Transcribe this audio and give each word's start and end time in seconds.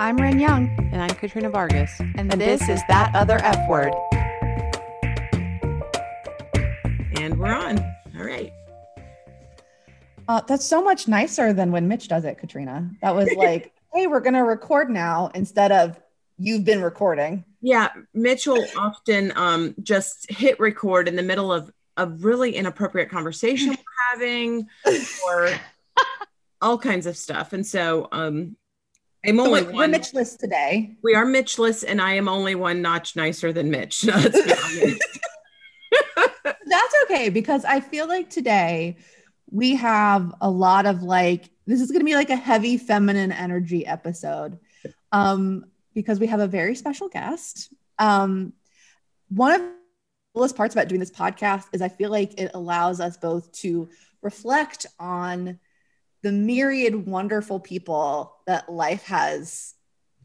I'm 0.00 0.16
Ren 0.16 0.40
Young, 0.40 0.74
And 0.92 1.02
I'm 1.02 1.10
Katrina 1.10 1.50
Vargas. 1.50 2.00
and, 2.00 2.30
this, 2.30 2.70
is 2.70 2.80
That 2.88 3.14
Other 3.14 3.36
F 3.42 3.68
Word. 3.68 3.92
And 7.18 7.38
we're 7.38 7.52
on. 7.52 7.78
All 8.18 8.24
right. 8.24 8.50
Uh, 10.26 10.40
that's 10.48 10.64
so 10.64 10.82
much 10.82 11.06
nicer 11.06 11.52
than 11.52 11.70
when 11.70 11.86
Mitch 11.86 12.08
does 12.08 12.24
it, 12.24 12.38
Katrina. 12.38 12.90
That 13.02 13.14
was 13.14 13.28
like, 13.36 13.74
hey, 13.92 14.06
we're 14.06 14.20
going 14.20 14.32
to 14.32 14.40
record 14.40 14.88
now 14.88 15.30
instead 15.34 15.70
of 15.70 16.00
you've 16.38 16.64
been 16.64 16.80
recording. 16.80 17.44
Yeah, 17.60 17.90
Mitch 18.14 18.46
will 18.46 18.64
often 18.78 19.34
um, 19.36 19.74
just 19.82 20.30
hit 20.30 20.58
record 20.58 21.08
in 21.08 21.16
the 21.16 21.22
middle 21.22 21.52
of 21.52 21.70
a 21.98 22.06
really 22.06 22.56
inappropriate 22.56 23.10
conversation 23.10 23.68
we're 23.68 23.76
having 24.12 24.66
or 25.26 25.50
all 26.62 26.78
kinds 26.78 27.04
of 27.04 27.18
stuff. 27.18 27.52
And 27.52 27.66
so 27.66 28.08
um, 28.12 28.56
I'm 29.24 29.36
So 29.36 29.46
only 29.46 29.62
we're, 29.62 29.68
we're 29.68 29.74
one. 29.74 29.90
Mitchless 29.90 30.36
today. 30.36 30.96
we 31.02 31.14
are 31.14 31.26
Mitchless, 31.26 31.82
and 31.82 32.00
I 32.00 32.14
am 32.14 32.28
only 32.28 32.54
one 32.54 32.80
notch 32.80 33.16
nicer 33.16 33.52
than 33.52 33.70
Mitch. 33.70 34.02
Be. 34.06 34.10
That's 36.44 36.94
okay 37.04 37.28
because 37.28 37.64
I 37.64 37.80
feel 37.80 38.06
like 38.06 38.30
today 38.30 38.96
we 39.50 39.74
have 39.76 40.32
a 40.40 40.48
lot 40.48 40.86
of 40.86 41.02
like, 41.02 41.50
this 41.66 41.80
is 41.80 41.90
going 41.90 42.00
to 42.00 42.04
be 42.04 42.14
like 42.14 42.30
a 42.30 42.36
heavy 42.36 42.78
feminine 42.78 43.32
energy 43.32 43.84
episode 43.84 44.58
um, 45.12 45.64
because 45.94 46.20
we 46.20 46.28
have 46.28 46.40
a 46.40 46.46
very 46.46 46.74
special 46.74 47.08
guest. 47.08 47.72
Um, 47.98 48.52
one 49.28 49.52
of 49.52 49.60
the 49.60 49.72
coolest 50.34 50.56
parts 50.56 50.74
about 50.74 50.88
doing 50.88 51.00
this 51.00 51.10
podcast 51.10 51.66
is 51.72 51.82
I 51.82 51.88
feel 51.88 52.10
like 52.10 52.40
it 52.40 52.52
allows 52.54 53.00
us 53.00 53.16
both 53.16 53.50
to 53.60 53.88
reflect 54.22 54.86
on 54.98 55.58
the 56.22 56.32
myriad 56.32 57.06
wonderful 57.06 57.60
people 57.60 58.36
that 58.46 58.70
life 58.70 59.04
has 59.04 59.74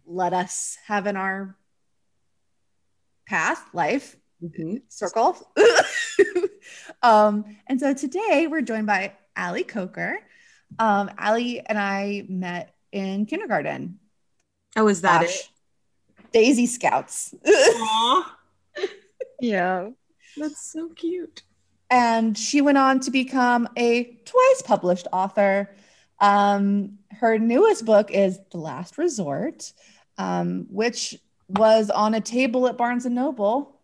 let 0.05 0.34
us 0.34 0.78
have 0.86 1.08
in 1.08 1.16
our 1.17 1.56
path, 3.28 3.64
life, 3.73 4.16
Mhm. 4.44 4.81
circle. 4.89 5.52
um, 7.02 7.45
and 7.67 7.80
so 7.80 7.94
today 7.94 8.47
we're 8.47 8.61
joined 8.61 8.86
by 8.88 9.14
Allie 9.36 9.64
Coker. 9.64 10.19
Um, 10.78 11.09
Allie 11.17 11.61
and 11.66 11.78
I 11.80 12.25
met 12.28 12.75
in 12.91 13.25
kindergarten. 13.25 14.00
Oh, 14.75 14.88
is 14.89 15.02
that 15.02 15.22
Gosh. 15.22 15.50
Daisy 16.34 16.66
Scouts. 16.66 17.34
Yeah. 19.41 19.89
that's 20.38 20.72
so 20.72 20.89
cute. 20.89 21.44
and 21.89 22.38
she 22.38 22.62
went 22.62 22.78
on 22.78 23.00
to 23.02 23.12
become 23.12 23.67
a 23.78 24.03
twice 24.25 24.62
published 24.64 25.08
author. 25.14 25.69
Um, 26.19 26.99
her 27.11 27.38
newest 27.38 27.85
book 27.85 28.11
is 28.11 28.39
The 28.52 28.58
Last 28.58 28.97
Resort, 28.97 29.71
um, 30.17 30.67
which 30.69 31.16
was 31.47 31.89
on 31.89 32.13
a 32.13 32.22
table 32.22 32.67
at 32.67 32.77
Barnes 32.77 33.05
and 33.05 33.16
Noble 33.16 33.80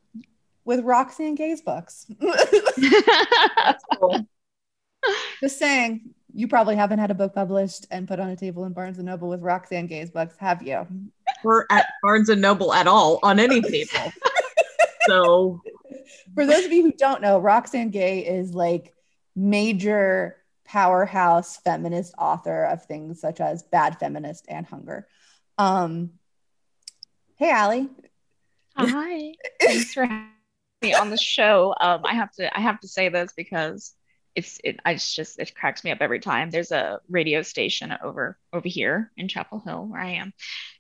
with 0.66 0.82
Roxane 0.82 1.36
Gay's 1.36 1.62
books. 1.62 2.08
Cool. 4.00 4.26
Just 5.42 5.60
saying, 5.60 6.14
you 6.34 6.48
probably 6.48 6.76
haven't 6.76 7.00
had 7.00 7.12
a 7.12 7.16
book 7.16 7.34
published 7.36 7.88
and 7.92 8.08
put 8.08 8.20
on 8.20 8.30
a 8.30 8.36
table 8.36 8.66
in 8.66 8.74
Barnes 8.74 8.98
and 8.98 9.06
Noble 9.06 9.30
with 9.30 9.42
Roxane 9.42 9.88
Gay's 9.88 10.10
books, 10.10 10.36
have 10.38 10.62
you? 10.64 10.88
We're 11.44 11.66
at 11.70 11.88
Barnes 12.02 12.30
and 12.30 12.42
Noble 12.42 12.74
at 12.74 12.88
all 12.88 13.20
on 13.24 13.40
any 13.40 13.62
table. 13.62 14.12
so 15.08 15.62
For 16.34 16.46
those 16.46 16.66
of 16.66 16.72
you 16.72 16.84
who 16.84 16.92
don't 16.94 17.22
know, 17.22 17.40
Roxane 17.40 17.90
Gay 17.90 18.20
is 18.20 18.54
like 18.54 18.94
major 19.36 20.38
powerhouse 20.72 21.58
feminist 21.58 22.14
author 22.18 22.64
of 22.64 22.86
things 22.86 23.20
such 23.20 23.42
as 23.42 23.62
Bad 23.62 24.00
Feminist 24.00 24.46
and 24.48 24.66
Hunger. 24.66 25.06
Um, 25.58 26.12
hey, 27.36 27.52
Allie. 27.52 27.90
Hi. 28.78 29.34
Thanks 29.62 29.94
for 29.94 30.06
having 30.06 30.30
me 30.82 30.94
on 30.94 31.10
the 31.10 31.18
show. 31.18 31.76
Um, 31.78 32.06
I 32.06 32.14
have 32.14 32.32
to 32.36 32.58
I 32.58 32.62
have 32.62 32.80
to 32.80 32.88
say 32.88 33.10
this 33.10 33.34
because 33.36 33.94
it's 34.34 34.62
it 34.64 34.80
I 34.86 34.94
just 34.94 35.14
just 35.14 35.40
it 35.40 35.54
cracks 35.54 35.84
me 35.84 35.92
up 35.92 35.98
every 36.00 36.22
time. 36.22 36.50
There's 36.50 36.72
a 36.72 37.02
radio 37.10 37.42
station 37.42 37.94
over 38.02 38.38
over 38.54 38.70
here 38.70 39.12
in 39.18 39.28
Chapel 39.28 39.60
Hill 39.60 39.88
where 39.88 40.00
I 40.00 40.12
am. 40.12 40.32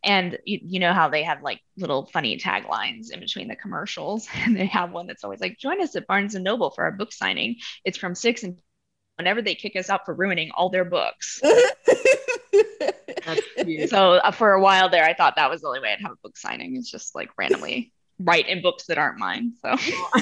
And 0.06 0.40
you, 0.46 0.60
you 0.64 0.80
know 0.80 0.94
how 0.94 1.10
they 1.10 1.24
have 1.24 1.44
like 1.44 1.60
little 1.76 2.06
funny 2.06 2.38
taglines 2.38 3.12
in 3.12 3.20
between 3.20 3.50
the 3.50 3.58
commercials. 3.58 4.26
And 4.36 4.56
they 4.56 4.68
have 4.68 4.94
one 4.94 5.08
that's 5.08 5.26
always 5.26 5.42
like, 5.42 5.58
join 5.58 5.82
us 5.82 5.98
at 5.98 6.08
Barnes 6.08 6.36
and 6.36 6.46
Noble 6.46 6.70
for 6.70 6.86
our 6.86 6.94
book 6.94 7.12
signing. 7.12 7.58
It's 7.84 7.98
from 7.98 8.16
six 8.16 8.44
and 8.44 8.58
whenever 9.22 9.42
they 9.42 9.54
kick 9.54 9.76
us 9.76 9.90
out 9.90 10.04
for 10.04 10.16
ruining 10.16 10.50
all 10.56 10.70
their 10.70 10.84
books. 10.84 11.40
that's 11.44 13.42
cute. 13.64 13.88
So 13.90 14.14
uh, 14.14 14.32
for 14.32 14.54
a 14.54 14.62
while 14.62 14.90
there, 14.90 15.06
I 15.06 15.14
thought 15.14 15.36
that 15.36 15.48
was 15.50 15.62
the 15.62 15.68
only 15.68 15.80
way 15.80 15.94
I'd 15.94 16.02
have 16.02 16.14
a 16.14 16.18
book 16.24 16.36
signing. 16.36 16.76
It's 16.76 16.90
just 16.90 17.14
like 17.14 17.30
randomly 17.38 17.94
write 18.20 18.48
in 18.48 18.64
books 18.64 18.88
that 18.88 18.98
aren't 18.98 19.20
mine. 19.20 19.54
So, 19.62 19.76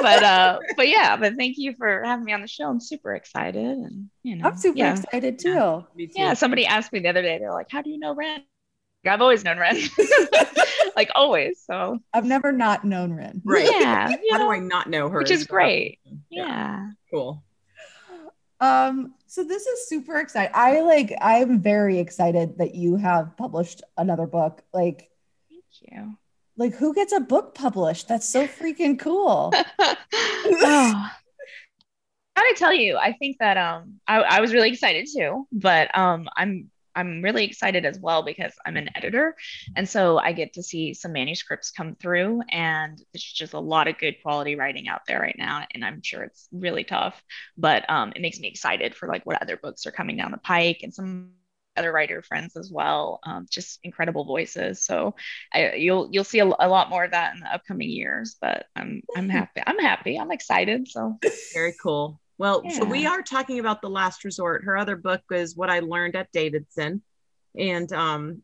but 0.00 0.22
uh, 0.22 0.60
but 0.76 0.88
yeah, 0.88 1.16
but 1.16 1.34
thank 1.34 1.58
you 1.58 1.74
for 1.76 2.04
having 2.04 2.24
me 2.24 2.32
on 2.32 2.40
the 2.40 2.46
show. 2.46 2.68
I'm 2.68 2.80
super 2.80 3.16
excited, 3.16 3.64
and 3.64 4.08
you 4.22 4.36
know, 4.36 4.46
I'm 4.46 4.56
super 4.56 4.78
yeah, 4.78 4.92
excited 4.92 5.40
too. 5.40 5.84
Me 5.96 6.06
too. 6.06 6.12
yeah. 6.14 6.34
Somebody 6.34 6.66
asked 6.66 6.92
me 6.92 7.00
the 7.00 7.08
other 7.08 7.22
day, 7.22 7.38
they're 7.38 7.52
like, 7.52 7.68
"How 7.68 7.82
do 7.82 7.90
you 7.90 7.98
know 7.98 8.14
Ren?" 8.14 8.44
I've 9.06 9.22
always 9.22 9.42
known 9.44 9.58
Ren, 9.58 9.80
like 10.94 11.10
always. 11.14 11.62
So 11.66 11.98
I've 12.12 12.26
never 12.26 12.52
not 12.52 12.84
known 12.84 13.14
Ren. 13.14 13.40
Right. 13.44 13.64
yeah, 13.64 14.10
you 14.10 14.28
How 14.30 14.38
do 14.38 14.50
I 14.50 14.58
not 14.58 14.90
know 14.90 15.08
her? 15.08 15.18
which 15.18 15.30
is 15.30 15.46
great. 15.46 15.98
Yeah. 16.04 16.46
yeah. 16.46 16.90
Cool. 17.10 17.42
Um, 18.60 19.14
so 19.26 19.42
this 19.42 19.66
is 19.66 19.88
super 19.88 20.18
exciting. 20.18 20.52
I 20.54 20.80
like 20.80 21.14
I'm 21.20 21.60
very 21.60 21.98
excited 21.98 22.58
that 22.58 22.74
you 22.74 22.96
have 22.96 23.36
published 23.36 23.82
another 23.96 24.26
book. 24.26 24.62
Like, 24.72 25.10
Thank 25.48 25.64
you. 25.92 26.16
like 26.56 26.74
who 26.74 26.94
gets 26.94 27.12
a 27.12 27.20
book 27.20 27.54
published? 27.54 28.08
That's 28.08 28.28
so 28.28 28.46
freaking 28.46 28.98
cool. 28.98 29.52
oh. 29.78 31.10
Gotta 32.36 32.54
tell 32.56 32.72
you, 32.72 32.96
I 32.96 33.12
think 33.12 33.36
that 33.40 33.56
um 33.56 34.00
I, 34.06 34.20
I 34.20 34.40
was 34.40 34.52
really 34.52 34.70
excited 34.70 35.08
too, 35.14 35.46
but 35.52 35.96
um 35.96 36.28
I'm 36.36 36.70
I'm 36.94 37.22
really 37.22 37.44
excited 37.44 37.84
as 37.84 37.98
well 37.98 38.22
because 38.22 38.52
I'm 38.66 38.76
an 38.76 38.90
editor 38.94 39.36
and 39.76 39.88
so 39.88 40.18
I 40.18 40.32
get 40.32 40.54
to 40.54 40.62
see 40.62 40.94
some 40.94 41.12
manuscripts 41.12 41.70
come 41.70 41.94
through 41.94 42.42
and 42.50 42.98
there's 43.12 43.24
just 43.24 43.52
a 43.54 43.60
lot 43.60 43.88
of 43.88 43.98
good 43.98 44.16
quality 44.22 44.56
writing 44.56 44.88
out 44.88 45.02
there 45.06 45.20
right 45.20 45.36
now 45.38 45.64
and 45.74 45.84
I'm 45.84 46.02
sure 46.02 46.22
it's 46.22 46.48
really 46.52 46.84
tough, 46.84 47.22
but 47.56 47.88
um 47.90 48.12
it 48.16 48.22
makes 48.22 48.40
me 48.40 48.48
excited 48.48 48.94
for 48.94 49.08
like 49.08 49.24
what 49.26 49.40
other 49.42 49.56
books 49.56 49.86
are 49.86 49.92
coming 49.92 50.16
down 50.16 50.32
the 50.32 50.38
pike 50.38 50.80
and 50.82 50.92
some 50.94 51.30
other 51.76 51.92
writer 51.92 52.20
friends 52.20 52.56
as 52.56 52.70
well 52.70 53.20
um, 53.24 53.46
just 53.48 53.78
incredible 53.84 54.24
voices 54.24 54.84
so 54.84 55.14
I, 55.54 55.74
you'll 55.74 56.08
you'll 56.10 56.24
see 56.24 56.40
a, 56.40 56.44
a 56.44 56.68
lot 56.68 56.90
more 56.90 57.04
of 57.04 57.12
that 57.12 57.34
in 57.34 57.40
the 57.40 57.54
upcoming 57.54 57.88
years 57.90 58.36
but 58.40 58.66
i'm 58.74 59.02
i'm 59.16 59.28
happy 59.38 59.62
i'm 59.66 59.78
happy 59.78 60.18
i'm 60.18 60.32
excited 60.32 60.88
so 60.88 61.18
Very 61.54 61.74
cool. 61.80 62.20
Well, 62.40 62.62
so 62.70 62.86
we 62.86 63.04
are 63.04 63.20
talking 63.20 63.58
about 63.58 63.82
The 63.82 63.90
Last 63.90 64.24
Resort. 64.24 64.64
Her 64.64 64.78
other 64.78 64.96
book 64.96 65.20
is 65.30 65.54
What 65.54 65.68
I 65.68 65.80
Learned 65.80 66.16
at 66.16 66.32
Davidson. 66.32 67.02
And, 67.54 67.92
um, 67.92 68.40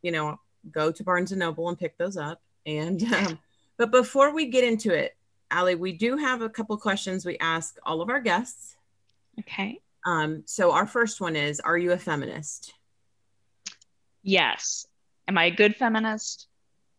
you 0.00 0.12
know, 0.12 0.38
go 0.70 0.92
to 0.92 1.02
Barnes 1.02 1.32
and 1.32 1.40
Noble 1.40 1.68
and 1.68 1.76
pick 1.76 1.98
those 1.98 2.16
up. 2.16 2.40
And, 2.66 3.02
um, 3.12 3.40
but 3.76 3.90
before 3.90 4.32
we 4.32 4.46
get 4.46 4.62
into 4.62 4.94
it, 4.94 5.16
Allie, 5.50 5.74
we 5.74 5.90
do 5.92 6.18
have 6.18 6.40
a 6.40 6.48
couple 6.48 6.76
questions 6.76 7.26
we 7.26 7.36
ask 7.38 7.76
all 7.84 8.00
of 8.00 8.10
our 8.10 8.20
guests. 8.20 8.76
okay 9.40 9.80
Um, 10.06 10.44
so 10.46 10.70
our 10.70 10.86
first 10.86 11.20
one 11.20 11.34
is 11.34 11.58
Are 11.58 11.76
you 11.76 11.90
a 11.90 11.98
feminist? 11.98 12.74
yes 14.22 14.86
am 15.26 15.38
i 15.38 15.46
a 15.46 15.50
good 15.50 15.74
feminist 15.74 16.46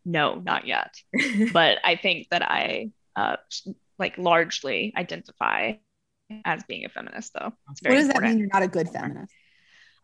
no 0.06 0.42
not 0.44 0.66
yet 0.66 0.96
but 1.54 1.78
i 1.84 1.96
think 1.96 2.28
that 2.32 2.42
i 2.42 2.90
uh 3.16 3.36
like 4.00 4.18
largely 4.18 4.92
identify 4.98 5.74
as 6.46 6.64
being 6.64 6.86
a 6.86 6.90
feminist 6.90 7.34
though 7.34 7.54
What 7.68 7.96
does 7.96 8.08
that 8.10 8.22
mean? 8.22 8.40
You're 8.40 8.50
not 8.52 8.64
a 8.64 8.68
good 8.68 8.90
feminist. 8.90 9.34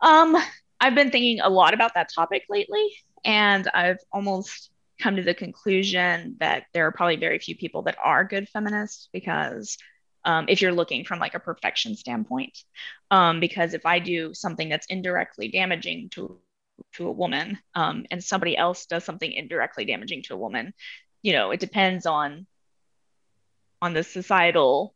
Um, 0.00 0.36
I've 0.80 0.94
been 0.94 1.10
thinking 1.10 1.40
a 1.40 1.48
lot 1.48 1.74
about 1.74 1.94
that 1.94 2.10
topic 2.14 2.44
lately, 2.48 2.86
and 3.24 3.68
I've 3.74 3.98
almost 4.12 4.70
come 5.00 5.16
to 5.16 5.22
the 5.22 5.34
conclusion 5.34 6.36
that 6.40 6.64
there 6.72 6.86
are 6.86 6.92
probably 6.92 7.16
very 7.16 7.38
few 7.38 7.56
people 7.56 7.82
that 7.82 7.96
are 8.02 8.24
good 8.24 8.48
feminists 8.48 9.08
because 9.12 9.76
um, 10.24 10.46
if 10.48 10.60
you're 10.60 10.72
looking 10.72 11.04
from 11.04 11.18
like 11.18 11.34
a 11.34 11.40
perfection 11.40 11.96
standpoint, 11.96 12.58
um, 13.10 13.40
because 13.40 13.74
if 13.74 13.86
I 13.86 13.98
do 13.98 14.34
something 14.34 14.68
that's 14.68 14.86
indirectly 14.86 15.48
damaging 15.48 16.10
to 16.10 16.38
to 16.92 17.08
a 17.08 17.12
woman, 17.12 17.58
um, 17.74 18.06
and 18.10 18.22
somebody 18.22 18.56
else 18.56 18.86
does 18.86 19.04
something 19.04 19.32
indirectly 19.32 19.84
damaging 19.84 20.22
to 20.22 20.34
a 20.34 20.38
woman, 20.38 20.72
you 21.22 21.32
know, 21.32 21.50
it 21.50 21.60
depends 21.60 22.06
on 22.06 22.46
on 23.82 23.94
the 23.94 24.02
societal 24.02 24.94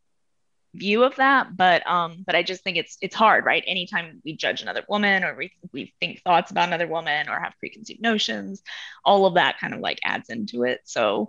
view 0.74 1.04
of 1.04 1.14
that 1.16 1.54
but 1.56 1.86
um 1.86 2.22
but 2.26 2.34
i 2.34 2.42
just 2.42 2.64
think 2.64 2.76
it's 2.76 2.96
it's 3.02 3.14
hard 3.14 3.44
right 3.44 3.62
anytime 3.66 4.22
we 4.24 4.34
judge 4.34 4.62
another 4.62 4.82
woman 4.88 5.22
or 5.22 5.34
we, 5.36 5.52
we 5.72 5.92
think 6.00 6.22
thoughts 6.22 6.50
about 6.50 6.68
another 6.68 6.86
woman 6.86 7.28
or 7.28 7.38
have 7.38 7.52
preconceived 7.58 8.00
notions 8.00 8.62
all 9.04 9.26
of 9.26 9.34
that 9.34 9.58
kind 9.58 9.74
of 9.74 9.80
like 9.80 9.98
adds 10.04 10.30
into 10.30 10.62
it 10.64 10.80
so 10.84 11.28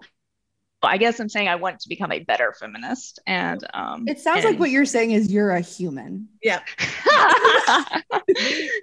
I 0.85 0.97
guess 0.97 1.19
I'm 1.19 1.29
saying 1.29 1.47
I 1.47 1.55
want 1.55 1.79
to 1.79 1.89
become 1.89 2.11
a 2.11 2.19
better 2.19 2.53
feminist. 2.59 3.19
And 3.25 3.65
um, 3.73 4.07
It 4.07 4.19
sounds 4.19 4.43
like 4.43 4.59
what 4.59 4.69
you're 4.69 4.85
saying 4.85 5.11
is 5.11 5.31
you're 5.31 5.51
a 5.51 5.61
human. 5.61 6.27
Yeah. 6.41 6.59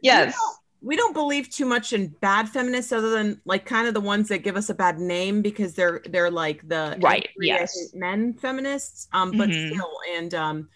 yes. 0.03 0.35
We 0.83 0.97
don't 0.97 1.13
believe 1.13 1.51
too 1.51 1.67
much 1.67 1.93
in 1.93 2.09
bad 2.09 2.49
feminists 2.49 2.91
other 2.93 3.11
than 3.11 3.41
like 3.45 3.67
kind 3.67 3.87
of 3.87 3.95
the 3.95 4.01
ones 4.01 4.29
that 4.29 4.39
give 4.39 4.57
us 4.57 4.71
a 4.71 4.75
bad 4.75 4.99
name 4.99 5.43
because 5.43 5.75
they're 5.75 6.01
they're 6.09 6.31
like 6.31 6.67
the 6.67 6.97
Right, 7.01 7.29
yes. 7.39 7.91
men 7.95 8.35
feminists 8.35 9.07
um 9.13 9.31
but 9.33 9.51
Mhm. 9.51 9.75
still 9.75 9.91
and 10.17 10.35
um 10.35 10.69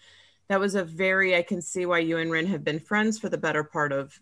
that 0.47 0.59
was 0.59 0.75
a 0.75 0.83
very 0.83 1.35
i 1.35 1.41
can 1.41 1.59
see 1.61 1.85
why 1.87 1.99
you 1.99 2.17
and 2.17 2.31
Ren 2.31 2.45
have 2.45 2.63
been 2.63 2.79
friends 2.79 3.17
for 3.17 3.29
the 3.29 3.37
better 3.37 3.63
part 3.63 3.91
of 3.91 4.13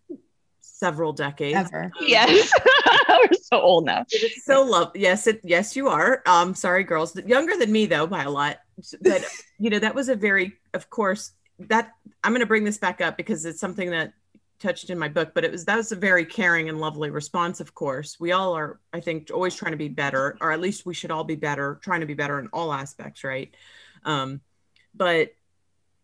several 0.61 1.11
decades 1.11 1.57
Ever. 1.69 1.83
Um, 1.85 1.91
Yes. 2.07 2.51
We're 3.09 3.37
so 3.41 3.59
old 3.61 3.85
now. 3.85 4.05
it 4.11 4.23
is 4.23 4.45
so 4.45 4.63
love 4.63 4.91
yes 4.95 5.27
it 5.27 5.41
yes 5.43 5.75
you 5.75 5.89
are 5.89 6.21
um 6.25 6.55
sorry 6.55 6.83
girls 6.85 7.13
younger 7.25 7.57
than 7.57 7.71
me 7.71 7.85
though 7.87 8.07
by 8.07 8.23
a 8.23 8.29
lot 8.29 8.59
but 9.01 9.25
you 9.59 9.69
know 9.69 9.79
that 9.79 9.95
was 9.95 10.07
a 10.07 10.15
very 10.15 10.53
of 10.73 10.89
course 10.89 11.31
that 11.59 11.91
i'm 12.23 12.31
going 12.31 12.39
to 12.39 12.45
bring 12.47 12.63
this 12.63 12.77
back 12.77 13.01
up 13.01 13.17
because 13.17 13.45
it's 13.45 13.59
something 13.59 13.91
that 13.91 14.13
touched 14.59 14.89
in 14.89 14.97
my 14.97 15.09
book 15.09 15.33
but 15.33 15.43
it 15.43 15.51
was 15.51 15.65
that 15.65 15.75
was 15.75 15.91
a 15.91 15.95
very 15.95 16.23
caring 16.25 16.69
and 16.69 16.79
lovely 16.79 17.09
response 17.09 17.59
of 17.59 17.73
course. 17.75 18.17
We 18.19 18.31
all 18.31 18.53
are 18.53 18.79
i 18.93 18.99
think 18.99 19.29
always 19.33 19.55
trying 19.55 19.71
to 19.73 19.77
be 19.77 19.89
better 19.89 20.37
or 20.41 20.51
at 20.51 20.61
least 20.61 20.85
we 20.85 20.93
should 20.93 21.11
all 21.11 21.23
be 21.25 21.35
better 21.35 21.79
trying 21.83 21.99
to 21.99 22.05
be 22.05 22.13
better 22.13 22.39
in 22.39 22.47
all 22.53 22.71
aspects 22.71 23.23
right? 23.23 23.53
Um 24.05 24.39
but 24.95 25.33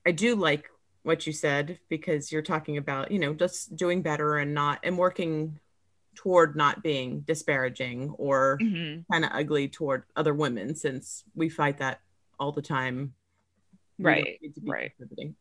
i 0.06 0.12
do 0.12 0.36
like 0.36 0.70
what 1.04 1.26
you 1.26 1.32
said 1.34 1.80
because 1.88 2.32
you're 2.32 2.42
talking 2.42 2.76
about 2.78 3.12
you 3.12 3.20
know 3.20 3.34
just 3.34 3.76
doing 3.76 4.02
better 4.02 4.38
and 4.38 4.54
not 4.54 4.80
and 4.84 4.98
working 4.98 5.58
toward 6.16 6.56
not 6.58 6.84
being 6.84 7.22
disparaging 7.22 8.10
or 8.18 8.58
Mhm. 8.62 9.06
kind 9.10 9.24
of 9.24 9.32
ugly 9.34 9.70
toward 9.70 10.04
other 10.18 10.34
women 10.34 10.76
since 10.76 11.24
we 11.34 11.48
fight 11.48 11.78
that 11.78 12.02
all 12.38 12.52
the 12.52 12.62
time. 12.62 13.14
Right, 13.98 14.38
need 14.42 14.56
to 14.56 14.62
be 14.62 14.70
right. 14.72 14.92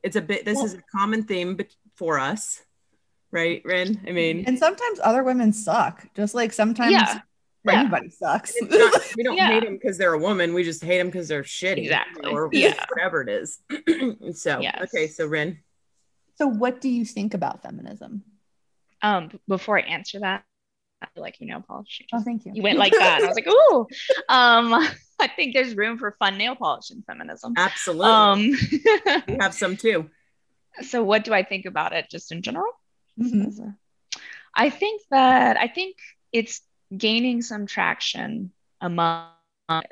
it's 0.04 0.14
a 0.16 0.20
bit 0.20 0.44
this 0.44 0.56
Well- 0.56 0.66
is 0.66 0.74
a 0.74 0.82
common 0.92 1.24
theme 1.24 1.58
for 1.96 2.18
us 2.20 2.62
right 3.30 3.62
ren 3.64 4.00
i 4.06 4.12
mean 4.12 4.44
And 4.46 4.58
sometimes 4.58 5.00
other 5.02 5.22
women 5.22 5.52
suck, 5.52 6.06
just 6.14 6.34
like 6.34 6.52
sometimes 6.52 6.92
Yeah. 6.92 7.20
Yeah. 7.64 7.80
anybody 7.80 8.08
sucks. 8.08 8.54
not, 8.62 8.94
we 9.16 9.22
don't 9.22 9.36
Yeah. 9.36 9.48
hate 9.48 9.64
them 9.64 9.74
because 9.74 9.98
they're 9.98 10.14
a 10.14 10.18
woman 10.18 10.54
we 10.54 10.64
just 10.64 10.82
hate 10.82 10.98
them 10.98 11.08
because 11.08 11.28
they're 11.28 11.42
shitty 11.42 11.82
Exactly. 11.84 12.30
or 12.32 12.48
Yeah. 12.52 12.74
whatever 12.90 13.20
it 13.22 13.28
is 13.28 13.58
so 14.40 14.60
Yes. 14.60 14.80
okay 14.84 15.06
so 15.08 15.26
ren 15.26 15.58
so, 16.36 16.46
what 16.46 16.80
do 16.80 16.88
you 16.88 17.04
think 17.04 17.34
about 17.34 17.62
feminism? 17.64 18.22
Um, 19.02 19.28
before 19.48 19.76
I 19.76 19.82
answer 19.82 20.20
that, 20.20 20.44
I 21.02 21.06
feel 21.12 21.20
like 21.24 21.40
you 21.40 21.48
nail 21.48 21.64
polish. 21.66 21.98
You 22.00 22.06
Oh, 22.16 22.22
thank 22.22 22.46
you. 22.46 22.52
you 22.54 22.62
went 22.62 22.78
like 22.78 22.92
that. 22.92 23.16
And 23.16 23.24
I 23.24 23.26
was 23.26 23.34
like, 23.34 23.48
ooh. 23.48 23.88
Um, 24.28 24.72
I 25.18 25.26
think 25.34 25.52
there's 25.52 25.74
room 25.76 25.98
for 25.98 26.14
fun 26.20 26.38
nail 26.38 26.54
polish 26.54 26.92
in 26.92 27.02
feminism. 27.02 27.54
absolutely 27.56 28.04
Um, 28.06 28.52
we 29.26 29.36
have 29.40 29.52
some 29.52 29.76
too 29.76 30.08
so 30.82 31.02
what 31.02 31.24
do 31.24 31.34
I 31.34 31.42
think 31.42 31.66
about 31.66 31.92
it 31.92 32.06
just 32.08 32.30
in 32.30 32.40
general? 32.40 32.70
Mhm. 33.18 33.58
A- 33.60 33.76
I 34.54 34.70
think 34.70 35.02
that 35.10 35.56
I 35.56 35.68
think 35.68 35.96
it's 36.32 36.62
gaining 36.96 37.42
some 37.42 37.66
traction 37.66 38.52
among 38.80 39.22
the 39.40 39.86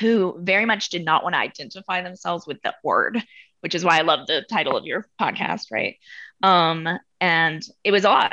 who 0.00 0.36
very 0.40 0.64
much 0.66 0.90
did 0.90 1.04
not 1.04 1.22
want 1.22 1.34
to 1.34 1.38
identify 1.40 2.02
themselves 2.02 2.46
with 2.46 2.60
the 2.62 2.74
word, 2.84 3.22
which 3.60 3.74
is 3.74 3.84
why 3.84 3.98
I 3.98 4.02
love 4.02 4.26
the 4.26 4.44
title 4.50 4.76
of 4.76 4.84
your 4.86 5.06
podcast, 5.20 5.66
right? 5.72 5.96
Um, 6.42 6.88
and 7.20 7.62
it 7.84 7.92
was 7.92 8.04
odd 8.04 8.32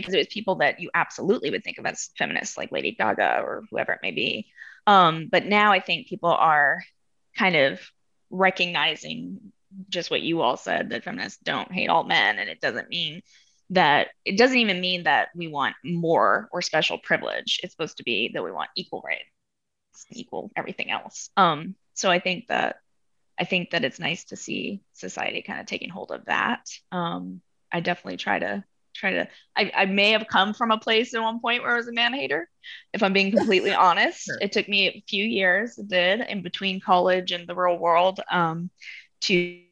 because 0.00 0.14
it 0.14 0.18
was 0.18 0.26
people 0.28 0.56
that 0.56 0.80
you 0.80 0.90
absolutely 0.94 1.50
would 1.50 1.64
think 1.64 1.78
of 1.78 1.86
as 1.86 2.10
feminists, 2.16 2.56
like 2.56 2.72
Lady 2.72 2.92
Gaga 2.92 3.40
or 3.42 3.64
whoever 3.70 3.92
it 3.92 4.00
may 4.02 4.10
be. 4.10 4.46
Um, 4.86 5.28
but 5.30 5.46
now 5.46 5.72
I 5.72 5.80
think 5.80 6.08
people 6.08 6.30
are 6.30 6.82
kind 7.36 7.56
of 7.56 7.80
recognizing 8.30 9.52
just 9.88 10.10
what 10.10 10.22
you 10.22 10.40
all 10.40 10.56
said 10.56 10.90
that 10.90 11.04
feminists 11.04 11.40
don't 11.42 11.70
hate 11.70 11.88
all 11.88 12.04
men, 12.04 12.38
and 12.38 12.48
it 12.48 12.60
doesn't 12.60 12.88
mean 12.88 13.22
that 13.70 14.08
it 14.24 14.36
doesn't 14.36 14.58
even 14.58 14.80
mean 14.80 15.04
that 15.04 15.28
we 15.34 15.46
want 15.46 15.76
more 15.84 16.48
or 16.52 16.60
special 16.60 16.98
privilege. 16.98 17.60
It's 17.62 17.72
supposed 17.72 17.98
to 17.98 18.02
be 18.02 18.30
that 18.34 18.42
we 18.42 18.50
want 18.50 18.70
equal 18.76 19.02
rights, 19.04 20.06
equal 20.10 20.50
everything 20.56 20.90
else. 20.90 21.30
Um, 21.36 21.76
so 21.94 22.10
I 22.10 22.18
think 22.18 22.48
that 22.48 22.76
I 23.38 23.44
think 23.44 23.70
that 23.70 23.84
it's 23.84 23.98
nice 23.98 24.24
to 24.24 24.36
see 24.36 24.82
society 24.92 25.42
kind 25.42 25.60
of 25.60 25.66
taking 25.66 25.88
hold 25.88 26.10
of 26.10 26.24
that. 26.26 26.68
Um, 26.92 27.40
I 27.72 27.80
definitely 27.80 28.18
try 28.18 28.38
to 28.38 28.64
try 29.00 29.12
to 29.12 29.28
I, 29.56 29.72
I 29.74 29.84
may 29.86 30.10
have 30.10 30.26
come 30.28 30.54
from 30.54 30.70
a 30.70 30.78
place 30.78 31.14
at 31.14 31.22
one 31.22 31.40
point 31.40 31.62
where 31.62 31.72
I 31.72 31.76
was 31.76 31.88
a 31.88 31.92
man 31.92 32.12
hater, 32.14 32.48
if 32.92 33.02
I'm 33.02 33.12
being 33.12 33.32
completely 33.36 33.72
honest. 33.74 34.24
Sure. 34.24 34.38
It 34.40 34.52
took 34.52 34.68
me 34.68 34.88
a 34.88 35.04
few 35.08 35.24
years, 35.24 35.78
it 35.78 35.88
did, 35.88 36.20
in 36.20 36.42
between 36.42 36.80
college 36.80 37.32
and 37.32 37.46
the 37.46 37.54
real 37.54 37.78
world, 37.78 38.20
um, 38.30 38.70
to 39.22 39.62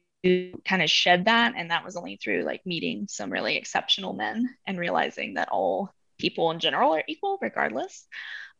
kind 0.65 0.81
of 0.81 0.89
shed 0.89 1.25
that. 1.25 1.53
And 1.55 1.71
that 1.71 1.85
was 1.85 1.95
only 1.95 2.17
through 2.17 2.43
like 2.43 2.65
meeting 2.65 3.07
some 3.07 3.31
really 3.31 3.55
exceptional 3.55 4.13
men 4.13 4.49
and 4.67 4.77
realizing 4.77 5.35
that 5.35 5.49
all 5.49 5.93
people 6.17 6.51
in 6.51 6.59
general 6.59 6.93
are 6.93 7.03
equal 7.07 7.37
regardless. 7.41 8.05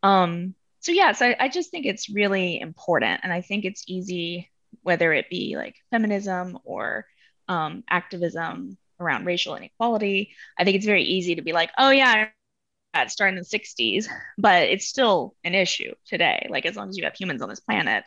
Um, 0.04 0.56
so 0.80 0.94
yes, 0.94 1.22
I, 1.22 1.36
I 1.38 1.50
just 1.50 1.72
think 1.72 1.86
it's 1.86 2.10
really 2.10 2.60
important. 2.60 3.22
And 3.24 3.34
I 3.34 3.42
think 3.42 3.66
it's 3.66 3.84
easy, 3.88 4.50
whether 4.82 5.12
it 5.12 5.30
be 5.30 5.58
like 5.58 5.76
feminism 5.92 6.58
or 6.64 7.06
um, 7.50 7.84
activism 7.90 8.78
around 9.00 9.26
racial 9.26 9.56
inequality. 9.56 10.32
I 10.58 10.64
think 10.64 10.76
it's 10.76 10.86
very 10.86 11.04
easy 11.04 11.36
to 11.36 11.42
be 11.42 11.54
like, 11.54 11.72
oh 11.78 11.90
yeah, 11.90 12.30
that 12.94 13.12
started 13.12 13.38
in 13.38 13.44
the 13.44 13.60
60s, 13.60 14.08
but 14.38 14.64
it's 14.64 14.88
still 14.88 15.36
an 15.44 15.56
issue 15.56 15.94
today. 16.06 16.48
Like 16.50 16.66
as 16.66 16.76
long 16.76 16.90
as 16.90 16.98
you 16.98 17.04
have 17.06 17.16
humans 17.16 17.42
on 17.42 17.50
this 17.50 17.60
planet 17.60 18.04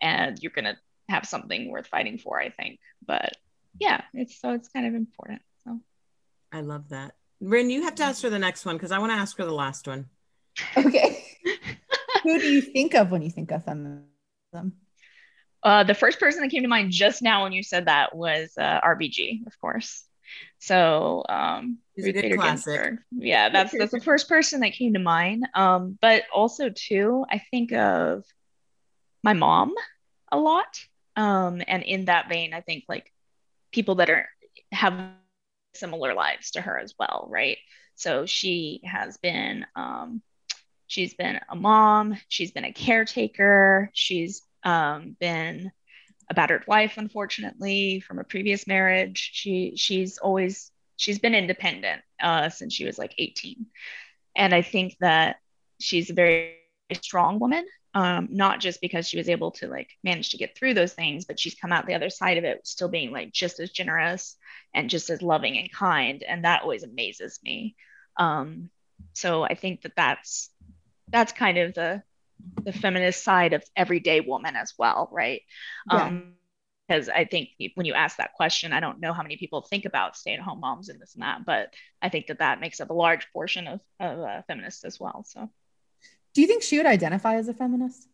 and 0.00 0.38
you're 0.40 0.52
gonna 0.52 0.76
have 1.08 1.26
something 1.26 1.70
worth 1.70 1.86
fighting 1.86 2.18
for, 2.18 2.40
I 2.40 2.50
think. 2.50 2.80
But 3.06 3.32
yeah, 3.78 4.02
it's 4.14 4.40
so 4.40 4.52
it's 4.52 4.68
kind 4.68 4.86
of 4.86 4.94
important. 4.94 5.42
So 5.64 5.80
i 6.52 6.60
love 6.60 6.88
that 6.90 7.16
ren 7.40 7.70
you 7.70 7.82
have 7.82 7.96
to 7.96 8.04
ask 8.04 8.22
her 8.22 8.30
the 8.30 8.38
next 8.38 8.64
one 8.64 8.76
because 8.76 8.92
i 8.92 8.98
want 9.00 9.10
to 9.10 9.16
ask 9.16 9.36
her 9.36 9.44
the 9.44 9.52
last 9.52 9.88
one 9.88 10.06
Okay. 10.76 11.24
Who 12.22 12.38
do 12.38 12.46
you 12.46 12.62
think 12.62 12.94
of 12.94 13.10
when 13.10 13.22
you 13.22 13.30
think 13.30 13.50
of 13.50 13.64
feminism? 13.64 14.72
uh, 15.62 15.84
the 15.84 15.94
first 15.94 16.18
person 16.20 16.42
that 16.42 16.50
came 16.50 16.62
to 16.62 16.68
mind 16.68 16.92
just 16.92 17.22
now 17.22 17.42
when 17.42 17.52
you 17.52 17.62
said 17.62 17.86
that 17.86 18.14
was 18.14 18.52
uh, 18.58 18.80
RBG, 18.80 19.46
of 19.46 19.58
course. 19.60 20.04
So 20.58 21.24
um, 21.28 21.78
Ruth 21.96 22.14
Bader 22.14 22.36
classic. 22.36 22.74
Ginsburg. 22.74 22.98
Yeah, 23.12 23.48
that's 23.48 23.76
that's 23.76 23.92
the 23.92 24.00
first 24.00 24.28
person 24.28 24.60
that 24.60 24.72
came 24.72 24.94
to 24.94 24.98
mind. 24.98 25.48
Um, 25.54 25.98
but 26.00 26.24
also 26.32 26.70
too, 26.70 27.24
I 27.30 27.42
think 27.50 27.72
of 27.72 28.24
my 29.22 29.32
mom 29.32 29.74
a 30.30 30.38
lot. 30.38 30.80
Um, 31.16 31.62
and 31.66 31.82
in 31.82 32.06
that 32.06 32.28
vein, 32.28 32.52
I 32.52 32.60
think 32.60 32.84
like 32.88 33.12
people 33.72 33.96
that 33.96 34.10
are 34.10 34.28
have 34.72 35.12
similar 35.74 36.14
lives 36.14 36.52
to 36.52 36.60
her 36.60 36.78
as 36.78 36.94
well, 36.98 37.26
right? 37.30 37.58
So 37.94 38.26
she 38.26 38.82
has 38.84 39.16
been 39.16 39.66
um, 39.74 40.22
she's 40.86 41.14
been 41.14 41.40
a 41.48 41.56
mom, 41.56 42.16
she's 42.28 42.52
been 42.52 42.64
a 42.64 42.72
caretaker, 42.72 43.90
she's 43.92 44.42
um, 44.62 45.16
been 45.18 45.72
a 46.28 46.34
battered 46.34 46.66
wife, 46.66 46.94
unfortunately, 46.96 48.00
from 48.00 48.18
a 48.18 48.24
previous 48.24 48.66
marriage. 48.66 49.30
She 49.32 49.74
she's 49.76 50.18
always 50.18 50.70
she's 50.96 51.18
been 51.18 51.34
independent 51.34 52.02
uh, 52.22 52.48
since 52.48 52.74
she 52.74 52.84
was 52.84 52.98
like 52.98 53.14
18, 53.18 53.66
and 54.36 54.54
I 54.54 54.62
think 54.62 54.96
that 55.00 55.36
she's 55.80 56.10
a 56.10 56.14
very 56.14 56.56
strong 56.92 57.38
woman. 57.38 57.66
Um, 57.94 58.28
not 58.30 58.60
just 58.60 58.82
because 58.82 59.08
she 59.08 59.16
was 59.16 59.30
able 59.30 59.52
to 59.52 59.68
like 59.68 59.88
manage 60.04 60.28
to 60.30 60.36
get 60.36 60.54
through 60.54 60.74
those 60.74 60.92
things, 60.92 61.24
but 61.24 61.40
she's 61.40 61.54
come 61.54 61.72
out 61.72 61.86
the 61.86 61.94
other 61.94 62.10
side 62.10 62.36
of 62.36 62.44
it 62.44 62.66
still 62.66 62.88
being 62.88 63.10
like 63.10 63.32
just 63.32 63.58
as 63.58 63.70
generous 63.70 64.36
and 64.74 64.90
just 64.90 65.08
as 65.08 65.22
loving 65.22 65.56
and 65.56 65.72
kind, 65.72 66.22
and 66.22 66.44
that 66.44 66.62
always 66.62 66.82
amazes 66.82 67.40
me. 67.42 67.74
Um, 68.18 68.68
so 69.14 69.44
I 69.44 69.54
think 69.54 69.82
that 69.82 69.96
that's 69.96 70.50
that's 71.08 71.32
kind 71.32 71.56
of 71.56 71.74
the 71.74 72.02
the 72.64 72.72
feminist 72.72 73.22
side 73.24 73.52
of 73.52 73.64
everyday 73.76 74.20
woman 74.20 74.56
as 74.56 74.74
well, 74.78 75.08
right? 75.12 75.42
Yeah. 75.90 76.06
Um, 76.06 76.34
because 76.88 77.08
I 77.08 77.24
think 77.24 77.48
when 77.74 77.84
you 77.84 77.94
ask 77.94 78.18
that 78.18 78.34
question, 78.34 78.72
I 78.72 78.78
don't 78.78 79.00
know 79.00 79.12
how 79.12 79.22
many 79.22 79.36
people 79.36 79.62
think 79.62 79.86
about 79.86 80.16
stay-at-home 80.16 80.60
moms 80.60 80.88
and 80.88 81.00
this 81.00 81.14
and 81.14 81.22
that, 81.22 81.44
but 81.44 81.74
I 82.00 82.08
think 82.10 82.28
that 82.28 82.38
that 82.38 82.60
makes 82.60 82.80
up 82.80 82.90
a 82.90 82.94
large 82.94 83.26
portion 83.32 83.66
of, 83.66 83.80
of 83.98 84.20
uh, 84.20 84.42
feminists 84.46 84.84
as 84.84 85.00
well. 85.00 85.24
So 85.26 85.50
Do 86.34 86.40
you 86.42 86.46
think 86.46 86.62
she 86.62 86.76
would 86.76 86.86
identify 86.86 87.34
as 87.36 87.48
a 87.48 87.54
feminist? 87.54 88.08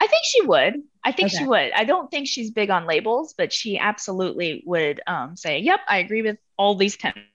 I 0.00 0.06
think 0.06 0.24
she 0.24 0.46
would. 0.46 0.82
I 1.04 1.12
think 1.12 1.26
Okay. 1.26 1.38
she 1.38 1.46
would. 1.46 1.72
I 1.72 1.84
don't 1.84 2.10
think 2.10 2.26
she's 2.26 2.50
big 2.50 2.70
on 2.70 2.86
labels, 2.86 3.34
but 3.36 3.52
she 3.52 3.78
absolutely 3.78 4.62
would 4.66 5.00
um, 5.06 5.36
say, 5.36 5.60
"Yep, 5.60 5.80
I 5.88 5.98
agree 5.98 6.22
with 6.22 6.38
all 6.56 6.74
these 6.74 6.96
tenets." 6.96 7.26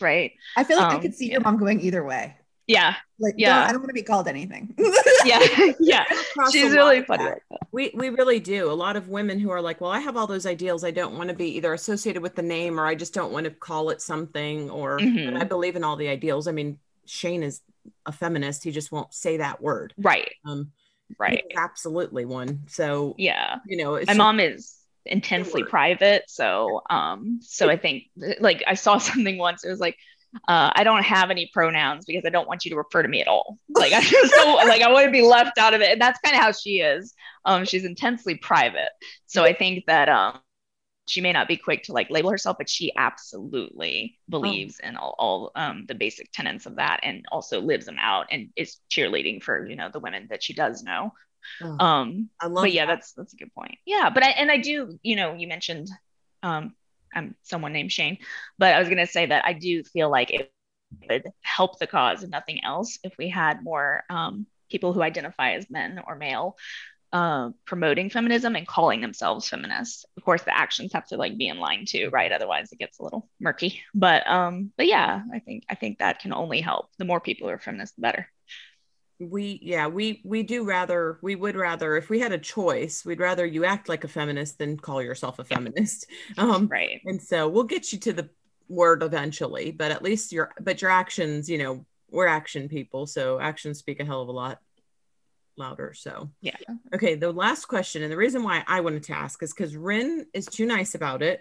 Right? 0.00 0.32
I 0.56 0.64
feel 0.64 0.76
like 0.76 0.92
I 0.92 0.96
Um, 0.96 1.02
could 1.02 1.14
see 1.14 1.30
your 1.30 1.40
mom 1.40 1.56
going 1.58 1.80
either 1.80 2.04
way. 2.04 2.36
Yeah, 2.66 2.94
Like, 3.18 3.34
Yeah. 3.36 3.60
yeah, 3.60 3.64
I 3.68 3.72
don't 3.72 3.80
want 3.80 3.90
to 3.90 3.94
be 3.94 4.02
called 4.02 4.26
anything. 4.26 4.74
yeah, 5.24 5.38
yeah. 5.80 6.04
She's 6.50 6.72
really 6.72 7.02
funny 7.02 7.24
like. 7.24 7.42
We 7.72 7.90
we 7.94 8.08
really 8.08 8.40
do. 8.40 8.70
A 8.70 8.72
lot 8.72 8.96
of 8.96 9.08
women 9.08 9.38
who 9.38 9.50
are 9.50 9.60
like, 9.60 9.80
well, 9.80 9.90
I 9.90 9.98
have 10.00 10.16
all 10.16 10.26
those 10.26 10.46
ideals. 10.46 10.82
I 10.84 10.90
don't 10.90 11.16
want 11.16 11.28
to 11.28 11.34
be 11.34 11.56
either 11.56 11.74
associated 11.74 12.22
with 12.22 12.34
the 12.34 12.42
name 12.42 12.80
or 12.80 12.86
I 12.86 12.94
just 12.94 13.12
don't 13.14 13.32
want 13.32 13.44
to 13.44 13.50
call 13.50 13.90
it 13.90 14.00
something 14.00 14.70
or 14.70 14.98
Mhm. 14.98 15.40
I 15.40 15.44
believe 15.44 15.76
in 15.76 15.84
all 15.84 15.96
the 15.96 16.08
ideals. 16.08 16.48
I 16.48 16.52
mean, 16.52 16.78
Shane 17.04 17.42
is 17.42 17.60
a 18.06 18.12
feminist. 18.12 18.64
He 18.64 18.70
just 18.70 18.90
won't 18.90 19.12
say 19.12 19.36
that 19.38 19.60
word. 19.60 19.92
Right. 19.98 20.32
Um, 20.46 20.72
Right. 21.18 21.44
absolutely 21.54 22.24
one. 22.24 22.62
So 22.68 23.14
Yeah. 23.18 23.58
you 23.66 23.76
know, 23.76 23.96
it's 23.96 24.06
my 24.08 24.14
mom 24.14 24.40
is 24.40 24.74
intensely 25.06 25.62
private 25.62 26.22
so 26.28 26.80
um 26.88 27.38
so 27.42 27.68
i 27.68 27.76
think 27.76 28.04
like 28.40 28.64
i 28.66 28.72
saw 28.72 28.96
something 29.10 29.36
once 29.36 29.62
it 29.62 29.68
was 29.68 29.78
like 29.78 29.98
uh, 30.48 30.70
I 30.74 30.84
don't 30.84 31.02
have 31.04 31.30
any 31.30 31.50
pronouns 31.52 32.04
because 32.04 32.24
I 32.26 32.30
don't 32.30 32.48
want 32.48 32.64
you 32.64 32.70
to 32.72 32.76
refer 32.76 33.02
to 33.02 33.08
me 33.08 33.20
at 33.20 33.28
all. 33.28 33.58
Like 33.76 33.92
I 33.92 34.00
just 34.02 34.34
don't 34.34 34.68
like 34.68 34.82
I 34.82 34.92
want 34.92 35.06
to 35.06 35.12
be 35.12 35.22
left 35.22 35.58
out 35.58 35.74
of 35.74 35.80
it. 35.80 35.92
And 35.92 36.00
that's 36.00 36.20
kind 36.20 36.36
of 36.36 36.42
how 36.42 36.52
she 36.52 36.80
is. 36.80 37.14
Um, 37.44 37.64
she's 37.64 37.84
intensely 37.84 38.36
private. 38.36 38.90
So 39.26 39.44
I 39.44 39.54
think 39.54 39.86
that 39.86 40.08
um 40.08 40.40
she 41.06 41.20
may 41.20 41.32
not 41.32 41.48
be 41.48 41.56
quick 41.56 41.84
to 41.84 41.92
like 41.92 42.10
label 42.10 42.30
herself, 42.30 42.56
but 42.58 42.68
she 42.70 42.92
absolutely 42.96 44.18
believes 44.28 44.80
in 44.80 44.96
all, 44.96 45.14
all 45.18 45.52
um 45.54 45.84
the 45.86 45.94
basic 45.94 46.32
tenets 46.32 46.66
of 46.66 46.76
that 46.76 47.00
and 47.02 47.24
also 47.30 47.60
lives 47.60 47.86
them 47.86 47.98
out 48.00 48.26
and 48.30 48.50
is 48.56 48.78
cheerleading 48.90 49.42
for, 49.42 49.66
you 49.68 49.76
know, 49.76 49.90
the 49.92 50.00
women 50.00 50.28
that 50.30 50.42
she 50.42 50.54
does 50.54 50.82
know. 50.82 51.12
Oh, 51.60 51.84
Um 51.84 52.30
I 52.40 52.46
love 52.46 52.62
but 52.62 52.72
yeah, 52.72 52.86
that. 52.86 52.86
that's 52.86 53.12
that's 53.12 53.34
a 53.34 53.36
good 53.36 53.54
point. 53.54 53.76
Yeah, 53.86 54.10
but 54.10 54.22
I 54.24 54.30
and 54.30 54.50
I 54.50 54.58
do, 54.58 54.98
you 55.02 55.16
know, 55.16 55.34
you 55.34 55.48
mentioned 55.48 55.88
um 56.42 56.74
I'm 57.14 57.36
someone 57.42 57.72
named 57.72 57.92
Shane, 57.92 58.18
but 58.58 58.74
I 58.74 58.78
was 58.80 58.88
gonna 58.88 59.06
say 59.06 59.26
that 59.26 59.44
I 59.44 59.52
do 59.54 59.82
feel 59.84 60.10
like 60.10 60.30
it 60.32 60.52
would 61.08 61.24
help 61.42 61.78
the 61.78 61.86
cause 61.86 62.22
if 62.22 62.30
nothing 62.30 62.62
else 62.64 62.98
if 63.02 63.14
we 63.18 63.28
had 63.28 63.64
more 63.64 64.04
um 64.10 64.46
people 64.70 64.92
who 64.92 65.02
identify 65.02 65.52
as 65.52 65.70
men 65.70 66.00
or 66.06 66.16
male 66.16 66.56
uh, 67.12 67.50
promoting 67.64 68.10
feminism 68.10 68.56
and 68.56 68.66
calling 68.66 69.00
themselves 69.00 69.48
feminists. 69.48 70.04
Of 70.16 70.24
course, 70.24 70.42
the 70.42 70.56
actions 70.56 70.92
have 70.94 71.06
to 71.08 71.16
like 71.16 71.38
be 71.38 71.46
in 71.46 71.58
line 71.58 71.86
too, 71.86 72.10
right? 72.12 72.32
Otherwise, 72.32 72.72
it 72.72 72.78
gets 72.80 72.98
a 72.98 73.04
little 73.04 73.28
murky. 73.40 73.82
But 73.94 74.26
um, 74.28 74.72
but 74.76 74.88
yeah, 74.88 75.22
I 75.32 75.38
think 75.38 75.64
I 75.70 75.76
think 75.76 75.98
that 76.00 76.18
can 76.18 76.32
only 76.32 76.60
help. 76.60 76.88
The 76.98 77.04
more 77.04 77.20
people 77.20 77.46
who 77.46 77.54
are 77.54 77.58
feminists, 77.58 77.94
the 77.94 78.02
better. 78.02 78.28
We 79.20 79.60
yeah 79.62 79.86
we 79.86 80.20
we 80.24 80.42
do 80.42 80.64
rather 80.64 81.18
we 81.22 81.36
would 81.36 81.54
rather 81.54 81.96
if 81.96 82.10
we 82.10 82.18
had 82.18 82.32
a 82.32 82.38
choice 82.38 83.04
we'd 83.04 83.20
rather 83.20 83.46
you 83.46 83.64
act 83.64 83.88
like 83.88 84.02
a 84.02 84.08
feminist 84.08 84.58
than 84.58 84.76
call 84.76 85.00
yourself 85.00 85.38
a 85.38 85.44
feminist 85.44 86.06
um 86.38 86.66
Right. 86.66 87.00
and 87.04 87.22
so 87.22 87.48
we'll 87.48 87.62
get 87.62 87.92
you 87.92 87.98
to 88.00 88.12
the 88.12 88.28
word 88.68 89.04
eventually 89.04 89.70
but 89.70 89.92
at 89.92 90.02
least 90.02 90.32
your 90.32 90.52
but 90.60 90.82
your 90.82 90.90
actions 90.90 91.48
you 91.48 91.58
know 91.58 91.86
we're 92.10 92.26
action 92.26 92.68
people 92.68 93.06
so 93.06 93.38
actions 93.38 93.78
speak 93.78 94.00
a 94.00 94.04
hell 94.04 94.20
of 94.20 94.28
a 94.28 94.32
lot 94.32 94.58
louder 95.56 95.94
so 95.94 96.28
Yeah. 96.40 96.56
okay 96.92 97.14
the 97.14 97.30
last 97.32 97.66
question 97.66 98.02
and 98.02 98.10
the 98.10 98.16
reason 98.16 98.42
why 98.42 98.64
i 98.66 98.80
wanted 98.80 99.04
to 99.04 99.12
ask 99.16 99.40
is 99.44 99.52
because 99.54 99.76
Ren 99.76 100.26
is 100.34 100.46
too 100.46 100.66
nice 100.66 100.96
about 100.96 101.22
it 101.22 101.40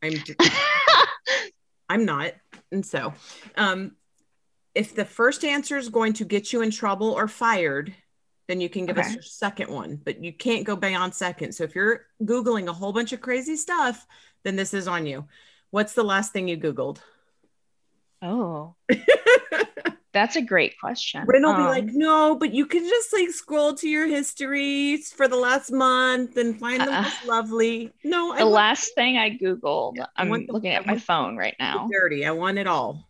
i'm 0.00 0.12
i'm 1.88 2.04
not 2.04 2.34
and 2.70 2.86
so 2.86 3.12
um 3.56 3.96
if 4.78 4.94
the 4.94 5.04
first 5.04 5.44
answer 5.44 5.76
is 5.76 5.88
going 5.98 6.12
to 6.14 6.24
get 6.24 6.52
you 6.52 6.62
in 6.62 6.70
trouble 6.70 7.10
or 7.20 7.26
fired 7.28 7.94
then 8.48 8.60
you 8.62 8.68
can 8.74 8.86
give 8.86 8.96
us 8.98 9.06
Okay. 9.06 9.14
your 9.14 9.22
second 9.44 9.68
one 9.70 10.00
but 10.06 10.22
you 10.24 10.32
can't 10.32 10.64
go 10.64 10.74
beyond 10.76 11.14
second 11.14 11.52
so 11.52 11.64
if 11.64 11.74
you're 11.74 12.06
googling 12.22 12.66
a 12.68 12.72
whole 12.72 12.92
bunch 12.98 13.12
of 13.12 13.20
crazy 13.20 13.56
stuff 13.56 14.06
then 14.44 14.56
this 14.56 14.72
is 14.72 14.86
on 14.88 15.04
you 15.06 15.26
what's 15.70 15.94
the 15.94 16.04
last 16.12 16.32
thing 16.32 16.48
you 16.48 16.56
googled 16.56 16.98
oh, 18.22 18.74
that's 20.12 20.36
a 20.36 20.42
great 20.42 20.74
question. 20.80 21.22
Ren 21.26 21.42
will 21.42 21.54
be 21.54 21.60
Um, 21.60 21.66
like, 21.68 21.84
no, 21.92 22.34
but 22.34 22.52
you 22.52 22.66
can 22.66 22.82
just 22.88 23.12
like 23.12 23.30
scroll 23.30 23.74
to 23.74 23.88
your 23.88 24.06
histories 24.08 25.12
for 25.12 25.28
the 25.28 25.36
last 25.36 25.70
month 25.70 26.36
and 26.36 26.58
find 26.58 26.80
the 26.80 26.90
Uh-uh. 26.90 27.02
most 27.02 27.26
lovely. 27.26 27.92
No, 28.04 28.32
I 28.32 28.38
the 28.38 28.46
last 28.46 28.94
thing 28.94 29.18
I 29.18 29.30
Googled, 29.38 30.00
I 30.00 30.06
I'm 30.16 30.30
the- 30.30 30.46
looking 30.52 30.72
I 30.72 30.76
at 30.76 30.86
my 30.86 30.98
phone 30.98 31.36
right 31.36 31.54
now. 31.60 31.86
dirty. 31.90 32.24
I 32.26 32.32
want 32.32 32.58
it 32.58 32.66
all. 32.66 33.07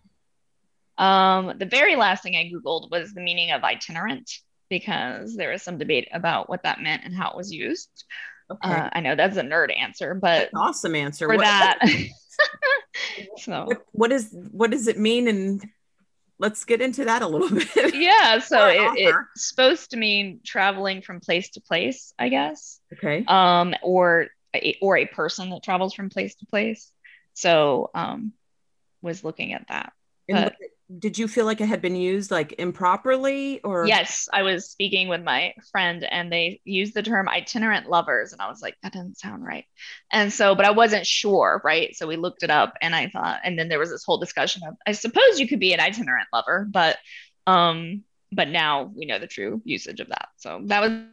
Um, 0.98 1.54
the 1.58 1.66
very 1.66 1.96
last 1.96 2.22
thing 2.22 2.36
I 2.36 2.50
Googled 2.52 2.90
was 2.90 3.14
the 3.14 3.20
meaning 3.20 3.52
of 3.52 3.62
itinerant 3.62 4.30
because 4.68 5.36
there 5.36 5.50
was 5.50 5.62
some 5.62 5.78
debate 5.78 6.08
about 6.12 6.48
what 6.48 6.64
that 6.64 6.80
meant 6.82 7.04
and 7.04 7.14
how 7.14 7.30
it 7.30 7.36
was 7.36 7.52
used. 7.52 7.88
Okay. 8.50 8.68
Uh, 8.68 8.90
I 8.92 9.00
know 9.00 9.14
that's 9.14 9.36
a 9.36 9.42
nerd 9.42 9.76
answer, 9.78 10.14
but 10.14 10.50
awesome 10.54 10.94
answer. 10.94 11.26
for 11.26 11.36
What- 11.36 11.42
that, 11.44 11.78
so 13.38 13.64
what, 13.64 13.82
what 13.92 14.12
is 14.12 14.34
what 14.50 14.70
does 14.70 14.88
it 14.88 14.98
mean? 14.98 15.28
And 15.28 15.64
let's 16.38 16.64
get 16.64 16.80
into 16.80 17.04
that 17.04 17.22
a 17.22 17.28
little 17.28 17.48
bit. 17.74 17.94
yeah, 17.94 18.38
so 18.38 18.66
it, 18.68 18.90
it's 18.96 19.48
supposed 19.48 19.90
to 19.90 19.96
mean 19.96 20.40
traveling 20.44 21.02
from 21.02 21.20
place 21.20 21.50
to 21.50 21.60
place, 21.60 22.12
I 22.18 22.28
guess. 22.28 22.80
okay. 22.94 23.24
um, 23.26 23.74
or 23.82 24.28
a, 24.54 24.76
or 24.80 24.96
a 24.96 25.06
person 25.06 25.50
that 25.50 25.62
travels 25.62 25.94
from 25.94 26.08
place 26.10 26.34
to 26.36 26.46
place. 26.46 26.90
So 27.34 27.90
um, 27.94 28.32
was 29.02 29.22
looking 29.24 29.52
at 29.52 29.66
that. 29.68 29.92
But- 30.28 30.56
did 30.96 31.18
you 31.18 31.28
feel 31.28 31.44
like 31.44 31.60
it 31.60 31.66
had 31.66 31.82
been 31.82 31.96
used 31.96 32.30
like 32.30 32.54
improperly 32.58 33.60
or? 33.62 33.86
Yes, 33.86 34.28
I 34.32 34.42
was 34.42 34.70
speaking 34.70 35.08
with 35.08 35.22
my 35.22 35.52
friend 35.70 36.02
and 36.02 36.32
they 36.32 36.60
used 36.64 36.94
the 36.94 37.02
term 37.02 37.28
itinerant 37.28 37.90
lovers, 37.90 38.32
and 38.32 38.40
I 38.40 38.48
was 38.48 38.62
like, 38.62 38.76
that 38.82 38.92
doesn't 38.92 39.18
sound 39.18 39.44
right. 39.44 39.66
And 40.10 40.32
so, 40.32 40.54
but 40.54 40.64
I 40.64 40.70
wasn't 40.70 41.06
sure, 41.06 41.60
right? 41.62 41.94
So 41.94 42.06
we 42.06 42.16
looked 42.16 42.42
it 42.42 42.50
up, 42.50 42.74
and 42.80 42.94
I 42.94 43.08
thought, 43.08 43.40
and 43.44 43.58
then 43.58 43.68
there 43.68 43.78
was 43.78 43.90
this 43.90 44.04
whole 44.04 44.18
discussion 44.18 44.62
of, 44.66 44.76
I 44.86 44.92
suppose 44.92 45.38
you 45.38 45.46
could 45.46 45.60
be 45.60 45.74
an 45.74 45.80
itinerant 45.80 46.28
lover, 46.32 46.66
but 46.70 46.96
um, 47.46 48.04
but 48.32 48.48
now 48.48 48.90
we 48.94 49.06
know 49.06 49.18
the 49.18 49.26
true 49.26 49.60
usage 49.64 50.00
of 50.00 50.08
that. 50.08 50.28
So 50.36 50.60
that 50.66 50.80
was 50.80 50.90
the 50.90 51.08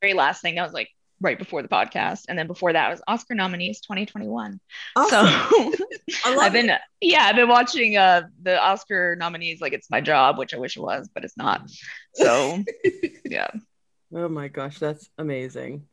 very 0.00 0.14
last 0.14 0.40
thing. 0.40 0.58
i 0.58 0.62
was 0.62 0.72
like 0.72 0.88
right 1.20 1.38
before 1.38 1.62
the 1.62 1.68
podcast, 1.68 2.22
and 2.28 2.38
then 2.38 2.46
before 2.46 2.72
that 2.72 2.90
was 2.90 3.02
Oscar 3.06 3.34
nominees 3.34 3.80
2021. 3.80 4.60
Awesome. 4.96 5.26
So 5.26 5.72
I 6.24 6.34
love 6.34 6.38
I've 6.46 6.52
been 6.52 6.70
it. 6.70 6.80
yeah, 7.00 7.24
I've 7.24 7.36
been 7.36 7.48
watching 7.48 7.96
uh 7.96 8.22
the 8.42 8.60
Oscar 8.60 9.16
nominees 9.16 9.60
like 9.60 9.72
it's 9.72 9.90
my 9.90 10.00
job, 10.00 10.38
which 10.38 10.54
I 10.54 10.58
wish 10.58 10.76
it 10.76 10.82
was, 10.82 11.08
but 11.14 11.24
it's 11.24 11.36
not. 11.36 11.70
So 12.14 12.62
yeah. 13.24 13.48
Oh 14.14 14.28
my 14.28 14.48
gosh, 14.48 14.78
that's 14.78 15.08
amazing. 15.18 15.86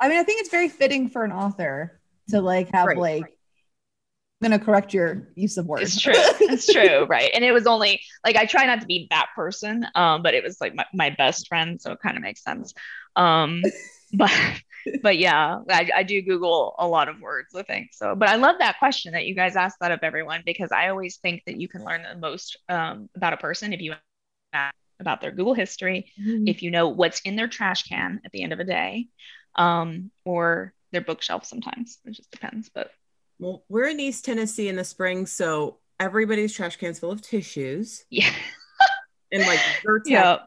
I 0.00 0.08
mean, 0.08 0.18
I 0.18 0.22
think 0.22 0.40
it's 0.40 0.50
very 0.50 0.68
fitting 0.68 1.08
for 1.10 1.24
an 1.24 1.32
author 1.32 2.00
to 2.30 2.40
like 2.40 2.70
have 2.72 2.86
Right, 2.86 2.96
like. 2.96 3.24
I'm 4.42 4.50
gonna 4.50 4.58
correct 4.64 4.92
your 4.92 5.28
use 5.36 5.56
of 5.56 5.66
words. 5.66 5.94
It's 5.94 6.00
true. 6.00 6.12
It's 6.16 6.66
true, 6.72 7.04
right? 7.06 7.30
And 7.32 7.44
it 7.44 7.52
was 7.52 7.66
only 7.66 8.00
like 8.24 8.34
I 8.34 8.44
try 8.46 8.66
not 8.66 8.80
to 8.80 8.86
be 8.86 9.06
that 9.10 9.28
person, 9.36 9.86
um, 9.94 10.22
but 10.22 10.34
it 10.34 10.42
was 10.42 10.60
like 10.60 10.74
my, 10.74 10.84
my 10.92 11.10
best 11.10 11.46
friend, 11.46 11.80
so 11.80 11.92
it 11.92 12.00
kind 12.02 12.16
of 12.16 12.24
makes 12.24 12.42
sense. 12.42 12.74
Um, 13.14 13.62
but 14.12 14.30
but 15.02 15.18
yeah, 15.18 15.58
I, 15.68 15.90
I 15.96 16.02
do 16.02 16.22
Google 16.22 16.74
a 16.78 16.86
lot 16.86 17.08
of 17.08 17.20
words, 17.20 17.54
I 17.54 17.62
think. 17.62 17.90
So, 17.92 18.14
but 18.14 18.28
I 18.28 18.36
love 18.36 18.56
that 18.58 18.78
question 18.78 19.12
that 19.12 19.26
you 19.26 19.34
guys 19.34 19.56
asked 19.56 19.78
that 19.80 19.92
of 19.92 20.00
everyone 20.02 20.42
because 20.44 20.72
I 20.72 20.88
always 20.88 21.16
think 21.16 21.42
that 21.46 21.60
you 21.60 21.68
can 21.68 21.84
learn 21.84 22.02
the 22.02 22.18
most 22.18 22.58
um, 22.68 23.08
about 23.16 23.32
a 23.32 23.36
person 23.36 23.72
if 23.72 23.80
you 23.80 23.94
ask 24.52 24.74
about 25.00 25.20
their 25.20 25.32
Google 25.32 25.54
history, 25.54 26.12
if 26.16 26.62
you 26.62 26.70
know 26.70 26.88
what's 26.88 27.20
in 27.20 27.36
their 27.36 27.48
trash 27.48 27.84
can 27.84 28.20
at 28.24 28.32
the 28.32 28.42
end 28.42 28.52
of 28.52 28.60
a 28.60 28.64
day, 28.64 29.08
um, 29.56 30.10
or 30.24 30.72
their 30.92 31.00
bookshelf 31.00 31.44
sometimes. 31.44 31.98
It 32.04 32.12
just 32.12 32.30
depends. 32.30 32.70
But 32.72 32.90
Well, 33.38 33.64
we're 33.68 33.88
in 33.88 34.00
East 34.00 34.24
Tennessee 34.24 34.68
in 34.68 34.76
the 34.76 34.84
spring, 34.84 35.26
so 35.26 35.78
everybody's 35.98 36.52
trash 36.52 36.76
cans 36.76 36.98
full 36.98 37.12
of 37.12 37.22
tissues 37.22 38.04
yeah, 38.10 38.32
and 39.30 39.42
like 39.46 39.58
Zyrtec 39.86 40.06
yeah. 40.06 40.38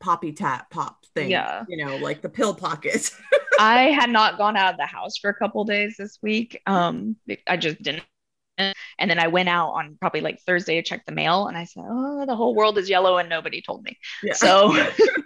Poppy 0.00 0.32
tap 0.32 0.70
pop 0.70 1.04
thing. 1.14 1.30
Yeah. 1.30 1.64
You 1.68 1.84
know, 1.84 1.96
like 1.98 2.22
the 2.22 2.28
pill 2.28 2.54
pocket. 2.54 3.10
I 3.60 3.90
had 3.90 4.10
not 4.10 4.38
gone 4.38 4.56
out 4.56 4.72
of 4.72 4.78
the 4.78 4.86
house 4.86 5.18
for 5.18 5.30
a 5.30 5.34
couple 5.34 5.64
days 5.64 5.96
this 5.98 6.18
week. 6.22 6.60
Um, 6.66 7.16
I 7.46 7.56
just 7.56 7.80
didn't. 7.82 8.04
And 8.58 9.10
then 9.10 9.18
I 9.18 9.28
went 9.28 9.48
out 9.48 9.70
on 9.70 9.96
probably 10.00 10.20
like 10.20 10.40
Thursday 10.40 10.76
to 10.76 10.82
check 10.82 11.06
the 11.06 11.12
mail, 11.12 11.46
and 11.46 11.56
I 11.56 11.64
said, 11.64 11.82
"Oh, 11.88 12.26
the 12.26 12.36
whole 12.36 12.54
world 12.54 12.76
is 12.76 12.90
yellow," 12.90 13.16
and 13.16 13.26
nobody 13.26 13.62
told 13.62 13.82
me. 13.82 13.96
yeah. 14.22 14.34
So, 14.34 14.76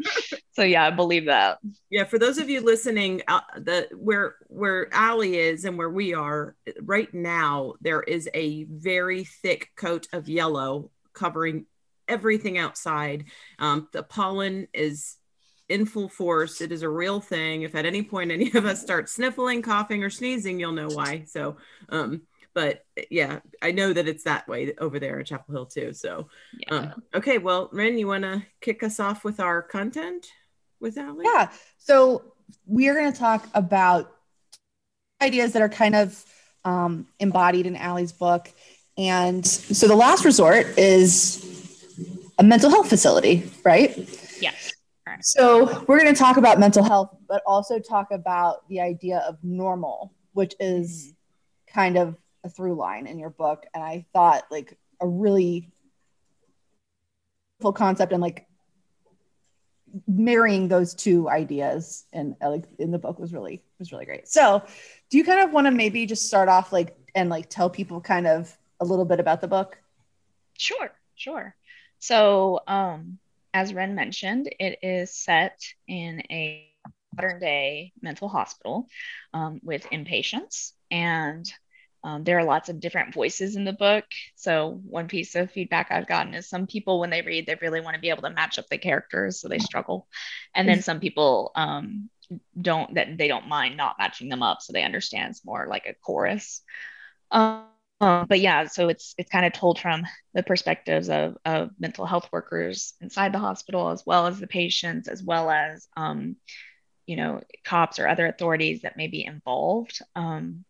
so 0.52 0.62
yeah, 0.62 0.84
I 0.84 0.90
believe 0.90 1.24
that. 1.24 1.58
yeah, 1.90 2.04
for 2.04 2.16
those 2.16 2.38
of 2.38 2.48
you 2.48 2.60
listening, 2.60 3.22
uh, 3.26 3.40
the 3.56 3.88
where 3.96 4.36
where 4.46 4.86
Allie 4.94 5.36
is 5.36 5.64
and 5.64 5.76
where 5.76 5.90
we 5.90 6.14
are 6.14 6.54
right 6.82 7.12
now, 7.12 7.74
there 7.80 8.02
is 8.02 8.28
a 8.34 8.64
very 8.70 9.24
thick 9.24 9.70
coat 9.74 10.06
of 10.12 10.28
yellow 10.28 10.92
covering 11.12 11.66
everything 12.08 12.58
outside. 12.58 13.24
Um, 13.58 13.88
the 13.92 14.02
pollen 14.02 14.68
is 14.72 15.16
in 15.68 15.86
full 15.86 16.08
force. 16.08 16.60
It 16.60 16.72
is 16.72 16.82
a 16.82 16.88
real 16.88 17.20
thing. 17.20 17.62
If 17.62 17.74
at 17.74 17.86
any 17.86 18.02
point 18.02 18.30
any 18.30 18.52
of 18.52 18.64
us 18.66 18.80
start 18.80 19.08
sniffling, 19.08 19.62
coughing, 19.62 20.04
or 20.04 20.10
sneezing, 20.10 20.60
you'll 20.60 20.72
know 20.72 20.88
why. 20.88 21.24
So, 21.26 21.56
um, 21.88 22.22
but 22.54 22.84
yeah, 23.10 23.40
I 23.62 23.72
know 23.72 23.92
that 23.92 24.06
it's 24.06 24.24
that 24.24 24.46
way 24.46 24.74
over 24.78 25.00
there 25.00 25.18
at 25.18 25.26
Chapel 25.26 25.54
Hill 25.54 25.66
too. 25.66 25.92
So, 25.92 26.28
Yeah. 26.58 26.74
um, 26.74 27.02
okay, 27.14 27.38
well, 27.38 27.68
Ren, 27.72 27.98
you 27.98 28.06
want 28.06 28.22
to 28.24 28.42
kick 28.60 28.82
us 28.82 29.00
off 29.00 29.24
with 29.24 29.40
our 29.40 29.62
content 29.62 30.26
with 30.80 30.98
Allie? 30.98 31.24
Yeah. 31.24 31.50
So 31.78 32.34
we 32.66 32.88
are 32.88 32.94
going 32.94 33.12
to 33.12 33.18
talk 33.18 33.48
about 33.54 34.12
ideas 35.22 35.54
that 35.54 35.62
are 35.62 35.68
kind 35.68 35.94
of 35.96 36.24
um, 36.64 37.06
embodied 37.18 37.66
in 37.66 37.76
Allie's 37.76 38.12
book. 38.12 38.52
And 38.96 39.44
so 39.44 39.88
the 39.88 39.96
last 39.96 40.24
resort 40.24 40.78
is 40.78 41.43
a 42.38 42.42
mental 42.42 42.70
health 42.70 42.88
facility, 42.88 43.50
right? 43.64 43.96
Yes. 44.40 44.72
So 45.20 45.84
we're 45.86 46.00
going 46.00 46.12
to 46.12 46.18
talk 46.18 46.36
about 46.36 46.58
mental 46.58 46.82
health, 46.82 47.16
but 47.28 47.42
also 47.46 47.78
talk 47.78 48.10
about 48.10 48.68
the 48.68 48.80
idea 48.80 49.18
of 49.28 49.38
normal, 49.42 50.12
which 50.32 50.54
is 50.58 51.14
kind 51.66 51.96
of 51.96 52.16
a 52.42 52.48
through 52.48 52.74
line 52.74 53.06
in 53.06 53.18
your 53.18 53.30
book. 53.30 53.64
And 53.74 53.82
I 53.82 54.06
thought 54.12 54.44
like 54.50 54.76
a 55.00 55.06
really 55.06 55.70
full 57.60 57.72
concept 57.72 58.12
and 58.12 58.20
like 58.20 58.46
marrying 60.08 60.68
those 60.68 60.94
two 60.94 61.28
ideas 61.28 62.04
and 62.12 62.34
uh, 62.42 62.50
like 62.50 62.64
in 62.78 62.90
the 62.90 62.98
book 62.98 63.18
was 63.18 63.32
really 63.32 63.62
was 63.78 63.92
really 63.92 64.04
great. 64.04 64.28
So, 64.28 64.62
do 65.10 65.18
you 65.18 65.24
kind 65.24 65.40
of 65.40 65.52
want 65.52 65.66
to 65.66 65.70
maybe 65.70 66.04
just 66.06 66.26
start 66.26 66.48
off 66.48 66.72
like 66.72 66.96
and 67.14 67.30
like 67.30 67.48
tell 67.48 67.70
people 67.70 68.00
kind 68.00 68.26
of 68.26 68.56
a 68.80 68.84
little 68.84 69.04
bit 69.04 69.20
about 69.20 69.40
the 69.40 69.48
book? 69.48 69.78
Sure, 70.58 70.90
sure. 71.14 71.54
So, 71.98 72.60
um, 72.66 73.18
as 73.52 73.72
Ren 73.72 73.94
mentioned, 73.94 74.48
it 74.58 74.78
is 74.82 75.14
set 75.14 75.60
in 75.86 76.22
a 76.30 76.68
modern 77.16 77.40
day 77.40 77.92
mental 78.02 78.28
hospital 78.28 78.88
um, 79.32 79.60
with 79.62 79.84
inpatients 79.90 80.72
and 80.90 81.46
um, 82.04 82.22
there 82.22 82.38
are 82.38 82.44
lots 82.44 82.68
of 82.68 82.80
different 82.80 83.14
voices 83.14 83.56
in 83.56 83.64
the 83.64 83.72
book. 83.72 84.04
So, 84.36 84.80
one 84.84 85.08
piece 85.08 85.34
of 85.34 85.50
feedback 85.50 85.90
I've 85.90 86.06
gotten 86.06 86.34
is 86.34 86.48
some 86.48 86.66
people, 86.66 87.00
when 87.00 87.08
they 87.08 87.22
read, 87.22 87.46
they 87.46 87.56
really 87.62 87.80
want 87.80 87.94
to 87.94 88.00
be 88.00 88.10
able 88.10 88.22
to 88.22 88.30
match 88.30 88.58
up 88.58 88.66
the 88.68 88.76
characters, 88.76 89.40
so 89.40 89.48
they 89.48 89.58
struggle. 89.58 90.06
And 90.54 90.68
then 90.68 90.82
some 90.82 91.00
people 91.00 91.50
um, 91.56 92.10
don't, 92.60 92.94
that 92.94 93.16
they 93.16 93.26
don't 93.26 93.48
mind 93.48 93.78
not 93.78 93.96
matching 93.98 94.28
them 94.28 94.42
up, 94.42 94.60
so 94.60 94.72
they 94.74 94.84
understand 94.84 95.30
it's 95.30 95.46
more 95.46 95.66
like 95.66 95.86
a 95.86 95.94
chorus. 95.94 96.60
Um, 97.30 97.64
but 98.00 98.40
yeah, 98.40 98.66
so 98.66 98.88
it's 98.88 99.14
it's 99.18 99.30
kind 99.30 99.46
of 99.46 99.52
told 99.52 99.78
from 99.78 100.06
the 100.34 100.42
perspectives 100.42 101.08
of, 101.08 101.36
of 101.44 101.70
mental 101.78 102.06
health 102.06 102.28
workers 102.32 102.94
inside 103.00 103.32
the 103.32 103.38
hospital, 103.38 103.90
as 103.90 104.02
well 104.04 104.26
as 104.26 104.38
the 104.38 104.46
patients, 104.46 105.08
as 105.08 105.22
well 105.22 105.50
as 105.50 105.88
um, 105.96 106.36
you 107.06 107.16
know 107.16 107.40
cops 107.64 107.98
or 107.98 108.08
other 108.08 108.26
authorities 108.26 108.82
that 108.82 108.96
may 108.96 109.06
be 109.06 109.24
involved. 109.24 110.00
Um, 110.14 110.64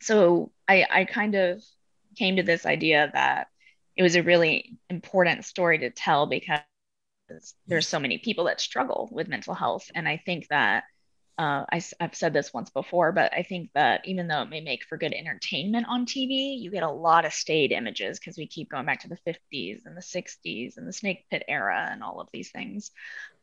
so 0.00 0.52
I, 0.68 0.86
I 0.88 1.04
kind 1.04 1.34
of 1.34 1.62
came 2.16 2.36
to 2.36 2.42
this 2.42 2.66
idea 2.66 3.10
that 3.12 3.48
it 3.96 4.02
was 4.02 4.16
a 4.16 4.22
really 4.22 4.78
important 4.88 5.44
story 5.44 5.78
to 5.78 5.90
tell 5.90 6.26
because 6.26 6.60
there's 7.66 7.86
so 7.86 7.98
many 7.98 8.18
people 8.18 8.44
that 8.44 8.60
struggle 8.60 9.08
with 9.10 9.28
mental 9.28 9.54
health. 9.54 9.90
And 9.94 10.08
I 10.08 10.22
think 10.24 10.48
that 10.48 10.84
uh, 11.38 11.64
I, 11.70 11.80
have 12.00 12.16
said 12.16 12.32
this 12.32 12.52
once 12.52 12.68
before, 12.70 13.12
but 13.12 13.32
I 13.32 13.44
think 13.44 13.70
that 13.74 14.00
even 14.06 14.26
though 14.26 14.42
it 14.42 14.50
may 14.50 14.60
make 14.60 14.84
for 14.84 14.98
good 14.98 15.12
entertainment 15.12 15.86
on 15.88 16.04
TV, 16.04 16.58
you 16.60 16.70
get 16.72 16.82
a 16.82 16.90
lot 16.90 17.24
of 17.24 17.32
staid 17.32 17.70
images 17.70 18.18
because 18.18 18.36
we 18.36 18.48
keep 18.48 18.70
going 18.70 18.86
back 18.86 19.02
to 19.02 19.08
the 19.08 19.18
50s 19.24 19.86
and 19.86 19.96
the 19.96 20.00
60s 20.00 20.76
and 20.76 20.88
the 20.88 20.92
snake 20.92 21.26
pit 21.30 21.44
era 21.46 21.88
and 21.92 22.02
all 22.02 22.20
of 22.20 22.28
these 22.32 22.50
things. 22.50 22.90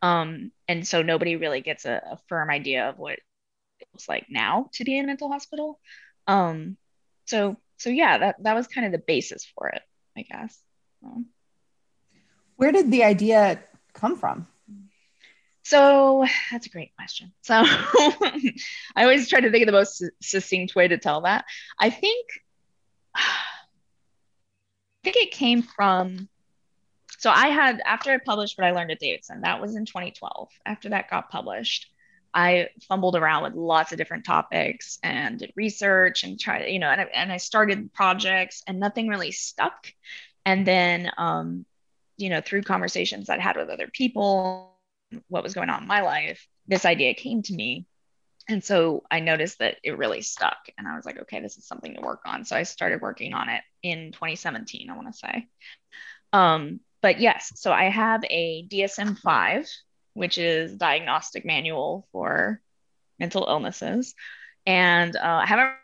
Um, 0.01 0.51
and 0.67 0.85
so 0.85 1.03
nobody 1.03 1.37
really 1.37 1.61
gets 1.61 1.85
a, 1.85 2.01
a 2.11 2.19
firm 2.27 2.49
idea 2.49 2.89
of 2.89 2.99
what 2.99 3.13
it 3.13 3.87
looks 3.93 4.09
like 4.09 4.25
now 4.29 4.69
to 4.73 4.83
be 4.83 4.97
in 4.97 5.05
a 5.05 5.07
mental 5.07 5.31
hospital. 5.31 5.79
Um, 6.27 6.75
so 7.23 7.55
so 7.77 7.89
yeah, 7.89 8.17
that 8.17 8.43
that 8.43 8.55
was 8.55 8.67
kind 8.67 8.85
of 8.85 8.91
the 8.91 8.97
basis 9.05 9.45
for 9.57 9.69
it, 9.69 9.81
I 10.17 10.23
guess. 10.23 10.59
Where 12.57 12.73
did 12.73 12.91
the 12.91 13.05
idea 13.05 13.59
come 13.93 14.17
from? 14.17 14.47
So 15.65 16.23
that's 16.51 16.67
a 16.67 16.69
great 16.69 16.95
question. 16.95 17.33
So 17.41 17.55
I 17.65 18.53
always 18.97 19.27
try 19.27 19.41
to 19.41 19.49
think 19.49 19.63
of 19.63 19.65
the 19.65 19.71
most 19.71 20.03
succinct 20.21 20.75
way 20.75 20.87
to 20.87 20.99
tell 20.99 21.21
that. 21.21 21.45
I 21.79 21.89
think 21.89 22.27
I 23.15 23.21
think 25.03 25.17
it 25.17 25.31
came 25.31 25.63
from 25.63 26.29
so 27.17 27.31
I 27.31 27.47
had 27.47 27.81
after 27.83 28.11
I 28.11 28.19
published 28.23 28.59
what 28.59 28.67
I 28.67 28.71
learned 28.71 28.91
at 28.91 28.99
Davidson, 28.99 29.41
that 29.41 29.59
was 29.59 29.75
in 29.75 29.85
2012. 29.85 30.49
After 30.67 30.89
that 30.89 31.09
got 31.09 31.31
published, 31.31 31.87
I 32.31 32.69
fumbled 32.87 33.15
around 33.15 33.41
with 33.41 33.55
lots 33.55 33.91
of 33.91 33.97
different 33.97 34.25
topics 34.25 34.99
and 35.01 35.39
did 35.39 35.51
research 35.55 36.23
and 36.23 36.39
tried, 36.39 36.65
you 36.65 36.77
know, 36.77 36.89
and 36.89 37.01
I, 37.01 37.05
and 37.05 37.31
I 37.31 37.37
started 37.37 37.91
projects 37.91 38.61
and 38.67 38.79
nothing 38.79 39.07
really 39.07 39.31
stuck. 39.31 39.87
And 40.45 40.67
then, 40.67 41.09
um, 41.17 41.65
you 42.17 42.29
know, 42.29 42.41
through 42.41 42.61
conversations 42.61 43.29
I 43.29 43.39
had 43.39 43.57
with 43.57 43.69
other 43.69 43.89
people, 43.91 44.74
what 45.27 45.43
was 45.43 45.53
going 45.53 45.69
on 45.69 45.83
in 45.83 45.87
my 45.87 46.01
life, 46.01 46.47
this 46.67 46.85
idea 46.85 47.13
came 47.13 47.41
to 47.43 47.53
me. 47.53 47.85
And 48.47 48.63
so 48.63 49.03
I 49.09 49.21
noticed 49.21 49.59
that 49.59 49.77
it 49.83 49.97
really 49.97 50.21
stuck. 50.21 50.57
And 50.77 50.87
I 50.87 50.95
was 50.95 51.05
like, 51.05 51.19
okay, 51.21 51.41
this 51.41 51.57
is 51.57 51.67
something 51.67 51.95
to 51.95 52.01
work 52.01 52.21
on. 52.25 52.45
So 52.45 52.55
I 52.55 52.63
started 52.63 53.01
working 53.01 53.33
on 53.33 53.49
it 53.49 53.61
in 53.81 54.11
2017, 54.11 54.89
I 54.89 54.95
want 54.95 55.11
to 55.11 55.17
say. 55.17 55.47
Um, 56.31 56.79
but 57.01 57.19
yes, 57.19 57.53
so 57.55 57.71
I 57.71 57.85
have 57.85 58.23
a 58.29 58.67
DSM 58.69 59.17
5 59.17 59.67
which 60.15 60.37
is 60.37 60.73
diagnostic 60.75 61.45
manual 61.45 62.07
for 62.11 62.61
mental 63.19 63.45
illnesses. 63.47 64.15
And 64.65 65.15
uh, 65.15 65.41
I 65.43 65.45
haven't 65.45 65.75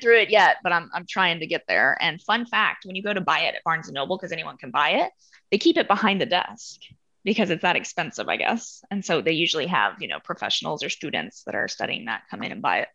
through 0.00 0.20
it 0.20 0.30
yet, 0.30 0.56
but 0.62 0.72
I'm, 0.72 0.90
I'm 0.94 1.04
trying 1.08 1.40
to 1.40 1.46
get 1.46 1.64
there. 1.68 1.98
And 2.00 2.22
fun 2.22 2.46
fact, 2.46 2.86
when 2.86 2.96
you 2.96 3.02
go 3.02 3.12
to 3.12 3.20
buy 3.20 3.40
it 3.40 3.54
at 3.54 3.64
Barnes 3.64 3.88
and 3.88 3.94
Noble, 3.94 4.16
because 4.16 4.32
anyone 4.32 4.56
can 4.56 4.70
buy 4.70 4.90
it, 4.90 5.12
they 5.50 5.58
keep 5.58 5.76
it 5.76 5.88
behind 5.88 6.20
the 6.20 6.26
desk 6.26 6.80
because 7.24 7.50
it's 7.50 7.62
that 7.62 7.76
expensive, 7.76 8.28
I 8.28 8.36
guess. 8.36 8.82
And 8.90 9.04
so 9.04 9.20
they 9.20 9.32
usually 9.32 9.66
have, 9.66 9.94
you 10.00 10.08
know, 10.08 10.20
professionals 10.22 10.82
or 10.84 10.90
students 10.90 11.42
that 11.44 11.54
are 11.54 11.68
studying 11.68 12.04
that 12.04 12.24
come 12.30 12.42
in 12.42 12.52
and 12.52 12.62
buy 12.62 12.80
it. 12.80 12.88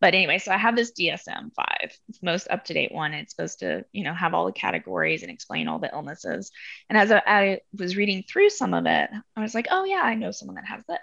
But 0.00 0.14
anyway, 0.14 0.38
so 0.38 0.52
I 0.52 0.56
have 0.56 0.76
this 0.76 0.92
DSM 0.92 1.54
5. 1.54 1.66
It's 2.08 2.22
most 2.22 2.48
up 2.50 2.64
to 2.66 2.74
date 2.74 2.92
one. 2.92 3.14
It's 3.14 3.34
supposed 3.34 3.60
to, 3.60 3.84
you 3.92 4.04
know, 4.04 4.14
have 4.14 4.34
all 4.34 4.46
the 4.46 4.52
categories 4.52 5.22
and 5.22 5.30
explain 5.30 5.68
all 5.68 5.78
the 5.78 5.90
illnesses. 5.92 6.50
And 6.88 6.98
as 6.98 7.12
I, 7.12 7.22
I 7.26 7.60
was 7.78 7.96
reading 7.96 8.24
through 8.28 8.50
some 8.50 8.74
of 8.74 8.86
it, 8.86 9.10
I 9.36 9.40
was 9.40 9.54
like, 9.54 9.68
oh, 9.70 9.84
yeah, 9.84 10.02
I 10.02 10.14
know 10.14 10.30
someone 10.30 10.56
that 10.56 10.66
has 10.66 10.82
that. 10.88 11.00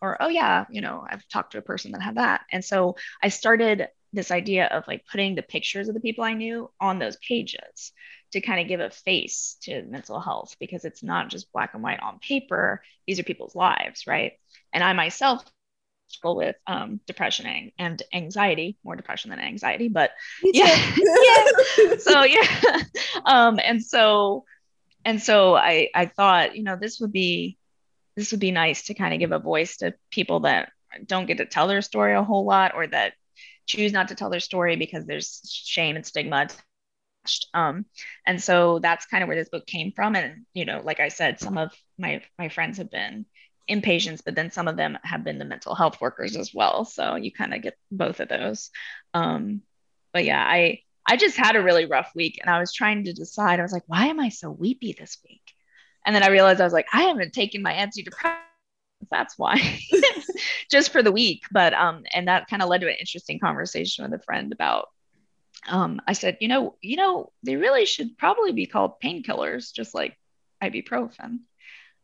Or, 0.00 0.20
oh, 0.20 0.28
yeah, 0.28 0.64
you 0.70 0.80
know, 0.80 1.06
I've 1.08 1.26
talked 1.28 1.52
to 1.52 1.58
a 1.58 1.62
person 1.62 1.92
that 1.92 2.02
had 2.02 2.16
that. 2.16 2.42
And 2.50 2.64
so 2.64 2.96
I 3.22 3.28
started 3.28 3.88
this 4.12 4.30
idea 4.30 4.66
of 4.66 4.84
like 4.88 5.04
putting 5.10 5.34
the 5.34 5.42
pictures 5.42 5.88
of 5.88 5.94
the 5.94 6.00
people 6.00 6.24
I 6.24 6.34
knew 6.34 6.70
on 6.80 6.98
those 6.98 7.16
pages 7.16 7.92
to 8.32 8.40
kind 8.40 8.60
of 8.60 8.68
give 8.68 8.80
a 8.80 8.90
face 8.90 9.56
to 9.62 9.82
mental 9.82 10.20
health 10.20 10.56
because 10.58 10.84
it's 10.84 11.02
not 11.02 11.28
just 11.28 11.52
black 11.52 11.74
and 11.74 11.82
white 11.82 12.00
on 12.00 12.18
paper. 12.18 12.82
These 13.06 13.18
are 13.20 13.24
people's 13.24 13.54
lives, 13.54 14.06
right? 14.06 14.32
And 14.72 14.82
I 14.82 14.92
myself 14.94 15.44
struggle 16.08 16.36
with 16.36 16.56
um, 16.66 17.00
depression 17.06 17.72
and 17.78 18.02
anxiety, 18.12 18.76
more 18.84 18.96
depression 18.96 19.30
than 19.30 19.38
anxiety, 19.38 19.88
but 19.88 20.12
yeah, 20.42 20.94
yeah. 20.96 21.44
So 21.98 22.24
yeah, 22.24 22.82
um, 23.24 23.58
and 23.62 23.84
so 23.84 24.44
and 25.04 25.22
so 25.22 25.54
I 25.54 25.88
I 25.94 26.06
thought 26.06 26.56
you 26.56 26.62
know 26.62 26.76
this 26.76 27.00
would 27.00 27.12
be 27.12 27.58
this 28.16 28.30
would 28.30 28.40
be 28.40 28.50
nice 28.50 28.86
to 28.86 28.94
kind 28.94 29.14
of 29.14 29.20
give 29.20 29.32
a 29.32 29.38
voice 29.38 29.78
to 29.78 29.94
people 30.10 30.40
that 30.40 30.70
don't 31.06 31.26
get 31.26 31.38
to 31.38 31.46
tell 31.46 31.66
their 31.66 31.82
story 31.82 32.14
a 32.14 32.22
whole 32.22 32.44
lot 32.44 32.74
or 32.74 32.86
that 32.86 33.14
choose 33.66 33.92
not 33.92 34.08
to 34.08 34.14
tell 34.14 34.30
their 34.30 34.40
story 34.40 34.76
because 34.76 35.06
there's 35.06 35.40
shame 35.44 35.96
and 35.96 36.04
stigma 36.04 36.48
um, 37.54 37.84
and 38.26 38.42
so 38.42 38.78
that's 38.78 39.06
kind 39.06 39.22
of 39.22 39.28
where 39.28 39.36
this 39.36 39.48
book 39.48 39.66
came 39.66 39.92
from 39.92 40.16
and 40.16 40.44
you 40.54 40.64
know 40.64 40.80
like 40.84 41.00
i 41.00 41.08
said 41.08 41.38
some 41.38 41.56
of 41.56 41.72
my 41.98 42.22
my 42.38 42.48
friends 42.48 42.78
have 42.78 42.90
been 42.90 43.24
inpatients, 43.68 44.22
but 44.24 44.34
then 44.34 44.50
some 44.50 44.68
of 44.68 44.76
them 44.76 44.98
have 45.02 45.24
been 45.24 45.38
the 45.38 45.44
mental 45.44 45.74
health 45.74 46.00
workers 46.00 46.36
as 46.36 46.52
well. 46.54 46.84
So 46.84 47.16
you 47.16 47.32
kind 47.32 47.54
of 47.54 47.62
get 47.62 47.76
both 47.90 48.20
of 48.20 48.28
those. 48.28 48.70
Um, 49.14 49.62
but 50.12 50.24
yeah, 50.24 50.42
I 50.44 50.80
I 51.06 51.16
just 51.16 51.36
had 51.36 51.56
a 51.56 51.62
really 51.62 51.86
rough 51.86 52.12
week, 52.14 52.38
and 52.40 52.50
I 52.50 52.60
was 52.60 52.72
trying 52.72 53.04
to 53.04 53.12
decide. 53.12 53.58
I 53.58 53.62
was 53.62 53.72
like, 53.72 53.84
why 53.86 54.06
am 54.06 54.20
I 54.20 54.28
so 54.28 54.50
weepy 54.50 54.94
this 54.98 55.18
week? 55.28 55.42
And 56.04 56.14
then 56.14 56.22
I 56.22 56.28
realized 56.28 56.60
I 56.60 56.64
was 56.64 56.72
like, 56.72 56.86
I 56.92 57.02
haven't 57.02 57.32
taken 57.32 57.62
my 57.62 57.72
antidepressants. 57.72 58.38
That's 59.10 59.36
why, 59.36 59.80
just 60.70 60.92
for 60.92 61.02
the 61.02 61.12
week. 61.12 61.42
But 61.50 61.74
um, 61.74 62.04
and 62.12 62.28
that 62.28 62.48
kind 62.48 62.62
of 62.62 62.68
led 62.68 62.82
to 62.82 62.88
an 62.88 62.96
interesting 63.00 63.38
conversation 63.40 64.04
with 64.04 64.20
a 64.20 64.22
friend 64.24 64.52
about. 64.52 64.88
Um, 65.68 66.00
I 66.06 66.12
said, 66.12 66.38
you 66.40 66.48
know, 66.48 66.76
you 66.80 66.96
know, 66.96 67.32
they 67.42 67.56
really 67.56 67.86
should 67.86 68.18
probably 68.18 68.52
be 68.52 68.66
called 68.66 69.00
painkillers, 69.02 69.72
just 69.72 69.94
like 69.94 70.18
ibuprofen. 70.62 71.40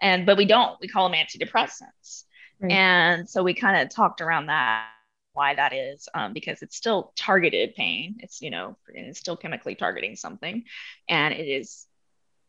And 0.01 0.27
but 0.27 0.37
we 0.37 0.44
don't 0.44 0.79
we 0.81 0.88
call 0.88 1.09
them 1.09 1.18
antidepressants. 1.18 2.25
Right. 2.61 2.73
and 2.73 3.31
so 3.31 3.44
we 3.44 3.55
kind 3.55 3.81
of 3.81 3.94
talked 3.94 4.21
around 4.21 4.47
that 4.47 4.88
why 5.33 5.55
that 5.55 5.73
is 5.73 6.09
um, 6.14 6.33
because 6.33 6.62
it's 6.62 6.77
still 6.77 7.12
targeted 7.16 7.75
pain. 7.77 8.16
It's 8.21 8.40
you 8.42 8.51
know 8.51 8.77
it's 8.88 9.21
still 9.21 9.37
chemically 9.37 9.75
targeting 9.75 10.16
something. 10.16 10.64
And 11.09 11.35
it 11.35 11.47
is 11.47 11.87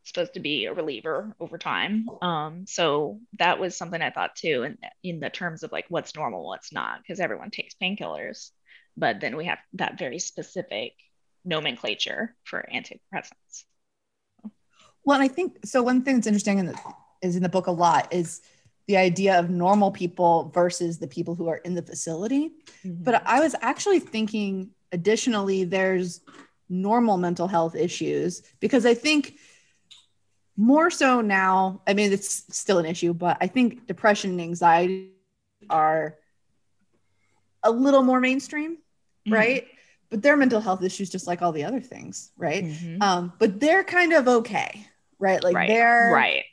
supposed 0.03 0.33
to 0.33 0.39
be 0.39 0.65
a 0.65 0.73
reliever 0.73 1.35
over 1.39 1.57
time. 1.57 2.07
Um, 2.21 2.65
so 2.67 3.19
that 3.37 3.59
was 3.59 3.77
something 3.77 4.01
i 4.01 4.09
thought 4.09 4.35
too 4.35 4.63
and 4.63 4.77
in, 5.03 5.15
in 5.15 5.19
the 5.19 5.29
terms 5.29 5.63
of 5.63 5.71
like 5.71 5.85
what's 5.89 6.15
normal 6.15 6.45
what's 6.45 6.73
not 6.73 6.99
because 7.01 7.19
everyone 7.19 7.51
takes 7.51 7.75
painkillers 7.75 8.51
but 8.97 9.19
then 9.19 9.35
we 9.37 9.45
have 9.45 9.59
that 9.73 9.97
very 9.97 10.19
specific 10.19 10.93
nomenclature 11.45 12.35
for 12.43 12.67
antidepressants 12.73 13.63
well, 15.09 15.21
I 15.21 15.27
think 15.27 15.65
so. 15.65 15.81
One 15.81 16.03
thing 16.03 16.17
that's 16.17 16.27
interesting 16.27 16.59
in 16.59 16.67
the 16.67 16.79
is 17.23 17.35
in 17.35 17.41
the 17.41 17.49
book 17.49 17.65
a 17.65 17.71
lot 17.71 18.13
is 18.13 18.41
the 18.85 18.95
idea 18.95 19.39
of 19.39 19.49
normal 19.49 19.89
people 19.89 20.51
versus 20.53 20.99
the 20.99 21.07
people 21.07 21.33
who 21.33 21.47
are 21.47 21.57
in 21.57 21.73
the 21.73 21.81
facility. 21.81 22.51
Mm-hmm. 22.85 23.03
But 23.05 23.23
I 23.25 23.39
was 23.39 23.55
actually 23.61 24.01
thinking 24.01 24.69
additionally, 24.91 25.63
there's 25.63 26.21
normal 26.69 27.17
mental 27.17 27.47
health 27.47 27.75
issues 27.75 28.43
because 28.59 28.85
I 28.85 28.93
think 28.93 29.39
more 30.55 30.91
so 30.91 31.21
now, 31.21 31.81
I 31.87 31.95
mean, 31.95 32.13
it's 32.13 32.45
still 32.55 32.77
an 32.77 32.85
issue, 32.85 33.15
but 33.15 33.35
I 33.41 33.47
think 33.47 33.87
depression 33.87 34.29
and 34.29 34.41
anxiety 34.41 35.13
are 35.71 36.18
a 37.63 37.71
little 37.71 38.03
more 38.03 38.19
mainstream, 38.19 38.73
mm-hmm. 38.73 39.33
right? 39.33 39.67
But 40.09 40.21
they're 40.21 40.37
mental 40.37 40.59
health 40.61 40.83
issues 40.83 41.09
just 41.09 41.27
like 41.27 41.41
all 41.41 41.51
the 41.51 41.63
other 41.65 41.81
things, 41.81 42.31
right? 42.37 42.63
Mm-hmm. 42.65 43.01
Um, 43.01 43.33
but 43.39 43.59
they're 43.59 43.83
kind 43.83 44.13
of 44.13 44.27
okay 44.27 44.85
right? 45.19 45.43
Like 45.43 45.55
right. 45.55 45.67
they're 45.67 46.11
right. 46.11 46.45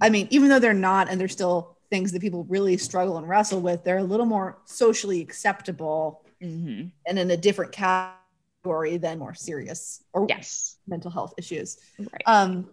I 0.00 0.10
mean, 0.10 0.26
even 0.30 0.48
though 0.48 0.58
they're 0.58 0.74
not, 0.74 1.08
and 1.08 1.20
they're 1.20 1.28
still 1.28 1.76
things 1.90 2.12
that 2.12 2.20
people 2.20 2.44
really 2.44 2.76
struggle 2.76 3.18
and 3.18 3.28
wrestle 3.28 3.60
with, 3.60 3.84
they're 3.84 3.98
a 3.98 4.02
little 4.02 4.26
more 4.26 4.58
socially 4.64 5.20
acceptable 5.20 6.24
Mhm. 6.42 6.90
and 7.06 7.18
in 7.18 7.30
a 7.30 7.36
different 7.36 7.72
category 7.72 8.96
than 8.96 9.18
more 9.18 9.34
serious 9.34 10.02
or 10.12 10.26
Yes. 10.28 10.76
mental 10.86 11.10
health 11.10 11.34
issues. 11.36 11.78
Right. 11.98 12.22
Um, 12.26 12.70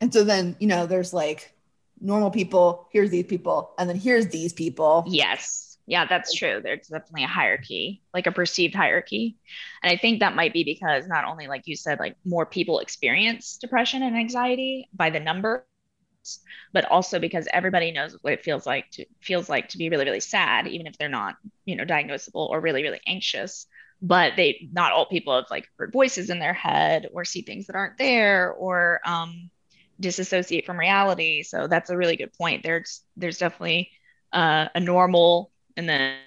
and 0.00 0.12
so 0.12 0.24
then, 0.24 0.56
you 0.58 0.66
know, 0.66 0.86
there's 0.86 1.12
like 1.12 1.54
normal 2.00 2.30
people, 2.30 2.88
here's 2.90 3.10
these 3.10 3.26
people, 3.26 3.72
and 3.78 3.88
then 3.88 3.96
here's 3.96 4.28
these 4.28 4.52
people. 4.52 5.04
Yes. 5.06 5.69
Yeah, 5.90 6.06
that's 6.06 6.34
true. 6.34 6.62
There's 6.64 6.88
definitely 6.88 7.24
a 7.24 7.28
hierarchy, 7.28 8.02
like 8.14 8.28
a 8.28 8.32
perceived 8.32 8.76
hierarchy. 8.76 9.38
And 9.82 9.92
I 9.92 9.98
think 9.98 10.20
that 10.20 10.36
might 10.36 10.54
be 10.54 10.64
because 10.64 11.08
not 11.08 11.26
only, 11.26 11.48
like 11.48 11.64
you 11.66 11.76
said, 11.76 11.98
like 12.00 12.16
more 12.24 12.46
people 12.46 12.80
experience 12.80 13.58
depression 13.58 14.02
and 14.04 14.16
anxiety 14.16 14.88
by 14.94 15.10
the 15.10 15.20
numbers, 15.20 15.64
but 16.72 16.84
also 16.86 17.18
because 17.18 17.48
everybody 17.52 17.92
knows 17.92 18.16
what 18.22 18.32
it 18.34 18.44
feels 18.44 18.66
like 18.66 18.90
to 18.92 19.06
feels 19.20 19.48
like 19.48 19.68
to 19.70 19.78
be 19.78 19.88
really, 19.90 20.04
really 20.04 20.20
sad, 20.20 20.66
even 20.68 20.86
if 20.86 20.98
they're 20.98 21.08
not, 21.08 21.36
you 21.64 21.76
know, 21.76 21.84
diagnosable 21.84 22.48
or 22.48 22.60
really, 22.60 22.82
really 22.82 23.00
anxious. 23.06 23.66
But 24.02 24.34
they 24.36 24.68
not 24.72 24.92
all 24.92 25.06
people 25.06 25.34
have 25.36 25.50
like 25.50 25.68
heard 25.78 25.92
voices 25.92 26.30
in 26.30 26.38
their 26.38 26.54
head 26.54 27.08
or 27.12 27.24
see 27.24 27.42
things 27.42 27.66
that 27.66 27.76
aren't 27.76 27.98
there 27.98 28.52
or 28.52 29.00
um 29.04 29.50
disassociate 30.00 30.66
from 30.66 30.78
reality. 30.78 31.42
So 31.42 31.66
that's 31.68 31.90
a 31.90 31.96
really 31.96 32.16
good 32.16 32.32
point. 32.34 32.62
There's 32.62 33.02
there's 33.16 33.38
definitely 33.38 33.90
uh, 34.32 34.68
a 34.74 34.80
normal 34.80 35.49
and 35.76 35.88
then 35.88 36.18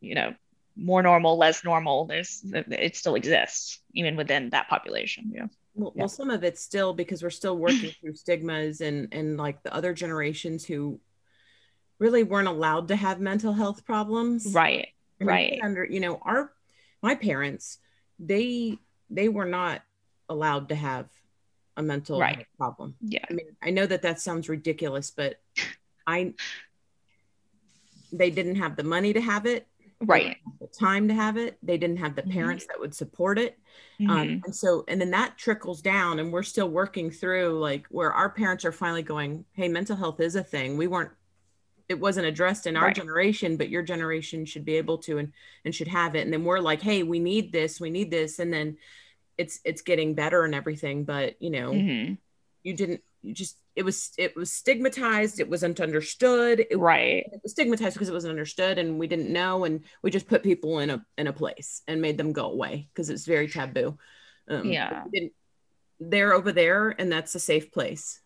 you 0.00 0.14
know 0.14 0.34
more 0.76 1.02
normal 1.02 1.38
less 1.38 1.64
normal 1.64 2.04
there's 2.06 2.42
it 2.52 2.96
still 2.96 3.14
exists 3.14 3.80
even 3.94 4.16
within 4.16 4.50
that 4.50 4.68
population 4.68 5.30
yeah 5.32 5.46
Well, 5.74 5.92
Yeah. 5.94 6.02
well, 6.02 6.08
some 6.08 6.30
of 6.30 6.44
it's 6.44 6.60
still 6.60 6.92
because 6.94 7.22
we're 7.22 7.30
still 7.30 7.56
working 7.56 7.92
through 8.00 8.14
stigmas 8.14 8.80
and 8.80 9.08
and 9.12 9.36
like 9.36 9.62
the 9.62 9.74
other 9.74 9.92
generations 9.94 10.64
who 10.64 11.00
really 11.98 12.22
weren't 12.24 12.48
allowed 12.48 12.88
to 12.88 12.96
have 12.96 13.20
mental 13.20 13.52
health 13.52 13.84
problems. 13.84 14.52
right 14.54 14.88
mean, 15.20 15.28
right. 15.28 15.60
Under 15.62 15.84
you 15.84 16.00
know 16.00 16.18
our 16.22 16.52
my 17.02 17.14
parents 17.14 17.78
they 18.18 18.78
they 19.10 19.28
were 19.28 19.46
not 19.46 19.82
allowed 20.28 20.68
to 20.70 20.74
have 20.74 21.06
a 21.76 21.82
mental 21.82 22.18
Right. 22.18 22.46
problem. 22.56 22.94
yeah 23.00 23.24
I 23.30 23.34
mean, 23.34 23.46
I 23.62 23.70
know 23.70 23.86
that 23.86 24.02
that 24.02 24.20
sounds 24.20 24.48
ridiculous, 24.48 25.10
but 25.10 25.40
I 26.06 26.34
they 28.12 28.30
didn't 28.30 28.56
have 28.56 28.76
the 28.76 28.84
money 28.84 29.12
to 29.12 29.20
have 29.20 29.46
it, 29.46 29.66
right 30.00 30.36
the 30.60 30.66
time 30.66 31.08
to 31.08 31.14
have 31.14 31.36
it. 31.36 31.56
They 31.62 31.78
didn't 31.78 31.98
have 31.98 32.14
the 32.16 32.22
Mhm. 32.22 32.32
parents 32.32 32.66
that 32.66 32.78
would 32.78 32.94
support 32.94 33.38
it. 33.38 33.58
Mhm. 34.00 34.08
Um, 34.10 34.42
and 34.44 34.54
so, 34.54 34.84
and 34.88 35.00
then 35.00 35.10
that 35.10 35.36
trickles 35.38 35.82
down, 35.82 36.18
and 36.18 36.32
we're 36.32 36.42
still 36.42 36.68
working 36.68 37.10
through 37.10 37.58
like 37.60 37.86
where 37.88 38.12
our 38.12 38.30
parents 38.30 38.64
are 38.64 38.72
finally 38.72 39.02
going, 39.02 39.44
Hey, 39.52 39.68
mental 39.68 39.96
health 39.96 40.20
is 40.20 40.36
a 40.36 40.42
thing. 40.42 40.76
We 40.76 40.86
weren't, 40.86 41.10
it 41.88 42.00
wasn't 42.00 42.26
addressed 42.26 42.66
in 42.66 42.76
our 42.76 42.84
Right. 42.86 42.94
generation, 42.96 43.56
but 43.56 43.68
your 43.68 43.82
generation 43.82 44.44
should 44.46 44.64
be 44.64 44.76
able 44.76 44.98
to 44.98 45.18
and, 45.18 45.32
and 45.64 45.74
should 45.74 45.88
have 45.88 46.14
it. 46.16 46.20
And 46.20 46.32
then 46.32 46.44
we're 46.44 46.60
like, 46.60 46.80
Hey, 46.82 47.02
we 47.02 47.18
need 47.18 47.52
this, 47.52 47.80
we 47.80 47.90
need 47.90 48.10
this. 48.10 48.38
And 48.38 48.52
then 48.52 48.78
it's, 49.36 49.60
it's 49.64 49.82
getting 49.82 50.14
better 50.14 50.44
and 50.44 50.54
everything. 50.54 51.04
But, 51.04 51.40
you 51.42 51.50
know, 51.50 51.72
Mhm. 51.72 52.18
you 52.62 52.74
didn't, 52.74 53.02
you 53.22 53.34
just, 53.34 53.58
it 53.76 53.84
was, 53.84 54.12
it 54.18 54.36
was 54.36 54.52
stigmatized. 54.52 55.40
It 55.40 55.50
wasn't 55.50 55.80
understood. 55.80 56.60
It, 56.70 56.78
right 56.78 57.24
it 57.32 57.40
was 57.42 57.52
stigmatized 57.52 57.94
because 57.94 58.08
it 58.08 58.12
wasn't 58.12 58.30
understood 58.30 58.78
and 58.78 58.98
we 58.98 59.06
didn't 59.06 59.32
know 59.32 59.64
and 59.64 59.80
we 60.02 60.10
just 60.10 60.28
put 60.28 60.42
people 60.42 60.78
in 60.78 60.90
a 60.90 61.04
in 61.18 61.26
a 61.26 61.32
place 61.32 61.82
and 61.88 62.00
made 62.00 62.16
them 62.18 62.32
go 62.32 62.50
away 62.50 62.88
because 62.92 63.10
it's 63.10 63.26
very 63.26 63.48
taboo 63.48 63.98
um, 64.48 64.64
Yeah. 64.64 65.04
they're 66.00 66.34
over 66.34 66.52
there 66.52 66.90
and 66.90 67.10
that's 67.10 67.34
a 67.34 67.40
safe 67.40 67.72
place 67.72 68.20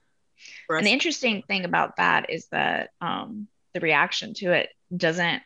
and 0.68 0.87
the 0.87 0.92
interesting 0.92 1.42
thing 1.42 1.64
about 1.64 1.96
that 1.96 2.30
is 2.30 2.46
that 2.48 2.90
um 3.00 3.48
the 3.74 3.80
reaction 3.80 4.34
to 4.34 4.52
it 4.52 4.68
doesn't 4.94 5.42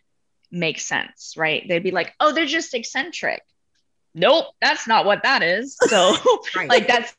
make 0.50 0.80
sense 0.80 1.34
right 1.36 1.64
they'd 1.68 1.82
be 1.82 1.90
like 1.90 2.12
oh 2.20 2.32
they're 2.32 2.46
just 2.46 2.74
eccentric 2.74 3.42
nope 4.14 4.46
that's 4.60 4.86
not 4.86 5.04
what 5.06 5.22
that 5.22 5.42
is 5.42 5.76
so 5.88 6.14
Right. 6.56 6.68
like 6.68 6.86
that's 6.86 7.14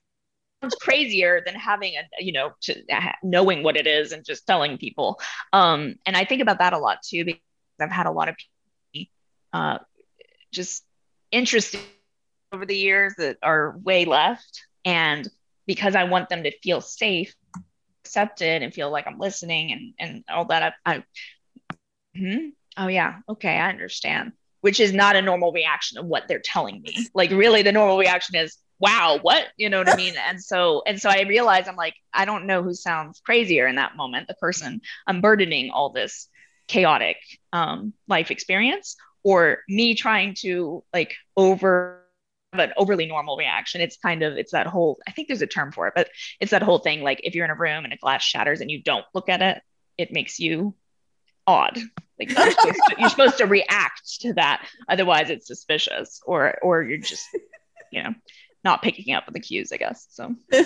crazier 0.72 1.42
than 1.46 1.56
having 1.56 1.94
a 1.96 2.24
you 2.24 2.32
know 2.32 2.52
to, 2.62 2.76
knowing 3.24 3.64
what 3.64 3.78
it 3.78 3.88
is 3.88 4.12
and 4.12 4.26
just 4.26 4.46
telling 4.48 4.78
people. 4.78 5.20
Um 5.52 5.96
and 6.06 6.16
i 6.16 6.26
think 6.26 6.42
about 6.42 6.60
that 6.60 6.74
a 6.74 6.78
lot 6.78 7.00
too 7.04 7.26
because 7.26 7.42
i've 7.80 7.92
had 7.92 8.06
a 8.06 8.12
lot 8.12 8.30
of 8.30 8.36
people 8.94 9.12
uh 9.54 9.78
just 10.52 10.84
interested 11.32 11.80
over 12.52 12.66
the 12.66 12.78
years 12.78 13.14
that 13.18 13.38
are 13.42 13.78
way 13.84 14.06
left. 14.06 14.66
And 14.86 15.28
because 15.66 15.96
i 15.96 16.04
want 16.04 16.30
them 16.30 16.44
to 16.44 16.52
feel 16.60 16.82
safe 16.82 17.34
accepted 18.04 18.62
and 18.62 18.74
feel 18.74 18.92
like 18.92 19.08
i'm 19.08 19.18
listening 19.18 19.72
and 19.72 19.94
and 19.98 20.24
all 20.30 20.44
that 20.44 20.76
i, 20.86 20.96
I 20.96 21.04
hmm? 22.16 22.50
oh 22.78 22.88
yeah. 22.88 23.20
Okay 23.30 23.58
i 23.58 23.70
understand. 23.70 24.34
Which 24.62 24.80
is 24.80 24.94
not 24.94 25.16
a 25.18 25.22
normal 25.22 25.52
reaction 25.52 25.98
of 25.98 26.06
what 26.06 26.28
they're 26.28 26.40
telling 26.40 26.82
me. 26.82 27.08
Like 27.14 27.32
really 27.32 27.64
the 27.64 27.74
normal 27.74 27.98
reaction 27.98 28.36
is 28.36 28.58
wow 28.84 29.18
what? 29.22 29.48
You 29.56 29.70
know 29.70 29.80
what 29.80 29.90
i 29.90 29.96
mean? 30.06 30.16
And 30.18 30.44
so 30.44 30.84
and 30.86 31.00
so 31.00 31.10
i 31.10 31.22
realize 31.22 31.68
i'm 31.68 31.78
like 31.78 31.96
i 32.14 32.26
don't 32.26 32.46
know 32.46 32.62
who 32.62 32.74
sounds 32.74 33.22
crazier 33.22 33.66
in 33.66 33.76
that 33.76 33.96
moment 33.96 34.28
the 34.28 34.34
person 34.36 34.82
unburdening 35.08 35.72
all 35.72 35.90
this 35.90 36.28
chaotic 36.68 37.18
um, 37.52 37.94
life 38.08 38.30
experience 38.30 38.96
or 39.24 39.60
me 39.68 39.96
trying 39.96 40.36
to 40.40 40.84
like 40.94 41.16
over 41.38 42.02
have 42.52 42.70
an 42.70 42.74
overly 42.78 43.08
normal 43.08 43.36
reaction. 43.36 43.82
It's 43.82 43.98
kind 43.98 44.22
of 44.22 44.38
it's 44.38 44.52
that 44.52 44.68
whole 44.68 45.00
i 45.08 45.12
think 45.12 45.28
there's 45.28 45.42
a 45.42 45.48
term 45.48 45.72
for 45.72 45.88
it 45.88 45.94
but 45.96 46.10
it's 46.40 46.52
that 46.52 46.62
whole 46.62 46.80
thing 46.80 47.02
like 47.02 47.22
if 47.24 47.34
you're 47.36 47.46
in 47.46 47.52
a 47.52 47.56
room 47.56 47.86
and 47.86 47.94
a 47.94 47.98
glass 47.98 48.22
shatters 48.22 48.62
and 48.62 48.70
you 48.70 48.84
don't 48.84 49.06
look 49.16 49.30
at 49.30 49.42
it 49.42 49.62
it 49.98 50.12
makes 50.12 50.40
you 50.40 50.76
odd. 51.48 51.80
Like 52.20 52.30
you're 52.30 52.52
supposed, 52.52 52.82
to, 52.90 52.96
you're 53.00 53.10
supposed 53.10 53.38
to 53.40 53.46
react 53.46 54.22
to 54.22 54.34
that. 54.34 54.66
Otherwise 54.88 55.30
it's 55.30 55.48
suspicious 55.48 56.22
or 56.26 56.58
or 56.62 56.84
you're 56.84 57.00
just 57.00 57.26
you 57.92 58.04
know 58.04 58.14
not 58.64 58.82
picking 58.82 59.14
up 59.14 59.26
on 59.28 59.34
the 59.34 59.40
cues 59.40 59.72
i 59.72 59.78
guess 59.78 60.08
so 60.10 60.34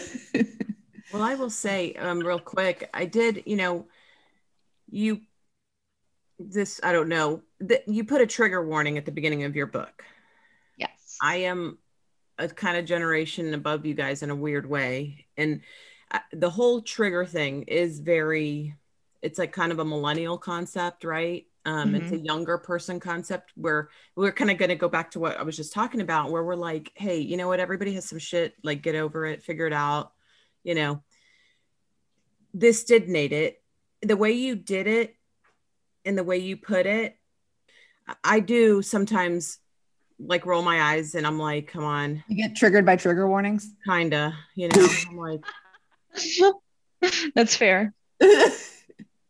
well 1.13 1.21
i 1.21 1.35
will 1.35 1.49
say 1.49 1.93
um 1.93 2.19
real 2.19 2.39
quick 2.39 2.89
i 2.93 3.05
did 3.05 3.43
you 3.45 3.55
know 3.55 3.85
you 4.89 5.21
this 6.39 6.79
i 6.83 6.91
don't 6.91 7.09
know 7.09 7.41
that 7.59 7.87
you 7.87 8.03
put 8.03 8.21
a 8.21 8.27
trigger 8.27 8.65
warning 8.65 8.97
at 8.97 9.05
the 9.05 9.11
beginning 9.11 9.43
of 9.43 9.55
your 9.55 9.67
book 9.67 10.03
yes 10.77 11.17
I 11.21 11.37
am 11.37 11.79
a 12.37 12.47
kind 12.47 12.77
of 12.77 12.85
generation 12.85 13.53
above 13.53 13.85
you 13.85 13.93
guys 13.93 14.23
in 14.23 14.29
a 14.29 14.35
weird 14.35 14.69
way. 14.69 15.25
And 15.35 15.61
uh, 16.11 16.19
the 16.31 16.49
whole 16.49 16.81
trigger 16.81 17.25
thing 17.25 17.63
is 17.63 17.99
very, 17.99 18.75
it's 19.21 19.39
like 19.39 19.51
kind 19.51 19.71
of 19.71 19.79
a 19.79 19.85
millennial 19.85 20.37
concept, 20.37 21.03
right? 21.03 21.45
Um, 21.67 21.95
It's 21.95 22.11
a 22.13 22.17
younger 22.17 22.57
person 22.57 22.97
concept 22.99 23.51
where 23.55 23.89
we're 24.15 24.31
kind 24.31 24.49
of 24.49 24.57
going 24.57 24.69
to 24.69 24.75
go 24.75 24.87
back 24.87 25.11
to 25.11 25.19
what 25.19 25.37
I 25.37 25.43
was 25.43 25.57
just 25.57 25.73
talking 25.73 25.99
about, 25.99 26.31
where 26.31 26.43
we're 26.43 26.55
like, 26.55 26.93
hey, 26.95 27.19
you 27.19 27.35
know 27.35 27.49
what? 27.49 27.59
Everybody 27.59 27.93
has 27.95 28.05
some 28.07 28.19
shit, 28.19 28.53
like 28.63 28.81
get 28.81 28.95
over 28.95 29.25
it, 29.25 29.43
figure 29.43 29.67
it 29.67 29.73
out. 29.73 30.13
You 30.63 30.75
know, 30.75 31.03
this 32.53 32.85
did 32.85 33.09
need 33.09 33.33
it. 33.33 33.61
The 34.01 34.15
way 34.15 34.31
you 34.31 34.55
did 34.55 34.87
it 34.87 35.15
and 36.05 36.17
the 36.17 36.23
way 36.23 36.37
you 36.37 36.55
put 36.55 36.85
it, 36.85 37.17
I- 38.07 38.15
I 38.23 38.39
do 38.39 38.81
sometimes 38.81 39.59
like 40.19 40.45
roll 40.45 40.61
my 40.63 40.81
eyes 40.93 41.15
and 41.15 41.27
I'm 41.27 41.37
like, 41.37 41.67
come 41.67 41.83
on, 41.83 42.23
You 42.29 42.37
get 42.47 42.55
triggered 42.55 42.85
by 42.85 42.95
trigger 42.95 43.27
warnings. 43.27 43.73
kinda, 43.85 44.33
you 44.55 44.69
know, 44.69 44.87
I'm 45.09 45.17
like 45.17 45.41
that's 47.35 47.55
fair 47.57 47.93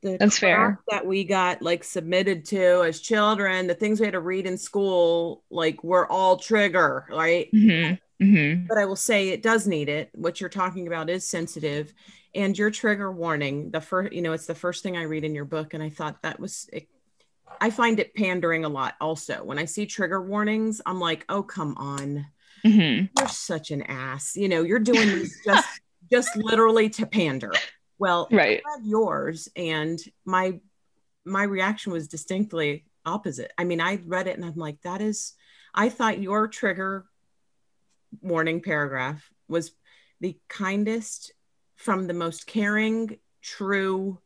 the 0.01 0.17
That's 0.19 0.37
fair. 0.37 0.79
that 0.89 1.05
we 1.05 1.23
got 1.23 1.61
like 1.61 1.83
submitted 1.83 2.45
to 2.45 2.83
as 2.83 2.99
children, 2.99 3.67
the 3.67 3.73
things 3.75 3.99
we 3.99 4.05
had 4.05 4.13
to 4.13 4.19
read 4.19 4.45
in 4.45 4.57
school, 4.57 5.43
like 5.49 5.83
we're 5.83 6.07
all 6.07 6.37
trigger, 6.37 7.05
right? 7.09 7.49
hmm 7.51 7.93
hmm 8.19 8.67
But 8.67 8.77
I 8.77 8.85
will 8.85 8.95
say 8.95 9.29
it 9.29 9.41
does 9.43 9.67
need 9.67 9.89
it. 9.89 10.09
What 10.13 10.39
you're 10.41 10.49
talking 10.49 10.87
about 10.87 11.09
is 11.09 11.27
sensitive. 11.27 11.93
And 12.35 12.57
your 12.57 12.69
trigger 12.69 13.11
warning, 13.11 13.71
the 13.71 13.81
first, 13.81 14.13
you 14.13 14.21
know, 14.21 14.33
it's 14.33 14.45
the 14.45 14.53
first 14.55 14.83
thing 14.83 14.97
I 14.97 15.03
read 15.03 15.23
in 15.23 15.33
your 15.33 15.45
book. 15.45 15.73
And 15.73 15.81
I 15.81 15.89
thought 15.89 16.21
that 16.23 16.39
was, 16.39 16.69
it, 16.71 16.87
I 17.59 17.69
find 17.69 17.99
it 17.99 18.13
pandering 18.15 18.65
a 18.65 18.69
lot 18.69 18.95
also. 19.01 19.43
When 19.43 19.57
I 19.57 19.65
see 19.65 19.85
trigger 19.85 20.21
warnings, 20.21 20.81
I'm 20.85 20.99
like, 20.99 21.25
oh, 21.29 21.43
come 21.43 21.75
on. 21.77 22.27
hmm 22.63 23.07
you're 23.17 23.27
such 23.27 23.71
an 23.71 23.83
ass. 23.83 24.35
You 24.35 24.49
know, 24.49 24.63
you're 24.63 24.79
doing 24.79 25.09
this 25.19 25.41
just 25.45 25.67
just 26.11 26.35
literally 26.35 26.89
to 26.91 27.05
pander. 27.05 27.51
Well, 27.99 28.27
right 28.31 28.61
I 28.65 28.77
read 28.77 28.85
yours 28.85 29.49
and 29.55 29.99
my 30.25 30.59
my 31.25 31.43
reaction 31.43 31.91
was 31.91 32.07
distinctly 32.07 32.85
opposite. 33.05 33.51
I 33.57 33.63
mean, 33.63 33.81
I 33.81 33.99
read 34.05 34.27
it 34.27 34.37
and 34.37 34.45
I'm 34.45 34.55
like, 34.55 34.81
that 34.81 35.01
is 35.01 35.33
I 35.73 35.89
thought 35.89 36.21
your 36.21 36.47
trigger 36.47 37.05
warning 38.21 38.61
paragraph 38.61 39.29
was 39.47 39.71
the 40.21 40.37
kindest 40.47 41.33
from 41.75 42.07
the 42.07 42.13
most 42.13 42.47
caring, 42.47 43.17
true 43.41 44.19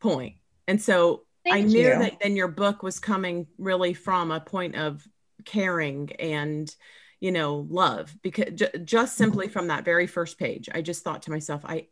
point. 0.00 0.36
And 0.68 0.80
so 0.80 1.24
I 1.46 1.62
Thank 1.62 1.72
knew 1.72 1.82
you. 1.82 1.98
that 1.98 2.20
then 2.20 2.36
your 2.36 2.48
book 2.48 2.82
was 2.82 3.00
coming 3.00 3.46
really 3.58 3.94
from 3.94 4.30
a 4.30 4.40
point 4.40 4.76
of 4.76 5.06
caring 5.44 6.12
and 6.18 6.74
you 7.20 7.32
know, 7.32 7.66
love 7.68 8.16
because 8.22 8.54
j- 8.54 8.70
just 8.82 9.16
simply 9.16 9.46
from 9.46 9.66
that 9.66 9.84
very 9.84 10.06
first 10.06 10.38
page, 10.38 10.70
I 10.72 10.80
just 10.80 11.04
thought 11.04 11.22
to 11.22 11.30
myself, 11.30 11.62
I 11.66 11.88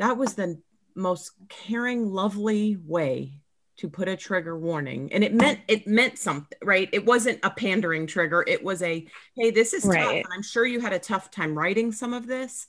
that 0.00 0.16
was 0.16 0.34
the 0.34 0.60
most 0.94 1.32
caring, 1.48 2.10
lovely 2.10 2.76
way 2.76 3.40
to 3.76 3.88
put 3.88 4.08
a 4.08 4.16
trigger 4.16 4.58
warning. 4.58 5.10
And 5.12 5.24
it 5.24 5.32
meant 5.32 5.60
it 5.68 5.86
meant 5.86 6.18
something 6.18 6.58
right? 6.62 6.88
It 6.92 7.06
wasn't 7.06 7.38
a 7.42 7.50
pandering 7.50 8.06
trigger. 8.06 8.44
It 8.46 8.62
was 8.62 8.82
a 8.82 9.06
hey 9.36 9.50
this 9.50 9.72
is 9.72 9.84
right. 9.84 10.22
tough 10.22 10.32
i'm 10.34 10.42
sure 10.42 10.66
you 10.66 10.80
had 10.80 10.92
a 10.92 10.98
tough 10.98 11.30
time 11.30 11.56
writing 11.56 11.92
some 11.92 12.12
of 12.12 12.26
this. 12.26 12.66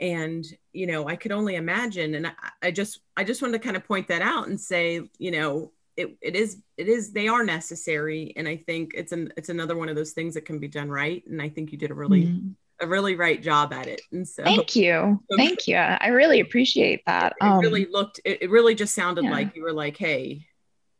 And 0.00 0.44
you 0.72 0.86
know 0.86 1.08
i 1.08 1.16
could 1.16 1.32
only 1.32 1.56
imagine. 1.56 2.14
And 2.14 2.26
I, 2.26 2.32
I, 2.62 2.70
just 2.70 3.00
i 3.16 3.22
just 3.22 3.42
wanted 3.42 3.58
to 3.58 3.64
kind 3.64 3.76
of 3.76 3.84
point 3.84 4.08
that 4.08 4.22
out 4.22 4.48
and 4.48 4.60
say 4.60 5.02
you 5.18 5.30
know 5.30 5.72
it, 5.96 6.16
it 6.20 6.36
is 6.36 6.58
it 6.76 6.88
is 6.88 7.12
they 7.12 7.28
are 7.28 7.44
necessary. 7.44 8.32
And 8.36 8.48
i 8.48 8.56
think 8.56 8.92
it's 8.94 9.12
an 9.12 9.32
it's 9.36 9.48
another 9.48 9.76
one 9.76 9.88
of 9.88 9.96
those 9.96 10.12
things 10.12 10.34
that 10.34 10.44
can 10.44 10.58
be 10.58 10.68
done 10.68 10.90
right. 10.90 11.24
And 11.26 11.40
i 11.40 11.48
think 11.48 11.70
you 11.70 11.78
did 11.78 11.92
a 11.92 11.94
really 11.94 12.26
mm. 12.26 12.54
A 12.80 12.86
really 12.86 13.14
right 13.14 13.42
job 13.42 13.72
at 13.72 13.86
it. 13.86 14.00
And 14.12 14.26
so 14.26 14.44
thank 14.44 14.76
you. 14.76 15.22
Thank 15.36 15.66
you. 15.66 15.76
I 15.76 16.08
really 16.08 16.40
appreciate 16.40 17.02
that. 17.06 17.34
it, 17.40 17.44
um, 17.44 17.58
really 17.58 17.86
looked 17.86 18.20
it, 18.24 18.42
it, 18.42 18.50
really 18.50 18.74
just 18.74 18.94
sounded 18.94 19.24
yeah. 19.24 19.30
like 19.30 19.56
you 19.56 19.62
were 19.62 19.72
like 19.72 19.96
hey 19.96 20.46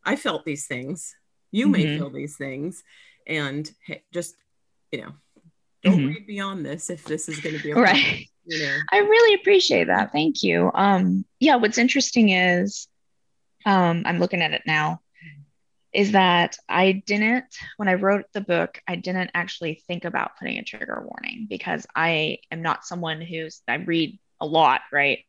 i 0.05 0.17
felt 0.17 0.45
these 0.45 0.67
things. 0.67 1.15
You 1.51 1.67
mm-hmm. 1.67 1.73
may 1.73 1.99
feel 1.99 2.11
these 2.11 2.37
things. 2.37 2.83
And 3.27 3.71
hey, 3.87 4.03
just 4.13 4.35
you 4.93 5.03
know 5.03 5.13
don't 5.83 5.99
mm-hmm. 5.99 6.09
read 6.09 6.27
beyond 6.27 6.67
this 6.67 6.91
if 6.91 7.05
this 7.05 7.29
is 7.29 7.39
going 7.41 7.57
to 7.57 7.63
be 7.63 7.73
okay, 7.73 7.81
right. 7.81 8.27
you 8.45 8.59
know? 8.59 8.79
i 8.93 8.99
really 8.99 9.35
appreciate 9.35 9.87
that. 9.87 10.13
Thank 10.13 10.43
you. 10.43 10.71
Um 10.75 11.25
yeah 11.39 11.57
what's 11.57 11.79
interesting 11.79 12.31
is 12.31 12.89
um, 13.67 14.03
I'm 14.07 14.19
looking 14.19 14.41
at 14.41 14.53
it 14.53 14.63
now, 14.67 15.01
is 15.93 16.13
that 16.13 16.59
I 16.69 16.93
didn't, 16.93 17.57
when 17.77 17.89
I 17.89 17.95
wrote 17.95 18.27
the 18.33 18.41
book, 18.41 18.81
I 18.87 18.97
didn't 18.97 19.31
actually 19.35 19.83
think 19.87 20.05
about 20.05 20.39
putting 20.39 20.59
a 20.59 20.65
trigger 20.65 21.07
warning 21.09 21.47
because 21.49 21.87
I 21.95 22.39
am 22.51 22.63
not 22.63 22.85
someone 22.85 23.21
who's, 23.21 23.63
I 23.67 23.77
read 23.77 24.19
a 24.41 24.47
lot, 24.47 24.83
right? 24.93 25.25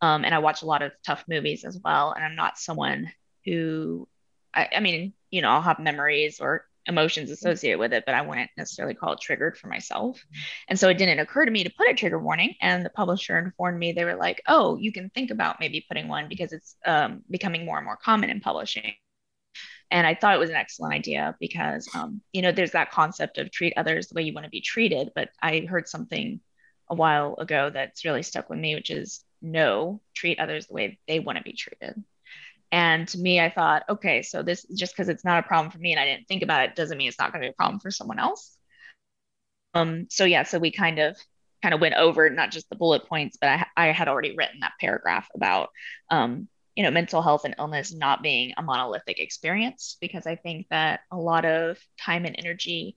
Um, 0.00 0.24
and 0.24 0.34
I 0.34 0.38
watch 0.38 0.62
a 0.62 0.66
lot 0.66 0.82
of 0.82 0.92
tough 1.04 1.24
movies 1.28 1.64
as 1.64 1.78
well. 1.82 2.12
And 2.12 2.24
I'm 2.24 2.36
not 2.36 2.58
someone 2.58 3.10
who, 3.44 4.08
I, 4.54 4.68
I 4.76 4.80
mean, 4.80 5.12
you 5.30 5.42
know, 5.42 5.50
I'll 5.50 5.62
have 5.62 5.78
memories 5.78 6.40
or 6.40 6.64
emotions 6.86 7.30
associated 7.30 7.78
with 7.78 7.92
it, 7.92 8.04
but 8.06 8.14
I 8.14 8.22
wouldn't 8.22 8.50
necessarily 8.56 8.94
call 8.94 9.12
it 9.12 9.20
triggered 9.20 9.58
for 9.58 9.68
myself. 9.68 10.24
And 10.68 10.78
so 10.78 10.88
it 10.88 10.98
didn't 10.98 11.18
occur 11.18 11.44
to 11.44 11.50
me 11.50 11.64
to 11.64 11.70
put 11.70 11.88
a 11.88 11.94
trigger 11.94 12.18
warning. 12.18 12.54
And 12.60 12.84
the 12.84 12.90
publisher 12.90 13.38
informed 13.38 13.78
me, 13.78 13.92
they 13.92 14.04
were 14.04 14.14
like, 14.14 14.42
oh, 14.46 14.76
you 14.76 14.92
can 14.92 15.10
think 15.10 15.30
about 15.30 15.60
maybe 15.60 15.84
putting 15.86 16.08
one 16.08 16.28
because 16.28 16.52
it's 16.52 16.76
um, 16.86 17.22
becoming 17.28 17.64
more 17.64 17.76
and 17.76 17.84
more 17.84 17.96
common 17.96 18.30
in 18.30 18.40
publishing. 18.40 18.94
And 19.90 20.06
I 20.06 20.14
thought 20.14 20.34
it 20.34 20.40
was 20.40 20.50
an 20.50 20.56
excellent 20.56 20.94
idea 20.94 21.36
because, 21.38 21.88
um, 21.94 22.20
you 22.32 22.42
know, 22.42 22.52
there's 22.52 22.72
that 22.72 22.90
concept 22.90 23.38
of 23.38 23.50
treat 23.50 23.74
others 23.76 24.08
the 24.08 24.14
way 24.14 24.22
you 24.22 24.32
want 24.32 24.44
to 24.44 24.50
be 24.50 24.60
treated. 24.60 25.12
But 25.14 25.30
I 25.40 25.60
heard 25.60 25.88
something 25.88 26.40
a 26.88 26.94
while 26.94 27.36
ago 27.38 27.70
that's 27.70 28.04
really 28.04 28.22
stuck 28.22 28.50
with 28.50 28.58
me, 28.58 28.74
which 28.74 28.90
is 28.90 29.24
no, 29.42 30.00
treat 30.14 30.40
others 30.40 30.66
the 30.66 30.74
way 30.74 30.98
they 31.06 31.20
want 31.20 31.38
to 31.38 31.44
be 31.44 31.52
treated. 31.52 32.02
And 32.72 33.06
to 33.08 33.18
me, 33.18 33.40
I 33.40 33.50
thought, 33.50 33.84
okay, 33.88 34.22
so 34.22 34.42
this 34.42 34.66
just 34.74 34.92
because 34.92 35.08
it's 35.08 35.24
not 35.24 35.38
a 35.38 35.46
problem 35.46 35.70
for 35.70 35.78
me 35.78 35.92
and 35.92 36.00
I 36.00 36.04
didn't 36.04 36.26
think 36.26 36.42
about 36.42 36.64
it 36.64 36.74
doesn't 36.74 36.98
mean 36.98 37.08
it's 37.08 37.18
not 37.18 37.32
going 37.32 37.42
to 37.42 37.46
be 37.46 37.50
a 37.50 37.54
problem 37.54 37.80
for 37.80 37.90
someone 37.90 38.18
else. 38.18 38.56
Um, 39.74 40.08
so 40.10 40.24
yeah, 40.24 40.42
so 40.42 40.58
we 40.58 40.72
kind 40.72 40.98
of 40.98 41.16
kind 41.62 41.74
of 41.74 41.80
went 41.80 41.94
over 41.94 42.28
not 42.30 42.50
just 42.50 42.68
the 42.68 42.76
bullet 42.76 43.06
points, 43.06 43.36
but 43.40 43.48
I, 43.48 43.66
I 43.76 43.86
had 43.92 44.08
already 44.08 44.34
written 44.36 44.60
that 44.60 44.72
paragraph 44.80 45.28
about 45.34 45.70
um, 46.10 46.48
you 46.76 46.82
know 46.82 46.90
mental 46.90 47.22
health 47.22 47.44
and 47.44 47.54
illness 47.58 47.92
not 47.92 48.22
being 48.22 48.52
a 48.56 48.62
monolithic 48.62 49.18
experience 49.18 49.96
because 50.00 50.26
I 50.26 50.36
think 50.36 50.66
that 50.70 51.00
a 51.10 51.16
lot 51.16 51.44
of 51.44 51.78
time 52.00 52.26
and 52.26 52.36
energy 52.38 52.96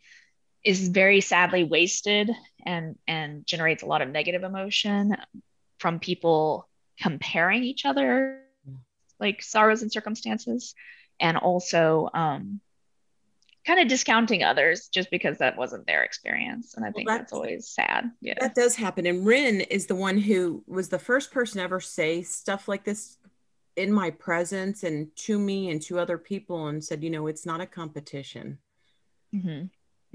is 0.63 0.89
very 0.89 1.21
sadly 1.21 1.63
wasted 1.63 2.29
and 2.65 2.95
and 3.07 3.45
generates 3.47 3.81
a 3.81 3.85
lot 3.85 4.01
of 4.01 4.09
negative 4.09 4.43
emotion 4.43 5.15
from 5.79 5.99
people 5.99 6.67
comparing 6.99 7.63
each 7.63 7.85
other 7.85 8.41
like 9.19 9.41
sorrows 9.41 9.81
and 9.81 9.91
circumstances 9.91 10.75
and 11.19 11.37
also 11.37 12.09
um, 12.13 12.59
kind 13.65 13.79
of 13.81 13.87
discounting 13.87 14.43
others 14.43 14.89
just 14.93 15.11
because 15.11 15.37
that 15.37 15.57
wasn't 15.57 15.85
their 15.85 16.03
experience 16.03 16.73
and 16.75 16.85
i 16.85 16.91
think 16.91 17.07
that's, 17.07 17.19
that's, 17.19 17.33
always 17.33 17.67
sad 17.67 18.11
yeah. 18.21 18.33
That 18.39 18.55
does 18.55 18.75
happen 18.75 19.05
and 19.05 19.25
Ren 19.25 19.61
is 19.61 19.85
the 19.85 19.95
one 19.95 20.17
who 20.17 20.63
was 20.67 20.89
the 20.89 20.99
first 20.99 21.31
person 21.31 21.57
to 21.57 21.63
ever 21.63 21.79
say 21.79 22.21
stuff 22.23 22.67
like 22.67 22.83
this 22.83 23.17
in 23.79 23.91
my 23.91 24.11
presence 24.11 24.83
and 24.83 25.07
to 25.15 25.39
me 25.39 25.69
and 25.69 25.81
to 25.81 25.97
other 25.97 26.17
people 26.17 26.67
and 26.67 26.83
said 26.83 27.01
you 27.01 27.09
know 27.09 27.27
it's 27.27 27.45
not 27.45 27.61
a 27.61 27.65
competition 27.65 28.57
mm-hmm. 29.33 29.67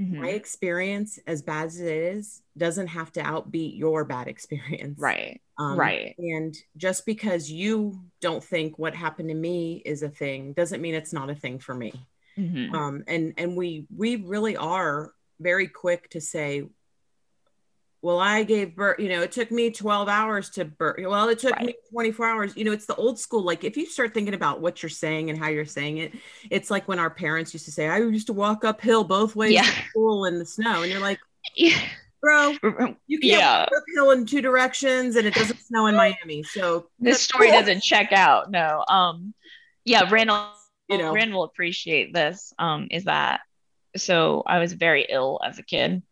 Mm-hmm. 0.02 0.20
my 0.20 0.28
experience 0.28 1.18
as 1.26 1.40
bad 1.40 1.66
as 1.66 1.80
it 1.80 1.86
is 1.88 2.42
doesn't 2.58 2.88
have 2.88 3.10
to 3.12 3.22
outbeat 3.22 3.78
your 3.78 4.04
bad 4.04 4.28
experience 4.28 4.98
right 4.98 5.40
um, 5.58 5.78
right 5.78 6.14
and 6.18 6.54
just 6.76 7.06
because 7.06 7.50
you 7.50 7.98
don't 8.20 8.44
think 8.44 8.78
what 8.78 8.94
happened 8.94 9.30
to 9.30 9.34
me 9.34 9.80
is 9.86 10.02
a 10.02 10.10
thing 10.10 10.52
doesn't 10.52 10.82
mean 10.82 10.94
it's 10.94 11.14
not 11.14 11.30
a 11.30 11.34
thing 11.34 11.58
for 11.58 11.74
me 11.74 11.92
mm-hmm. 12.36 12.74
um, 12.74 13.02
and 13.08 13.32
and 13.38 13.56
we 13.56 13.86
we 13.96 14.16
really 14.16 14.58
are 14.58 15.14
very 15.40 15.68
quick 15.68 16.10
to 16.10 16.20
say 16.20 16.64
well 18.04 18.20
i 18.20 18.42
gave 18.42 18.76
birth 18.76 19.00
you 19.00 19.08
know 19.08 19.22
it 19.22 19.32
took 19.32 19.50
me 19.50 19.70
12 19.70 20.08
hours 20.08 20.50
to 20.50 20.64
birth 20.64 20.96
well 21.00 21.28
it 21.28 21.38
took 21.38 21.56
right. 21.56 21.66
me 21.66 21.74
24 21.90 22.26
hours 22.26 22.56
you 22.56 22.62
know 22.62 22.70
it's 22.70 22.84
the 22.84 22.94
old 22.96 23.18
school 23.18 23.42
like 23.42 23.64
if 23.64 23.76
you 23.76 23.86
start 23.86 24.12
thinking 24.12 24.34
about 24.34 24.60
what 24.60 24.82
you're 24.82 24.90
saying 24.90 25.30
and 25.30 25.38
how 25.38 25.48
you're 25.48 25.64
saying 25.64 25.98
it 25.98 26.12
it's 26.50 26.70
like 26.70 26.86
when 26.86 26.98
our 26.98 27.08
parents 27.08 27.54
used 27.54 27.64
to 27.64 27.72
say 27.72 27.88
i 27.88 27.96
used 27.96 28.26
to 28.26 28.34
walk 28.34 28.62
uphill 28.64 29.02
both 29.02 29.34
ways 29.34 29.52
yeah. 29.52 29.62
to 29.62 29.88
school 29.88 30.26
in 30.26 30.38
the 30.38 30.44
snow 30.44 30.82
and 30.82 30.92
you're 30.92 31.00
like 31.00 31.18
yeah. 31.56 31.80
bro 32.20 32.50
you 33.06 33.18
can't 33.18 33.24
yeah. 33.24 33.60
walk 33.60 33.70
uphill 33.76 34.10
in 34.10 34.26
two 34.26 34.42
directions 34.42 35.16
and 35.16 35.26
it 35.26 35.32
doesn't 35.32 35.58
snow 35.60 35.86
in 35.86 35.96
miami 35.96 36.42
so 36.42 36.86
this 36.98 37.22
story 37.22 37.48
cool. 37.48 37.58
doesn't 37.58 37.80
check 37.80 38.12
out 38.12 38.50
no 38.50 38.84
um 38.86 39.32
yeah 39.86 40.06
randall 40.10 40.52
you 40.88 40.98
know 40.98 41.12
rand 41.14 41.32
will 41.32 41.44
appreciate 41.44 42.12
this 42.12 42.52
um 42.58 42.86
is 42.90 43.04
that 43.04 43.40
so 43.96 44.42
i 44.46 44.58
was 44.58 44.74
very 44.74 45.06
ill 45.08 45.40
as 45.42 45.58
a 45.58 45.62
kid 45.62 46.02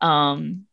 um 0.00 0.66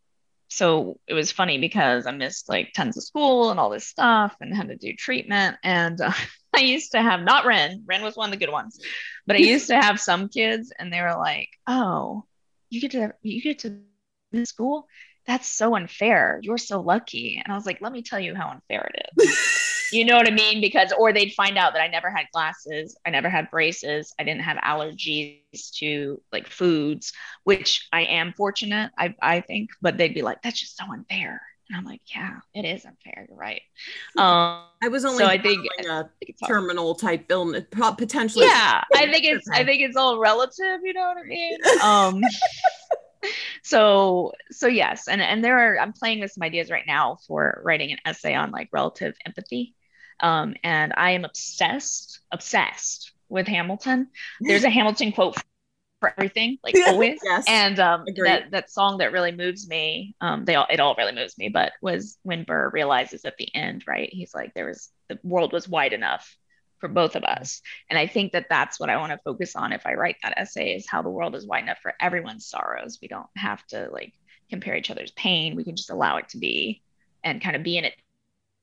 so 0.49 0.99
it 1.07 1.13
was 1.13 1.31
funny 1.31 1.59
because 1.59 2.07
I 2.07 2.11
missed 2.11 2.49
like 2.49 2.73
tons 2.73 2.97
of 2.97 3.03
school 3.03 3.51
and 3.51 3.59
all 3.59 3.69
this 3.69 3.85
stuff 3.85 4.35
and 4.41 4.53
had 4.53 4.69
to 4.69 4.75
do 4.75 4.93
treatment. 4.93 5.57
And 5.63 6.01
uh, 6.01 6.11
I 6.55 6.61
used 6.61 6.91
to 6.93 7.01
have 7.01 7.21
not 7.21 7.45
Ren, 7.45 7.83
Ren 7.85 8.01
was 8.01 8.15
one 8.15 8.29
of 8.29 8.31
the 8.31 8.43
good 8.43 8.51
ones, 8.51 8.79
but 9.27 9.35
I 9.35 9.39
used 9.39 9.67
to 9.67 9.79
have 9.79 9.99
some 9.99 10.27
kids 10.27 10.73
and 10.77 10.91
they 10.91 11.01
were 11.01 11.15
like, 11.15 11.49
"Oh, 11.67 12.25
you 12.69 12.81
get 12.81 12.91
to 12.91 13.13
you 13.21 13.41
get 13.41 13.59
to 13.59 14.45
school? 14.45 14.87
That's 15.27 15.47
so 15.47 15.75
unfair. 15.75 16.39
You're 16.41 16.57
so 16.57 16.81
lucky." 16.81 17.39
And 17.43 17.53
I 17.53 17.55
was 17.55 17.67
like, 17.67 17.81
"Let 17.81 17.91
me 17.91 18.01
tell 18.01 18.19
you 18.19 18.33
how 18.33 18.49
unfair 18.49 18.89
it 18.93 19.21
is." 19.21 19.75
you 19.91 20.05
know 20.05 20.15
what 20.15 20.27
I 20.27 20.31
mean? 20.31 20.61
Because, 20.61 20.91
or 20.97 21.13
they'd 21.13 21.33
find 21.33 21.57
out 21.57 21.73
that 21.73 21.81
I 21.81 21.87
never 21.87 22.09
had 22.09 22.25
glasses, 22.33 22.97
I 23.05 23.09
never 23.09 23.29
had 23.29 23.49
braces, 23.51 24.13
I 24.19 24.23
didn't 24.23 24.41
have 24.41 24.57
allergies 24.57 25.71
to 25.77 26.21
like 26.31 26.47
foods, 26.47 27.13
which 27.43 27.87
I 27.91 28.01
am 28.01 28.33
fortunate, 28.33 28.91
I, 28.97 29.15
I 29.21 29.41
think, 29.41 29.69
but 29.81 29.97
they'd 29.97 30.13
be 30.13 30.21
like, 30.21 30.41
that's 30.41 30.59
just 30.59 30.77
so 30.77 30.85
unfair. 30.91 31.41
And 31.69 31.77
I'm 31.77 31.85
like, 31.85 32.01
yeah, 32.15 32.37
it 32.55 32.65
is 32.65 32.83
unfair. 32.83 33.27
You're 33.29 33.37
right. 33.37 33.61
Um, 34.17 34.63
I 34.81 34.87
was 34.89 35.05
only 35.05 35.19
so 35.19 35.27
I 35.27 35.37
think 35.37 35.67
a 35.87 36.09
terminal 36.47 36.95
type 36.95 37.25
illness, 37.29 37.65
potentially. 37.71 38.45
Yeah, 38.45 38.83
I 38.95 39.11
think 39.11 39.23
it's 39.25 39.47
I 39.49 39.63
think 39.63 39.83
it's 39.83 39.95
all 39.95 40.17
relative. 40.17 40.79
You 40.83 40.93
know 40.93 41.01
what 41.01 41.17
I 41.17 41.23
mean? 41.23 41.59
Um, 41.83 42.23
so 43.63 44.31
so 44.49 44.67
yes, 44.67 45.07
and 45.07 45.21
and 45.21 45.43
there 45.43 45.59
are 45.59 45.79
I'm 45.79 45.93
playing 45.93 46.21
with 46.21 46.31
some 46.31 46.43
ideas 46.43 46.71
right 46.71 46.85
now 46.87 47.17
for 47.27 47.61
writing 47.63 47.91
an 47.91 47.99
essay 48.03 48.33
on 48.33 48.49
like 48.51 48.69
relative 48.71 49.15
empathy. 49.25 49.75
Um, 50.19 50.55
and 50.63 50.93
I 50.95 51.11
am 51.11 51.25
obsessed, 51.25 52.19
obsessed 52.31 53.11
with 53.29 53.47
Hamilton. 53.47 54.09
There's 54.41 54.63
a 54.63 54.69
Hamilton 54.69 55.11
quote 55.11 55.37
for 55.99 56.13
everything, 56.17 56.57
like 56.63 56.75
always. 56.87 57.19
yes, 57.23 57.45
and 57.47 57.79
um, 57.79 58.05
that 58.23 58.51
that 58.51 58.71
song 58.71 58.99
that 58.99 59.11
really 59.11 59.31
moves 59.31 59.67
me, 59.67 60.15
um, 60.21 60.45
they 60.45 60.55
all 60.55 60.67
it 60.69 60.79
all 60.79 60.95
really 60.95 61.13
moves 61.13 61.37
me, 61.37 61.49
but 61.49 61.73
was 61.81 62.17
when 62.23 62.43
Burr 62.43 62.69
realizes 62.73 63.25
at 63.25 63.37
the 63.37 63.53
end, 63.53 63.83
right? 63.87 64.09
He's 64.11 64.33
like, 64.33 64.53
there 64.53 64.67
was 64.67 64.89
the 65.07 65.19
world 65.23 65.53
was 65.53 65.67
wide 65.67 65.93
enough 65.93 66.35
for 66.79 66.87
both 66.87 67.15
of 67.15 67.23
us, 67.23 67.61
and 67.89 67.99
I 67.99 68.07
think 68.07 68.31
that 68.31 68.47
that's 68.49 68.79
what 68.79 68.89
I 68.89 68.97
want 68.97 69.11
to 69.11 69.19
focus 69.23 69.55
on 69.55 69.73
if 69.73 69.85
I 69.85 69.95
write 69.95 70.17
that 70.23 70.37
essay 70.37 70.75
is 70.75 70.87
how 70.87 71.01
the 71.01 71.09
world 71.09 71.35
is 71.35 71.45
wide 71.45 71.63
enough 71.63 71.79
for 71.81 71.93
everyone's 71.99 72.47
sorrows. 72.47 72.99
We 73.01 73.07
don't 73.07 73.27
have 73.35 73.65
to 73.67 73.89
like 73.91 74.13
compare 74.49 74.75
each 74.75 74.91
other's 74.91 75.11
pain. 75.11 75.55
We 75.55 75.63
can 75.63 75.75
just 75.75 75.91
allow 75.91 76.17
it 76.17 76.29
to 76.29 76.37
be 76.37 76.81
and 77.23 77.41
kind 77.41 77.55
of 77.55 77.63
be 77.63 77.77
in 77.77 77.85
it 77.85 77.95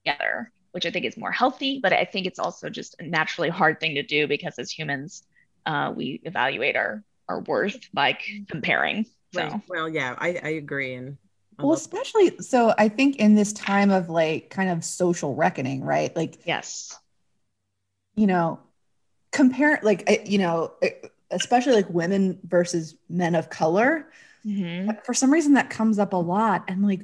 together 0.05 0.53
which 0.77 0.85
I 0.85 0.91
think 0.91 1.07
is 1.07 1.17
more 1.17 1.33
healthy. 1.33 1.81
But 1.83 1.95
I 1.95 2.05
think 2.05 2.27
it's 2.27 2.39
also 2.39 2.69
just 2.69 2.97
a 2.99 3.03
naturally 3.03 3.49
hard 3.49 3.81
thing 3.81 3.95
to 3.95 4.03
do 4.03 4.29
because 4.29 4.59
as 4.59 4.71
humans, 4.71 5.23
uh, 5.65 5.91
we 5.97 6.21
evaluate 6.25 6.77
our 6.77 7.03
our 7.31 7.41
worth 7.41 7.81
by 7.95 8.19
comparing. 8.47 9.07
So. 9.33 9.41
Right. 9.41 9.61
Well, 9.69 9.89
yeah, 9.89 10.15
I, 10.19 10.39
I 10.43 10.49
agree. 10.51 10.93
And 10.93 11.17
well, 11.59 11.73
especially 11.73 12.37
so, 12.41 12.75
I 12.77 12.91
think 12.91 13.17
in 13.17 13.35
this 13.35 13.55
time 13.55 13.91
of 13.91 14.11
like 14.11 14.51
kind 14.51 14.69
of 14.69 14.85
social 14.85 15.35
reckoning, 15.35 15.83
right? 15.83 16.15
Like, 16.15 16.41
yes, 16.45 16.95
you 18.17 18.27
know, 18.27 18.61
compare 19.33 19.81
like 19.83 20.29
you 20.29 20.37
know, 20.37 20.75
especially 21.31 21.73
like 21.73 21.89
women 21.89 22.39
versus 22.45 22.97
men 23.09 23.35
of 23.35 23.49
color 23.49 24.11
Mhm. 24.45 25.05
for 25.05 25.15
some 25.15 25.33
reason 25.33 25.55
that 25.55 25.71
comes 25.71 25.99
up 25.99 26.13
a 26.13 26.17
lot. 26.17 26.65
And 26.69 26.87
like, 26.87 27.01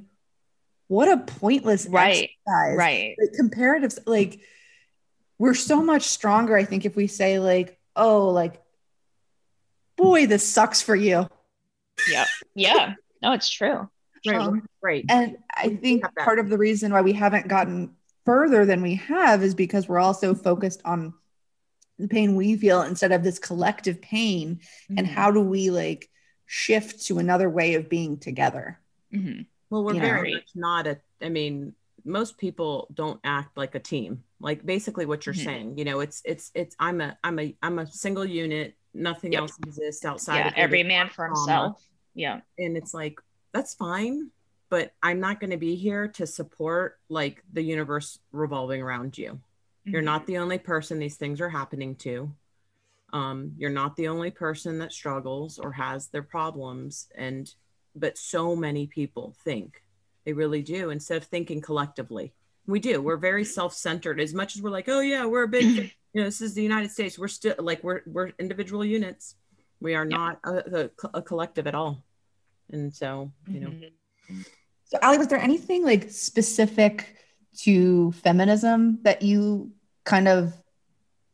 what 0.92 1.08
a 1.08 1.16
pointless 1.16 1.86
Right. 1.86 2.30
exercise. 2.46 2.76
Right. 2.76 3.16
Like 3.18 3.30
comparatives, 3.40 3.98
like 4.06 4.40
we're 5.38 5.54
so 5.54 5.82
much 5.82 6.02
stronger, 6.02 6.54
I 6.54 6.64
think, 6.64 6.84
if 6.84 6.94
we 6.94 7.06
say, 7.06 7.38
like, 7.38 7.78
oh, 7.96 8.28
like, 8.28 8.60
boy, 9.96 10.26
this 10.26 10.46
sucks 10.46 10.82
for 10.82 10.94
you. 10.94 11.26
Yeah. 12.10 12.26
Yeah. 12.54 12.94
No, 13.22 13.32
it's 13.32 13.48
true. 13.50 13.88
Right. 14.26 14.36
Um, 14.36 14.66
right. 14.82 15.04
And 15.08 15.38
I 15.54 15.76
think 15.76 16.04
part 16.16 16.38
of 16.38 16.48
the 16.48 16.58
reason 16.58 16.92
why 16.92 17.00
we 17.00 17.12
haven't 17.14 17.48
gotten 17.48 17.96
further 18.26 18.64
than 18.66 18.82
we 18.82 18.96
have 18.96 19.42
is 19.42 19.54
because 19.54 19.88
we're 19.88 19.98
also 19.98 20.34
focused 20.34 20.82
on 20.84 21.14
the 21.98 22.06
pain 22.08 22.36
we 22.36 22.56
feel 22.56 22.82
instead 22.82 23.12
of 23.12 23.22
this 23.24 23.38
collective 23.38 24.00
pain. 24.00 24.60
And 24.96 25.06
Mhm. 25.06 25.10
how 25.10 25.30
do 25.30 25.40
we 25.40 25.70
like 25.70 26.08
shift 26.46 27.06
to 27.06 27.18
another 27.18 27.48
way 27.48 27.74
of 27.74 27.88
being 27.88 28.18
together? 28.18 28.78
Mhm. 29.12 29.46
Well, 29.72 29.84
we're 29.84 29.94
you 29.94 30.00
know. 30.00 30.06
very 30.06 30.34
much 30.34 30.50
not 30.54 30.86
a, 30.86 30.98
I 31.22 31.30
mean, 31.30 31.72
most 32.04 32.36
people 32.36 32.88
don't 32.92 33.18
act 33.24 33.56
like 33.56 33.74
a 33.74 33.80
team. 33.80 34.22
Like 34.38 34.66
basically 34.66 35.06
what 35.06 35.24
you're 35.24 35.34
Mhm. 35.34 35.44
saying, 35.44 35.78
you 35.78 35.86
know, 35.86 36.00
it's, 36.00 36.20
it's, 36.26 36.50
it's, 36.54 36.76
I'm 36.78 37.00
a, 37.00 37.16
I'm 37.24 37.38
a, 37.38 37.56
I'm 37.62 37.78
a 37.78 37.86
single 37.86 38.26
unit. 38.26 38.74
Nothing 38.92 39.32
Yep. 39.32 39.40
else 39.40 39.58
exists 39.66 40.04
outside 40.04 40.40
Yeah. 40.40 40.48
of 40.48 40.54
Every 40.56 40.82
man 40.82 41.08
for 41.08 41.26
trauma. 41.28 41.38
himself. 41.40 41.88
Yeah. 42.12 42.40
And 42.58 42.76
it's 42.76 42.92
like, 42.92 43.18
that's 43.52 43.72
fine, 43.72 44.30
but 44.68 44.92
I'm 45.02 45.20
not 45.20 45.40
going 45.40 45.52
to 45.52 45.56
be 45.56 45.74
here 45.74 46.06
to 46.08 46.26
support 46.26 46.98
like 47.08 47.42
the 47.54 47.62
universe 47.62 48.18
revolving 48.30 48.82
around 48.82 49.16
you. 49.16 49.40
You're 49.86 50.02
Mhm. 50.02 50.04
not 50.04 50.26
the 50.26 50.36
only 50.36 50.58
person 50.58 50.98
these 50.98 51.16
things 51.16 51.40
are 51.40 51.48
happening 51.48 51.96
to. 51.96 52.30
Um, 53.14 53.54
you're 53.56 53.70
not 53.70 53.96
the 53.96 54.08
only 54.08 54.30
person 54.30 54.78
that 54.80 54.92
struggles 54.92 55.58
or 55.58 55.72
has 55.72 56.08
their 56.08 56.22
problems. 56.22 57.08
And, 57.14 57.50
but 57.94 58.16
so 58.18 58.54
many 58.56 58.86
people 58.86 59.34
think 59.44 59.82
they 60.24 60.32
really 60.32 60.62
do 60.62 60.90
instead 60.90 61.16
of 61.18 61.24
thinking 61.24 61.60
collectively. 61.60 62.32
We 62.66 62.78
do. 62.78 63.02
We're 63.02 63.16
very 63.16 63.44
self 63.44 63.74
centered 63.74 64.20
as 64.20 64.32
much 64.34 64.56
as 64.56 64.62
we're 64.62 64.70
like, 64.70 64.88
oh, 64.88 65.00
yeah, 65.00 65.24
we're 65.26 65.42
a 65.44 65.48
big, 65.48 65.66
you 65.66 65.90
know, 66.14 66.24
this 66.24 66.40
is 66.40 66.54
the 66.54 66.62
United 66.62 66.90
States. 66.90 67.18
We're 67.18 67.28
still 67.28 67.54
like, 67.58 67.82
we're, 67.82 68.02
we're 68.06 68.32
individual 68.38 68.84
units. 68.84 69.34
We 69.80 69.94
are 69.94 70.04
Yeah. 70.04 70.16
not 70.16 70.38
a, 70.44 70.84
a, 70.84 70.90
a 71.14 71.22
collective 71.22 71.66
at 71.66 71.74
all. 71.74 72.04
And 72.70 72.94
so, 72.94 73.32
you 73.48 73.60
know, 73.60 73.68
Mhm. 73.70 73.92
So, 74.84 74.98
Ali, 75.02 75.18
was 75.18 75.28
there 75.28 75.38
anything 75.40 75.84
like 75.84 76.10
specific 76.10 77.16
to 77.60 78.12
feminism 78.12 78.98
that 79.02 79.22
you 79.22 79.72
kind 80.04 80.28
of 80.28 80.52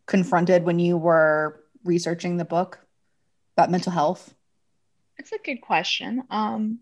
confronted 0.07 0.65
when 0.65 0.79
you 0.79 0.97
were 0.97 1.65
researching 1.85 2.37
the 2.37 2.45
book 2.45 2.79
about 3.57 3.71
mental 3.71 3.93
health? 3.93 4.33
That's 5.19 5.33
a 5.33 5.39
good 5.45 5.61
question. 5.61 6.23
Um, 6.31 6.79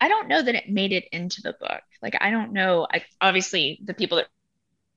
I 0.00 0.08
don't 0.08 0.28
know 0.28 0.42
that 0.42 0.54
it 0.54 0.68
made 0.68 0.92
it 0.92 1.04
into 1.12 1.42
the 1.42 1.54
book. 1.58 1.82
Like, 2.02 2.16
I 2.20 2.30
don't 2.30 2.52
know. 2.52 2.86
I, 2.92 3.04
obviously, 3.20 3.78
the 3.84 3.94
people 3.94 4.16
that 4.16 4.28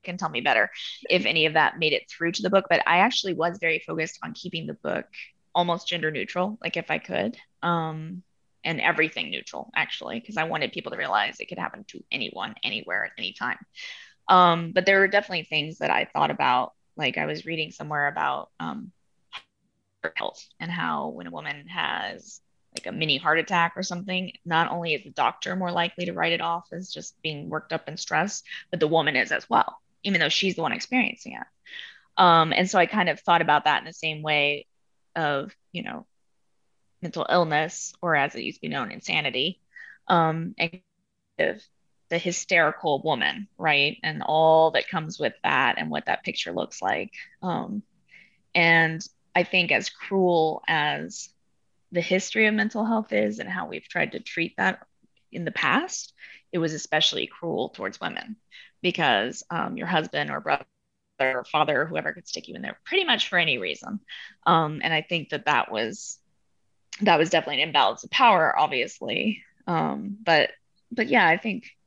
can 0.03 0.17
tell 0.17 0.29
me 0.29 0.41
better 0.41 0.69
if 1.09 1.25
any 1.25 1.45
of 1.45 1.53
that 1.53 1.79
made 1.79 1.93
it 1.93 2.09
through 2.09 2.31
to 2.33 2.41
the 2.41 2.49
book, 2.49 2.65
but 2.69 2.81
I 2.87 2.99
actually 2.99 3.33
was 3.33 3.57
very 3.59 3.83
focused 3.85 4.19
on 4.23 4.33
keeping 4.33 4.65
the 4.65 4.73
book 4.73 5.05
almost 5.53 5.87
gender 5.87 6.11
neutral, 6.11 6.57
like 6.61 6.77
if 6.77 6.89
I 6.89 6.97
could, 6.97 7.37
um, 7.61 8.23
and 8.63 8.79
everything 8.79 9.31
neutral, 9.31 9.71
actually, 9.75 10.19
because 10.19 10.37
I 10.37 10.43
wanted 10.45 10.71
people 10.71 10.91
to 10.91 10.97
realize 10.97 11.39
it 11.39 11.47
could 11.47 11.59
happen 11.59 11.83
to 11.89 12.03
anyone, 12.11 12.55
anywhere, 12.63 13.05
at 13.05 13.11
any 13.17 13.33
time. 13.33 13.57
Um, 14.27 14.71
but 14.71 14.85
there 14.85 14.99
were 14.99 15.07
definitely 15.07 15.45
things 15.45 15.79
that 15.79 15.89
I 15.89 16.05
thought 16.05 16.31
about. 16.31 16.73
Like, 16.95 17.17
I 17.17 17.25
was 17.25 17.45
reading 17.45 17.71
somewhere 17.71 18.07
about 18.07 18.49
um, 18.59 18.91
health 20.15 20.45
and 20.59 20.71
how 20.71 21.09
when 21.09 21.27
a 21.27 21.31
woman 21.31 21.67
has 21.67 22.41
like 22.75 22.85
a 22.87 22.91
mini 22.91 23.17
heart 23.17 23.39
attack 23.39 23.73
or 23.75 23.83
something, 23.83 24.31
not 24.45 24.71
only 24.71 24.93
is 24.93 25.03
the 25.03 25.09
doctor 25.09 25.55
more 25.55 25.71
likely 25.71 26.05
to 26.05 26.13
write 26.13 26.33
it 26.33 26.41
off 26.41 26.67
as 26.71 26.91
just 26.91 27.19
being 27.21 27.49
worked 27.49 27.73
up 27.73 27.87
and 27.87 27.99
stressed, 27.99 28.45
but 28.69 28.79
the 28.79 28.87
woman 28.87 29.15
is 29.15 29.31
as 29.31 29.49
well, 29.49 29.79
even 30.03 30.19
though 30.19 30.29
she's 30.29 30.55
the 30.55 30.61
one 30.61 30.73
experiencing 30.73 31.33
it. 31.33 31.47
Um, 32.17 32.53
and 32.53 32.69
so 32.69 32.77
I 32.77 32.85
kind 32.85 33.09
of 33.09 33.19
thought 33.19 33.41
about 33.41 33.65
that 33.65 33.79
in 33.79 33.85
the 33.85 33.93
same 33.93 34.21
way 34.21 34.67
of, 35.15 35.55
you 35.71 35.83
know, 35.83 36.05
mental 37.01 37.25
illness, 37.29 37.93
or 38.01 38.15
as 38.15 38.35
it 38.35 38.43
used 38.43 38.57
to 38.57 38.61
be 38.61 38.67
known, 38.67 38.91
insanity, 38.91 39.59
um, 40.07 40.55
and 40.57 40.81
the 41.37 42.17
hysterical 42.17 43.01
woman, 43.03 43.47
right? 43.57 43.97
And 44.03 44.23
all 44.23 44.71
that 44.71 44.87
comes 44.87 45.19
with 45.19 45.33
that 45.43 45.75
and 45.77 45.91
what 45.91 46.05
that 46.05 46.23
picture 46.23 46.51
looks 46.51 46.81
like. 46.81 47.11
Um, 47.43 47.83
and 48.55 49.05
I 49.37 49.43
think 49.43 49.71
as 49.71 49.91
cruel 49.91 50.63
as 50.67 51.29
the 51.91 52.01
history 52.01 52.47
of 52.47 52.55
mental 52.55 52.83
health 52.83 53.13
is 53.13 53.37
and 53.37 53.47
how 53.47 53.67
we've 53.67 53.87
tried 53.87 54.13
to 54.13 54.19
treat 54.19 54.57
that 54.57 54.79
in 55.31 55.45
the 55.45 55.51
past, 55.51 56.15
it 56.51 56.57
was 56.57 56.73
especially 56.73 57.27
cruel 57.27 57.69
towards 57.69 58.01
women 58.01 58.37
because 58.81 59.43
um, 59.51 59.77
your 59.77 59.85
husband 59.85 60.31
or 60.31 60.39
brother 60.39 60.65
or 61.19 61.45
father 61.45 61.83
or 61.83 61.85
whoever 61.85 62.13
could 62.13 62.27
stick 62.27 62.47
you 62.47 62.55
in 62.55 62.63
there 62.63 62.79
pretty 62.83 63.03
much 63.05 63.29
for 63.29 63.37
any 63.37 63.59
reason. 63.59 63.99
Um, 64.47 64.81
and 64.83 64.91
I 64.91 65.03
think 65.03 65.29
that 65.29 65.45
that 65.45 65.71
was 65.71 66.17
that 67.01 67.19
was 67.19 67.29
definitely 67.29 67.61
an 67.61 67.69
imbalance 67.69 68.03
of 68.03 68.09
power, 68.09 68.57
obviously. 68.57 69.43
Um, 69.67 70.17
but 70.23 70.49
but 70.91 71.09
yeah, 71.09 71.27
I 71.27 71.37
think 71.37 71.77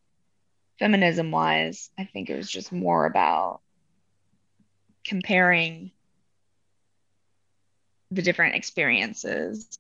feminism 0.78 1.32
wise, 1.32 1.90
I 1.98 2.04
think 2.04 2.30
it 2.30 2.36
was 2.36 2.48
just 2.48 2.70
more 2.70 3.06
about 3.06 3.60
comparing 5.04 5.90
the 8.11 8.23
different 8.23 8.55
experiences 8.57 9.79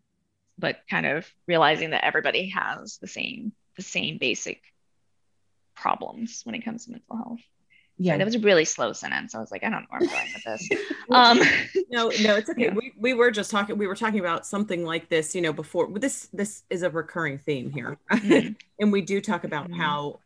but 0.58 0.80
kind 0.90 1.06
of 1.06 1.26
realizing 1.48 1.90
that 1.90 2.04
everybody 2.04 2.48
has 2.50 2.98
the 2.98 3.06
same 3.06 3.52
the 3.76 3.82
same 3.82 4.18
basic 4.18 4.62
problems 5.74 6.42
when 6.44 6.54
it 6.54 6.64
comes 6.64 6.84
to 6.84 6.92
mental 6.92 7.16
health. 7.16 7.40
Yeah. 7.98 8.16
That 8.16 8.24
was 8.24 8.34
a 8.34 8.40
really 8.40 8.64
slow 8.64 8.92
sentence. 8.92 9.34
I 9.34 9.40
was 9.40 9.50
like, 9.50 9.62
I 9.64 9.70
don't 9.70 9.82
know 9.82 9.86
where 9.90 10.00
I'm 10.02 10.08
going 10.08 10.32
with 10.34 10.44
this. 10.44 10.68
Um, 11.12 11.40
no 11.90 12.12
no 12.20 12.36
it's 12.36 12.48
okay 12.50 12.66
Yeah. 12.66 12.74
we, 12.74 12.92
we 12.96 13.14
were 13.14 13.32
just 13.32 13.50
talking 13.50 13.76
we 13.76 13.86
were 13.88 13.96
talking 13.96 14.20
about 14.20 14.46
something 14.46 14.84
like 14.84 15.08
this 15.08 15.34
you 15.34 15.40
know 15.40 15.52
before 15.52 15.88
this 15.98 16.28
this 16.32 16.62
is 16.70 16.82
a 16.84 16.90
recurring 16.90 17.38
theme 17.38 17.70
here 17.72 17.98
Mhm. 18.12 18.54
and 18.78 18.92
we 18.92 19.00
do 19.00 19.20
talk 19.20 19.42
about 19.42 19.68
Mhm. 19.68 19.76
how 19.76 20.20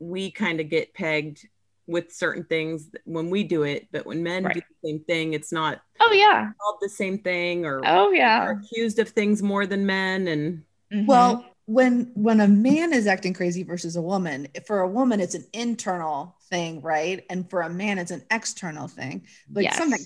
we 0.00 0.32
kind 0.32 0.58
of 0.60 0.68
get 0.68 0.94
pegged 0.94 1.46
with 1.86 2.12
certain 2.12 2.44
things 2.44 2.90
when 3.04 3.30
we 3.30 3.44
do 3.44 3.62
it 3.62 3.86
but 3.92 4.04
when 4.06 4.22
men 4.22 4.42
do 4.42 4.60
the 4.60 4.88
same 4.88 5.00
thing 5.04 5.34
it's 5.34 5.52
not 5.52 5.80
oh 6.00 6.12
yeah. 6.12 6.50
called 6.60 6.78
the 6.80 6.88
same 6.88 7.18
thing 7.18 7.64
or 7.64 7.78
Oh 7.84 8.08
are 8.08 8.14
yeah. 8.14 8.52
accused 8.52 8.98
of 8.98 9.08
things 9.10 9.42
more 9.42 9.66
than 9.66 9.86
men 9.86 10.28
and 10.28 10.62
Mhm. 10.92 11.06
Well, 11.08 11.44
when 11.64 12.12
when 12.14 12.40
a 12.40 12.46
man 12.46 12.92
is 12.92 13.08
acting 13.08 13.34
crazy 13.34 13.64
versus 13.64 13.96
a 13.96 14.00
woman, 14.02 14.46
for 14.68 14.80
a 14.80 14.88
woman 14.88 15.18
it's 15.18 15.34
an 15.34 15.44
internal 15.52 16.36
thing, 16.48 16.80
right? 16.80 17.24
And 17.28 17.50
for 17.50 17.62
a 17.62 17.68
man 17.68 17.98
it's 17.98 18.12
an 18.12 18.22
external 18.30 18.86
thing. 18.86 19.26
Like 19.52 19.64
Yes. 19.64 19.76
something 19.78 19.98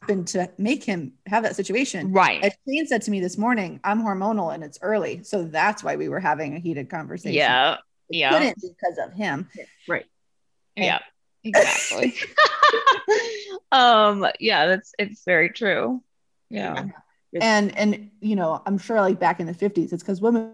happened 0.00 0.26
to 0.28 0.50
make 0.58 0.82
him 0.82 1.12
have 1.26 1.44
that 1.44 1.54
situation. 1.54 2.10
right. 2.10 2.42
As 2.42 2.52
Shane 2.68 2.86
said 2.88 3.02
to 3.02 3.12
me 3.12 3.20
this 3.20 3.38
morning, 3.38 3.78
I'm 3.84 4.02
hormonal 4.02 4.52
and 4.52 4.64
it's 4.64 4.78
early, 4.82 5.22
so 5.22 5.44
that's 5.44 5.84
why 5.84 5.94
we 5.94 6.08
were 6.08 6.18
having 6.20 6.56
a 6.56 6.58
heated 6.58 6.90
conversation. 6.90 7.34
Yeah. 7.36 7.74
It 8.08 8.16
Yeah. 8.16 8.30
couldn't 8.32 8.56
because 8.60 8.98
of 8.98 9.12
him. 9.12 9.48
right 9.86 10.06
Yeah. 10.84 10.98
Exactly. 11.42 12.14
um, 13.72 14.26
yeah, 14.38 14.66
that's 14.66 14.92
it's 14.98 15.24
very 15.24 15.50
true. 15.50 16.02
Yeah. 16.50 16.86
It's- 17.32 17.42
and 17.42 17.78
and 17.78 18.10
you 18.20 18.34
know 18.34 18.60
i'm 18.66 18.76
sure 18.76 19.00
like 19.00 19.20
back 19.20 19.38
in 19.38 19.46
the 19.46 19.54
50s 19.54 19.92
it's 19.92 20.02
because 20.02 20.20
women 20.20 20.52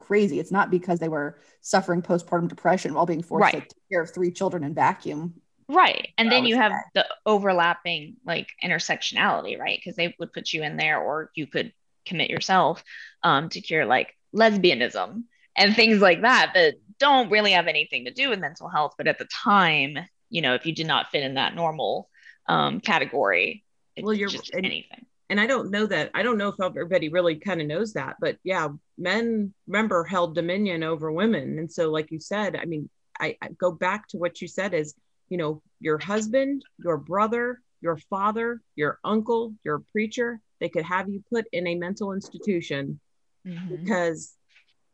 crazy 0.00 0.40
it's 0.40 0.50
not 0.50 0.70
because 0.70 0.98
they 0.98 1.10
were 1.10 1.38
suffering 1.60 2.00
postpartum 2.00 2.48
depression 2.48 2.94
while 2.94 3.04
being 3.04 3.22
forced 3.22 3.52
to 3.52 3.60
take 3.60 3.70
care 3.92 4.00
of 4.00 4.10
three 4.10 4.30
children 4.30 4.64
and 4.64 4.74
vacuum 4.74 5.34
Right. 5.68 6.08
And 6.16 6.30
then 6.30 6.44
you 6.44 6.54
it's 6.54 6.62
have 6.62 6.72
the 6.94 7.06
overlapping 7.24 8.16
like 8.24 8.48
intersectionality, 8.62 9.58
right? 9.58 9.78
Because 9.78 9.96
they 9.96 10.14
would 10.18 10.32
put 10.32 10.52
you 10.52 10.62
in 10.62 10.76
there 10.76 11.00
or 11.00 11.30
you 11.34 11.46
could 11.48 11.72
commit 12.04 12.30
yourself 12.30 12.84
um, 13.24 13.48
to 13.48 13.60
cure 13.60 13.84
like 13.84 14.16
lesbianism 14.34 15.24
and 15.56 15.74
things 15.74 16.00
like 16.00 16.22
that 16.22 16.52
that 16.54 16.74
don't 16.98 17.30
really 17.30 17.52
have 17.52 17.66
anything 17.66 18.04
to 18.06 18.10
do 18.10 18.28
with 18.30 18.38
mental 18.38 18.68
health. 18.68 18.94
But 18.98 19.06
at 19.08 19.18
the 19.18 19.26
time, 19.26 19.98
you 20.30 20.42
know, 20.42 20.54
if 20.54 20.66
you 20.66 20.74
did 20.74 20.86
not 20.86 21.10
fit 21.10 21.22
in 21.22 21.34
that 21.34 21.54
normal 21.54 22.08
um, 22.48 22.80
category, 22.80 23.64
it's 23.96 24.04
Well, 24.04 24.14
you're- 24.14 24.30
just 24.30 24.50
and- 24.54 24.64
anything. 24.66 25.06
and 25.30 25.40
I 25.40 25.46
don't 25.46 25.70
know 25.70 25.86
that 25.86 26.10
I 26.14 26.22
don't 26.22 26.38
know 26.38 26.48
if 26.48 26.60
everybody 26.60 27.08
really 27.08 27.36
kind 27.36 27.60
of 27.60 27.66
knows 27.66 27.94
that, 27.94 28.16
but 28.20 28.38
yeah, 28.44 28.68
men 28.98 29.52
remember 29.66 30.04
held 30.04 30.34
dominion 30.34 30.82
over 30.82 31.10
women, 31.10 31.58
and 31.58 31.70
so 31.70 31.90
like 31.90 32.10
you 32.10 32.20
said, 32.20 32.54
I 32.56 32.64
mean, 32.66 32.88
I, 33.18 33.36
I 33.42 33.48
go 33.48 33.72
back 33.72 34.06
to 34.08 34.18
what 34.18 34.40
you 34.42 34.46
said 34.48 34.74
is, 34.74 34.94
you 35.28 35.38
know, 35.38 35.62
your 35.80 35.98
husband, 35.98 36.62
your 36.78 36.98
brother, 36.98 37.60
your 37.80 37.96
father, 37.96 38.60
your 38.76 38.98
uncle, 39.04 39.54
your 39.64 39.80
preacher, 39.92 40.40
they 40.60 40.68
could 40.68 40.84
have 40.84 41.08
you 41.08 41.22
put 41.30 41.46
in 41.52 41.66
a 41.66 41.74
mental 41.74 42.12
institution 42.12 43.00
Mhm. 43.46 43.68
because, 43.80 44.35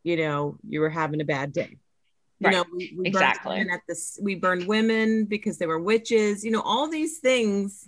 you 0.03 0.17
know, 0.17 0.57
you 0.67 0.81
were 0.81 0.89
having 0.89 1.21
a 1.21 1.25
bad 1.25 1.53
day. 1.53 1.77
You 2.39 2.47
Right. 2.47 2.55
know, 2.57 2.65
we, 2.73 2.93
we 2.97 3.03
burned 3.03 3.07
Exactly. 3.07 3.55
women 3.57 3.69
at 3.73 3.81
this, 3.87 4.19
we 4.21 4.35
burned 4.35 4.67
women 4.67 5.25
because 5.25 5.57
they 5.57 5.65
were 5.65 5.79
witches. 5.79 6.43
You 6.43 6.51
know, 6.51 6.61
all 6.61 6.89
these 6.89 7.19
things 7.19 7.87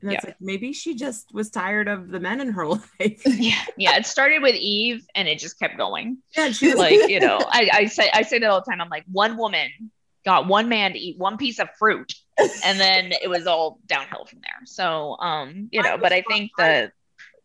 And 0.00 0.12
it's 0.12 0.24
Yeah. 0.24 0.30
like 0.30 0.36
maybe 0.40 0.72
she 0.72 0.94
just 0.94 1.32
was 1.32 1.50
tired 1.50 1.88
of 1.88 2.08
the 2.08 2.18
men 2.20 2.40
in 2.40 2.52
her 2.52 2.66
life. 2.76 2.82
yeah, 3.26 3.62
yeah. 3.76 3.96
It 3.96 4.06
started 4.06 4.42
with 4.42 4.54
Eve, 4.56 5.04
and 5.14 5.28
it 5.28 5.38
just 5.38 5.58
kept 5.58 5.76
going. 5.76 6.18
yeah, 6.36 6.50
she 6.52 6.68
was 6.68 6.78
Like 6.78 7.00
you 7.08 7.20
know, 7.20 7.38
I, 7.48 7.70
I 7.72 7.84
say 7.86 8.10
I 8.12 8.22
say 8.22 8.38
that 8.40 8.50
all 8.50 8.60
the 8.64 8.70
time. 8.70 8.80
I'm 8.80 8.88
like, 8.88 9.04
one 9.12 9.36
woman 9.36 9.68
got 10.24 10.46
one 10.46 10.68
man 10.68 10.92
to 10.92 10.98
eat 10.98 11.18
one 11.18 11.36
piece 11.36 11.58
of 11.58 11.68
fruit, 11.78 12.12
and 12.64 12.80
then 12.80 13.12
it 13.12 13.28
was 13.28 13.46
all 13.46 13.78
downhill 13.86 14.24
from 14.24 14.38
there. 14.40 14.60
So, 14.64 15.16
um, 15.18 15.68
you 15.70 15.82
know, 15.82 15.98
but 15.98 16.12
I 16.12 16.22
think 16.22 16.50
that 16.58 16.92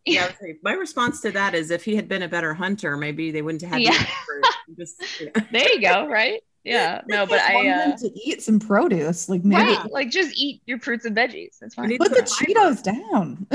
yeah, 0.08 0.24
I 0.24 0.28
would 0.28 0.38
say 0.42 0.56
my 0.64 0.74
response 0.74 1.22
to 1.22 1.32
that 1.32 1.54
is 1.56 1.72
if 1.72 1.84
he 1.84 1.96
had 1.96 2.08
been 2.08 2.24
a 2.24 2.28
better 2.28 2.54
hunter, 2.54 2.98
maybe 2.98 3.32
they 3.32 3.42
wouldn't 3.42 3.62
have 3.62 3.72
had 3.72 3.82
Yeah. 3.82 3.92
the 3.98 4.06
fruit. 4.26 4.46
Just, 4.78 5.04
yeah. 5.22 5.44
there 5.52 5.74
you 5.74 5.82
go, 5.82 6.08
right? 6.08 6.42
Yeah, 6.64 7.02
no, 7.08 7.26
but 7.26 7.40
I. 7.40 7.54
want 7.56 7.68
them 7.68 7.92
Uh, 7.94 7.98
to 7.98 8.20
eat 8.26 8.42
some 8.42 8.60
produce, 8.60 9.30
like 9.30 9.44
maybe 9.46 9.62
Right, 9.78 9.92
like 9.92 10.10
just 10.10 10.38
eat 10.38 10.62
your 10.66 10.80
fruits 10.80 11.06
and 11.06 11.16
veggies. 11.16 11.58
That's 11.62 11.76
fine. 11.76 11.98
put 11.98 12.12
the. 12.12 12.22
Cheetos 12.24 12.84
down. 12.84 13.46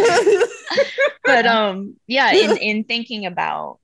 but 1.25 1.47
um 1.47 1.97
yeah 2.07 2.33
in 2.33 2.57
in 2.57 2.85
thinking 2.85 3.27
about 3.27 3.81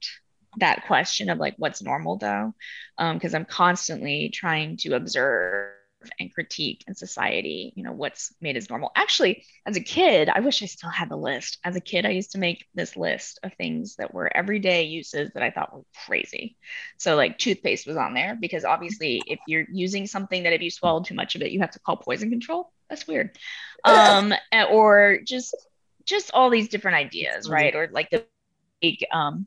that 0.59 0.87
question 0.87 1.29
of 1.31 1.39
like 1.39 1.55
what's 1.59 1.83
normal 1.83 2.16
though 2.16 2.53
um 2.99 3.16
because 3.16 3.33
i'm 3.35 3.45
constantly 3.45 4.29
trying 4.31 4.77
to 4.77 4.95
observe 4.95 5.73
and 6.20 6.32
critique 6.32 6.84
in 6.86 6.94
society 6.94 7.72
you 7.76 7.82
know 7.82 7.92
what's 7.92 8.34
made 8.40 8.57
as 8.57 8.68
normal. 8.70 8.90
Actually 8.96 9.44
as 9.66 9.76
a 9.76 9.80
kid 9.80 10.28
i 10.28 10.40
wish 10.40 10.62
i 10.62 10.66
still 10.66 10.90
had 10.90 11.09
the 11.09 11.16
list. 11.16 11.59
As 11.64 11.76
a 11.76 11.80
kid 11.80 12.07
i 12.07 12.11
used 12.11 12.32
to 12.32 12.38
make 12.38 12.66
this 12.74 12.96
list 12.96 13.38
of 13.42 13.53
things 13.55 13.96
that 13.96 14.14
were 14.14 14.30
everyday 14.34 14.84
uses 14.84 15.30
that 15.34 15.42
i 15.42 15.51
thought 15.51 15.74
were 15.74 15.84
crazy. 16.07 16.57
So 16.99 17.16
like 17.16 17.38
toothpaste 17.38 17.86
was 17.86 17.96
on 17.96 18.14
there 18.14 18.36
because 18.40 18.64
obviously 18.64 19.22
if 19.26 19.40
you're 19.46 19.66
using 19.72 20.07
something 20.07 20.44
that 20.44 20.53
if 20.53 20.62
you 20.62 20.70
swallowed 20.70 21.05
too 21.07 21.14
much 21.14 21.34
of 21.34 21.42
it 21.42 21.53
you 21.53 21.61
have 21.61 21.72
to 21.72 21.80
call 21.80 21.96
poison 21.96 22.30
control. 22.30 22.72
That's 22.88 23.07
weird. 23.07 23.36
Um 23.84 24.34
or 24.70 25.18
just 25.24 25.55
just 26.05 26.30
all 26.32 26.51
these 26.51 26.68
different 26.68 26.96
ideas 26.96 27.51
right? 27.51 27.74
Or 27.74 27.88
like 27.92 28.11
the 28.11 28.24
big 28.80 29.05
um 29.12 29.46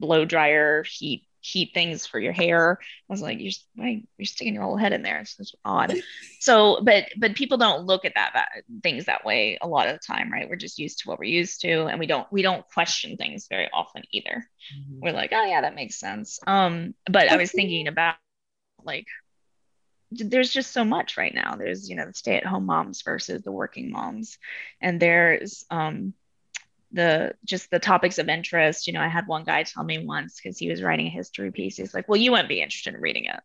blow 0.00 0.24
dryer 0.24 0.84
heat 0.84 1.27
heat 1.40 1.70
things 1.74 2.06
for 2.06 2.18
your 2.18 2.32
hair. 2.32 2.78
I 2.80 3.12
was 3.12 3.22
like 3.22 3.40
you're 3.40 3.52
why 3.74 4.02
you're 4.16 4.26
sticking 4.26 4.54
your 4.54 4.64
whole 4.64 4.76
head 4.76 4.92
in 4.92 5.02
there. 5.02 5.18
It's 5.18 5.36
just 5.36 5.56
odd. 5.64 5.94
So 6.40 6.80
but 6.82 7.06
but 7.16 7.34
people 7.34 7.58
don't 7.58 7.84
look 7.84 8.04
at 8.04 8.14
that, 8.14 8.30
that 8.34 8.48
things 8.82 9.06
that 9.06 9.24
way 9.24 9.58
a 9.60 9.66
lot 9.66 9.88
of 9.88 9.94
the 9.94 9.98
time 9.98 10.32
right? 10.32 10.48
We're 10.48 10.56
just 10.56 10.78
used 10.78 11.00
to 11.00 11.08
what 11.08 11.18
we're 11.18 11.24
used 11.24 11.60
to 11.62 11.86
and 11.86 11.98
we 11.98 12.06
don't 12.06 12.30
we 12.32 12.42
don't 12.42 12.66
question 12.68 13.16
things 13.16 13.48
very 13.48 13.68
often 13.72 14.02
either. 14.12 14.48
We're 15.00 15.12
like 15.12 15.32
oh 15.32 15.44
yeah 15.44 15.62
that 15.62 15.74
makes 15.74 15.98
sense. 15.98 16.38
Um 16.46 16.94
but 17.10 17.30
i 17.30 17.36
was 17.36 17.50
thinking 17.50 17.88
about 17.88 18.16
like 18.84 19.06
there's 20.10 20.52
just 20.52 20.72
so 20.72 20.84
much 20.84 21.16
right 21.16 21.34
now. 21.34 21.56
There's 21.56 21.88
you 21.90 21.96
know 21.96 22.06
the 22.06 22.14
stay-at-home 22.14 22.66
moms 22.66 23.02
versus 23.02 23.42
the 23.42 23.52
working 23.52 23.90
moms 23.90 24.38
and 24.80 25.00
there's 25.00 25.64
um 25.70 26.14
the 26.92 27.34
just 27.44 27.70
the 27.70 27.78
topics 27.78 28.18
of 28.18 28.28
interest. 28.28 28.86
You 28.86 28.92
know 28.92 29.00
i 29.00 29.08
had 29.08 29.26
one 29.26 29.44
guy 29.44 29.62
tell 29.62 29.84
me 29.84 30.04
once 30.04 30.40
because 30.40 30.58
he 30.58 30.70
was 30.70 30.82
writing 30.82 31.06
a 31.06 31.10
history 31.10 31.50
piece 31.52 31.76
he's 31.76 31.94
like 31.94 32.08
well 32.08 32.20
you 32.20 32.30
wouldn't 32.30 32.48
be 32.48 32.62
interested 32.62 32.94
in 32.94 33.00
reading 33.00 33.26
it. 33.26 33.40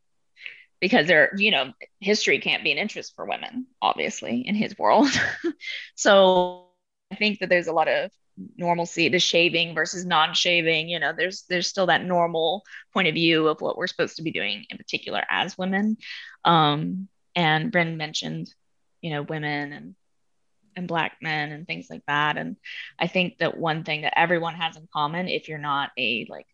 Because 0.80 1.08
there 1.08 1.32
you 1.38 1.52
know 1.52 1.74
history 2.00 2.40
can't 2.40 2.64
be 2.64 2.72
an 2.72 2.78
interest 2.78 3.14
for 3.16 3.26
women 3.26 3.68
obviously 3.82 4.42
in 4.48 4.56
his 4.56 4.78
world. 4.78 5.10
So 5.96 6.68
i 7.12 7.16
think 7.16 7.40
that 7.40 7.50
there's 7.50 7.68
a 7.68 7.74
lot 7.74 7.88
of 7.88 8.12
normalcy 8.58 9.10
the 9.10 9.20
shaving 9.20 9.76
versus 9.76 10.06
non-shaving 10.06 10.90
you 10.90 11.00
know 11.00 11.14
there's 11.16 11.44
there's 11.50 11.68
still 11.68 11.86
that 11.86 12.04
normal 12.04 12.64
point 12.92 13.08
of 13.08 13.14
view 13.14 13.48
of 13.48 13.62
what 13.62 13.78
we're 13.78 13.86
supposed 13.86 14.16
to 14.16 14.24
be 14.24 14.32
doing 14.32 14.66
in 14.70 14.78
particular 14.78 15.22
as 15.30 15.58
women. 15.58 15.98
Um 16.44 17.08
and 17.36 17.72
Bryn 17.72 17.98
mentioned 17.98 18.54
you 19.02 19.12
know 19.12 19.22
women 19.22 19.74
and 19.74 19.96
and 20.76 20.88
black 20.88 21.18
men 21.22 21.52
and 21.52 21.68
things 21.68 21.88
like 21.90 22.04
that 22.08 22.38
and 22.38 22.56
i 23.00 23.08
think 23.08 23.38
that 23.40 23.58
one 23.58 23.84
thing 23.84 24.02
that 24.02 24.18
everyone 24.18 24.56
has 24.56 24.76
in 24.78 24.88
common 24.94 25.28
if 25.28 25.48
you're 25.50 25.58
not 25.58 25.92
a 25.98 26.26
like 26.30 26.48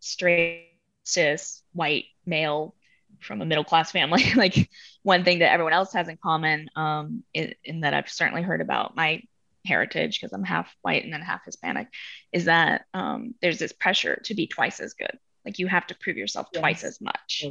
straight 0.00 0.70
cis 1.04 1.62
white 1.72 2.04
male 2.24 2.74
from 3.20 3.40
a 3.40 3.46
middle 3.46 3.64
class 3.64 3.92
family 3.92 4.24
like 4.36 4.68
one 5.02 5.24
thing 5.24 5.38
that 5.40 5.52
everyone 5.52 5.72
else 5.72 5.92
has 5.92 6.08
in 6.08 6.16
common 6.22 6.68
um 6.76 7.22
in, 7.32 7.54
in 7.64 7.80
that 7.80 7.94
i've 7.94 8.08
certainly 8.08 8.42
heard 8.42 8.60
about 8.60 8.96
my 8.96 9.22
heritage 9.64 10.20
because 10.20 10.32
i'm 10.32 10.44
half 10.44 10.72
white 10.82 11.04
and 11.04 11.12
then 11.12 11.20
half 11.22 11.44
hispanic 11.44 11.88
is 12.32 12.44
that 12.44 12.84
um 12.94 13.34
there's 13.42 13.58
this 13.58 13.72
pressure 13.72 14.20
to 14.24 14.34
be 14.34 14.46
twice 14.46 14.80
as 14.80 14.94
good 14.94 15.18
like 15.44 15.58
you 15.58 15.66
have 15.66 15.86
to 15.86 15.94
prove 15.96 16.16
yourself 16.16 16.48
Yes. 16.52 16.60
twice 16.60 16.84
as 16.84 17.00
much 17.00 17.44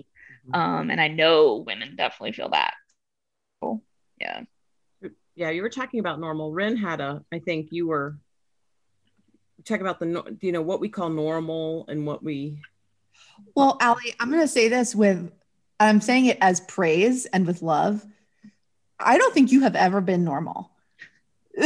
Mhm. 0.49 0.55
um 0.57 0.91
and 0.91 1.01
i 1.01 1.07
know 1.07 1.63
women 1.65 1.95
definitely 1.95 2.31
feel 2.31 2.49
that 2.49 2.73
Cool. 3.61 3.83
yeah 4.19 4.43
yeah, 5.35 5.49
you 5.49 5.61
were 5.61 5.69
talking 5.69 5.99
about 5.99 6.19
normal. 6.19 6.51
Ren 6.51 6.77
had 6.77 7.01
a, 7.01 7.23
I 7.31 7.39
think 7.39 7.67
you 7.71 7.87
were 7.87 8.17
talking 9.65 9.81
about 9.81 9.99
the, 9.99 10.37
you 10.41 10.51
know, 10.51 10.61
what 10.61 10.79
we 10.79 10.89
call 10.89 11.09
normal 11.09 11.85
and 11.87 12.05
what 12.05 12.23
we, 12.23 12.59
well, 13.55 13.77
Allie, 13.81 14.15
I'm 14.19 14.29
gonna 14.29 14.47
say 14.47 14.67
this 14.67 14.95
with 14.95 15.31
I'm 15.79 16.01
saying 16.01 16.27
it 16.27 16.37
as 16.41 16.61
praise 16.61 17.25
and 17.25 17.45
with 17.45 17.61
love. 17.61 18.05
I 18.99 19.17
don't 19.17 19.33
think 19.33 19.51
you 19.51 19.61
have 19.61 19.75
ever 19.75 20.01
been 20.01 20.23
normal. 20.23 20.71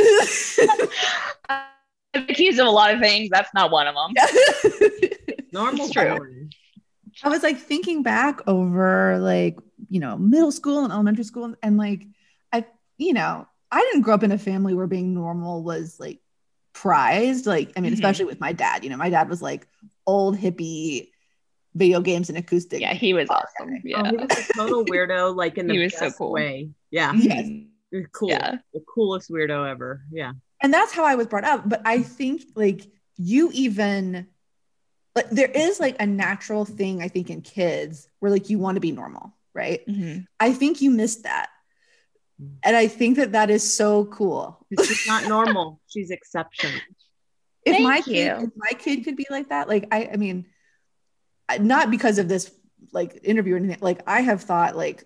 I'm 1.50 1.68
accused 2.14 2.60
of 2.60 2.68
a 2.68 2.72
lot 2.72 2.94
of 2.94 3.00
things. 3.00 3.30
That's 3.32 3.54
not 3.54 3.72
one 3.72 3.88
of 3.88 3.96
them. 3.96 4.14
normal. 5.52 5.90
True. 5.90 6.50
I 7.24 7.30
was 7.30 7.44
like 7.44 7.60
thinking 7.60 8.02
back 8.02 8.40
over 8.48 9.20
like, 9.20 9.60
you 9.90 10.00
know, 10.00 10.18
middle 10.18 10.52
school 10.52 10.84
and 10.84 10.94
elementary 10.94 11.24
school 11.24 11.54
and 11.62 11.78
like 11.78 12.06
I, 12.52 12.66
you 12.98 13.14
know, 13.14 13.48
I 13.72 13.80
didn't 13.82 14.02
grow 14.02 14.14
up 14.16 14.24
in 14.24 14.32
a 14.32 14.38
family 14.38 14.74
where 14.74 14.88
being 14.88 15.14
normal 15.14 15.64
was 15.64 16.00
like 16.00 16.20
prized. 16.74 17.46
Like, 17.46 17.72
I 17.78 17.82
mean, 17.82 17.92
Mhm. 17.92 17.96
especially 17.96 18.26
with 18.26 18.40
my 18.40 18.52
dad, 18.54 18.84
you 18.84 18.90
know, 18.90 18.98
my 18.98 19.10
dad 19.10 19.30
was 19.30 19.42
like 19.42 19.68
old 20.08 20.38
hippie 20.38 21.10
video 21.76 22.02
games 22.02 22.30
and 22.30 22.38
acoustic. 22.38 22.82
Yeah, 22.82 22.94
he 22.94 23.14
was 23.14 23.30
awesome. 23.30 23.76
Oh, 23.76 23.80
Yeah. 23.84 24.10
he 24.10 24.18
was 24.18 24.30
a 24.32 24.54
total 24.58 24.84
weirdo, 24.92 25.36
like 25.36 25.58
in 25.58 25.68
the 25.68 25.74
He 25.76 25.80
was 25.84 25.94
so 25.94 26.06
best 26.08 26.18
cool. 26.18 26.32
way. 26.32 26.70
Yeah. 26.92 27.14
Yes. 27.14 27.50
Cool. 28.14 28.30
Yeah. 28.30 28.58
The 28.74 28.82
coolest 28.94 29.30
weirdo 29.32 29.70
ever. 29.70 30.02
Yeah. 30.12 30.34
and 30.62 30.74
that's 30.74 30.92
how 30.92 31.06
I 31.06 31.16
was 31.16 31.26
brought 31.28 31.46
up. 31.46 31.68
But 31.70 31.82
I 31.86 32.02
think 32.04 32.42
like 32.56 32.82
you 33.18 33.50
even 33.54 34.28
like 35.16 35.30
there 35.30 35.50
is 35.50 35.80
like 35.80 35.96
a 36.02 36.06
natural 36.06 36.66
thing 36.66 37.02
I 37.02 37.08
think 37.08 37.30
in 37.30 37.42
kids 37.42 38.08
where 38.20 38.30
like 38.32 38.50
you 38.50 38.60
want 38.60 38.76
to 38.76 38.82
be 38.82 38.92
normal, 38.92 39.34
right? 39.54 39.86
Mhm. 39.88 40.26
I 40.40 40.54
think 40.54 40.82
you 40.82 40.92
missed 40.92 41.24
that. 41.24 41.50
And 42.64 42.76
I 42.76 42.88
think 42.88 43.18
that 43.18 43.34
that 43.34 43.50
is 43.50 43.74
so 43.76 44.06
cool. 44.06 44.66
She's 44.86 45.06
not 45.08 45.26
normal. 45.28 45.82
She's 45.88 46.10
exceptional. 46.10 46.72
If 47.66 47.74
Thank 47.74 47.84
my 47.84 48.02
kid, 48.02 48.38
you. 48.40 48.46
if 48.48 48.50
my 48.56 48.72
kid 48.78 49.04
could 49.04 49.18
be 49.18 49.28
like 49.30 49.50
that, 49.50 49.68
like 49.68 49.88
I, 49.92 50.10
I 50.14 50.16
mean, 50.18 50.46
not 51.60 51.92
because 51.92 52.18
of 52.18 52.30
this 52.30 52.52
like 52.94 53.20
interview 53.24 53.56
or 53.56 53.58
anything. 53.58 53.80
Like 53.82 54.02
I 54.08 54.22
have 54.22 54.42
thought 54.42 54.78
like 54.78 55.04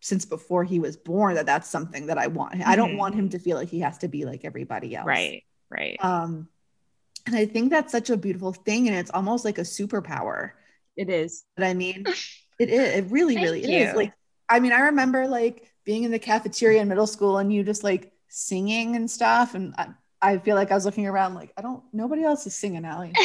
since 0.00 0.24
before 0.24 0.62
he 0.62 0.78
was 0.78 0.96
born 0.96 1.34
that 1.34 1.46
that's 1.46 1.68
something 1.68 2.06
that 2.06 2.18
I 2.18 2.28
want. 2.28 2.64
I 2.64 2.76
don't 2.76 2.92
Mhm. 2.92 2.98
want 2.98 3.14
him 3.16 3.30
to 3.30 3.38
feel 3.40 3.56
like 3.56 3.68
he 3.68 3.80
has 3.80 3.98
to 3.98 4.08
be 4.08 4.24
like 4.24 4.44
everybody 4.44 4.94
else. 4.94 5.06
Right. 5.06 5.42
Right. 5.68 5.96
Um, 6.04 6.48
and 7.26 7.34
I 7.34 7.46
think 7.46 7.70
that's 7.70 7.90
such 7.90 8.10
a 8.10 8.16
beautiful 8.16 8.52
thing, 8.52 8.86
and 8.86 8.96
it's 8.96 9.10
almost 9.10 9.44
like 9.44 9.58
a 9.58 9.62
superpower. 9.62 10.52
It 10.96 11.10
is. 11.10 11.44
But 11.56 11.64
I 11.66 11.74
mean, 11.74 12.04
it 12.60 12.68
is. 12.70 12.94
It 12.98 13.10
really, 13.10 13.34
Thank 13.34 13.44
really 13.46 13.62
you. 13.62 13.78
is. 13.88 13.96
Like, 13.96 14.12
I 14.48 14.60
mean, 14.60 14.72
I 14.72 14.80
remember 14.82 15.26
like 15.26 15.68
being 15.86 16.04
in 16.04 16.10
the 16.10 16.18
cafeteria 16.18 16.82
in 16.82 16.88
middle 16.88 17.06
school, 17.06 17.38
and 17.38 17.50
you 17.50 17.64
just 17.64 17.82
like 17.82 18.12
singing 18.28 18.96
and 18.96 19.10
stuff, 19.10 19.54
and 19.54 19.74
I, 19.78 19.88
I 20.20 20.38
feel 20.38 20.56
like 20.56 20.70
I 20.70 20.74
was 20.74 20.84
looking 20.84 21.06
around 21.06 21.34
like 21.34 21.52
I 21.56 21.62
don't. 21.62 21.82
Nobody 21.94 22.24
else 22.24 22.46
is 22.46 22.54
singing, 22.54 22.84
Allie. 22.84 23.14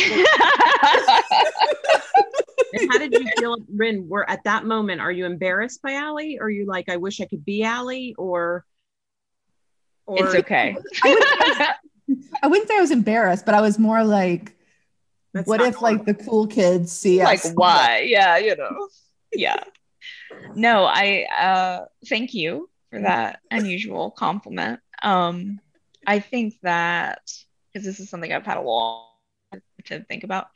And 2.73 2.91
how 2.91 2.97
did 2.97 3.13
you 3.13 3.25
feel, 3.37 3.57
Ren? 3.75 4.07
Were 4.07 4.29
at 4.29 4.43
that 4.45 4.65
moment, 4.65 5.01
are 5.01 5.11
you 5.11 5.25
embarrassed 5.25 5.81
by 5.81 5.93
Allie? 5.93 6.37
Or 6.39 6.45
are 6.45 6.49
you 6.49 6.65
like, 6.65 6.89
I 6.89 6.97
wish 6.97 7.19
I 7.21 7.25
could 7.25 7.43
be 7.43 7.63
Allie? 7.63 8.15
Or, 8.17 8.65
or 10.05 10.25
it's 10.25 10.35
okay. 10.35 10.75
I 11.03 11.09
wouldn't, 12.07 12.25
I 12.43 12.47
wouldn't 12.47 12.67
say 12.67 12.77
I 12.77 12.81
was 12.81 12.91
embarrassed, 12.91 13.45
but 13.45 13.55
I 13.55 13.61
was 13.61 13.77
more 13.77 14.03
like, 14.03 14.55
That's 15.33 15.47
what 15.47 15.57
not 15.57 15.69
if 15.69 15.81
like 15.81 16.05
the 16.05 16.13
cool 16.13 16.47
kids 16.47 16.91
see 16.91 17.23
like 17.23 17.39
us? 17.39 17.45
Like 17.45 17.57
why? 17.57 18.05
Yeah, 18.07 18.37
you 18.37 18.55
know. 18.55 18.87
Yeah. 19.33 19.63
No, 20.55 20.85
I 20.85 21.23
uh 21.23 21.85
thank 22.07 22.33
you 22.33 22.69
for 22.89 23.01
that 23.01 23.39
unusual 23.49 24.11
compliment. 24.11 24.79
Um 25.01 25.59
I 26.05 26.19
think 26.19 26.55
that 26.63 27.21
because 27.71 27.85
this 27.85 27.99
is 27.99 28.09
something 28.09 28.31
I've 28.31 28.45
had 28.45 28.57
a 28.57 28.61
long 28.61 29.07
to 29.85 30.03
think 30.03 30.23
about. 30.23 30.47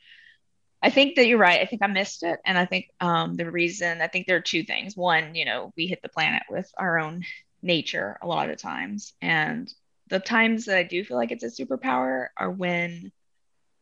I 0.82 0.90
think 0.90 1.16
that 1.16 1.26
you're 1.26 1.38
right. 1.38 1.60
I 1.60 1.64
think 1.66 1.82
I 1.82 1.86
missed 1.88 2.22
it. 2.22 2.38
And 2.44 2.58
I 2.58 2.66
think 2.66 2.90
um, 3.00 3.34
the 3.34 3.50
reason, 3.50 4.00
I 4.00 4.08
think 4.08 4.26
there 4.26 4.36
are 4.36 4.40
two 4.42 4.62
things. 4.62 4.96
One, 4.96 5.34
you 5.34 5.44
know, 5.44 5.72
we 5.76 5.86
hit 5.86 6.02
the 6.02 6.08
planet 6.08 6.42
with 6.50 6.70
our 6.76 6.98
own 6.98 7.22
nature 7.62 8.18
a 8.22 8.26
lot 8.26 8.50
of 8.50 8.58
times. 8.58 9.14
And 9.20 9.72
the 10.08 10.20
times 10.20 10.66
that 10.66 10.76
I 10.76 10.82
do 10.82 11.02
feel 11.04 11.16
like 11.16 11.32
it's 11.32 11.42
a 11.42 11.64
superpower 11.64 12.28
are 12.36 12.50
when, 12.50 13.10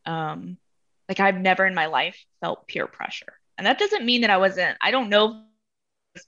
um, 0.05 0.57
like, 1.07 1.19
I've 1.19 1.39
never 1.39 1.65
in 1.65 1.75
my 1.75 1.87
life 1.87 2.17
felt 2.41 2.67
peer 2.67 2.87
pressure. 2.87 3.33
And 3.57 3.67
that 3.67 3.77
doesn't 3.79 4.05
mean 4.05 4.21
that 4.21 4.29
I 4.31 4.37
wasn't, 4.37 4.77
I 4.81 4.91
don't 4.91 5.09
know 5.09 5.44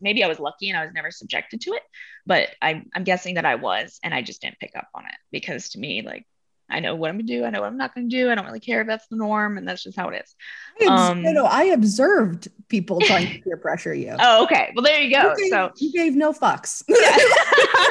maybe 0.02 0.24
I 0.24 0.28
was 0.28 0.40
lucky 0.40 0.70
and 0.70 0.78
I 0.78 0.86
was 0.86 0.94
never 0.94 1.12
subjected 1.12 1.62
to 1.62 1.72
it, 1.72 1.84
but 2.26 2.50
I'm, 2.62 2.90
I'm 2.96 3.04
guessing 3.04 3.36
that 3.36 3.46
I 3.46 3.56
was, 3.56 4.00
and 4.04 4.14
I 4.14 4.22
just 4.22 4.42
didn't 4.42 4.60
pick 4.60 4.76
up 4.76 4.88
on 4.94 5.06
it 5.06 5.16
because 5.32 5.70
to 5.70 5.80
me, 5.80 6.02
like, 6.02 6.26
I 6.70 6.80
know 6.82 6.96
what 6.96 7.10
I'm 7.10 7.16
gonna 7.16 7.28
do. 7.28 7.46
I 7.46 7.50
know 7.50 7.62
what 7.62 7.68
I'm 7.68 7.78
not 7.78 7.96
gonna 7.96 8.08
do. 8.08 8.30
I 8.30 8.36
don't 8.36 8.46
really 8.46 8.60
care 8.60 8.82
if 8.82 8.88
that's 8.88 9.08
the 9.08 9.16
norm, 9.16 9.58
and 9.58 9.68
that's 9.68 9.84
just 9.84 9.98
how 9.98 10.10
it 10.10 10.24
is. 10.24 10.90
Um, 10.90 11.24
no, 11.24 11.32
no, 11.32 11.46
I 11.46 11.66
observed 11.66 12.50
people 12.68 13.00
trying 13.02 13.28
to 13.28 13.40
peer 13.40 13.58
pressure 13.58 13.94
you. 13.94 14.16
Oh, 14.20 14.44
okay. 14.44 14.74
Well, 14.76 14.84
there 14.84 15.00
you 15.00 15.12
go. 15.12 15.30
You 15.30 15.36
gave, 15.38 15.50
so 15.50 15.72
you 15.78 15.92
gave 15.94 16.16
no 16.16 16.34
fucks. 16.34 16.84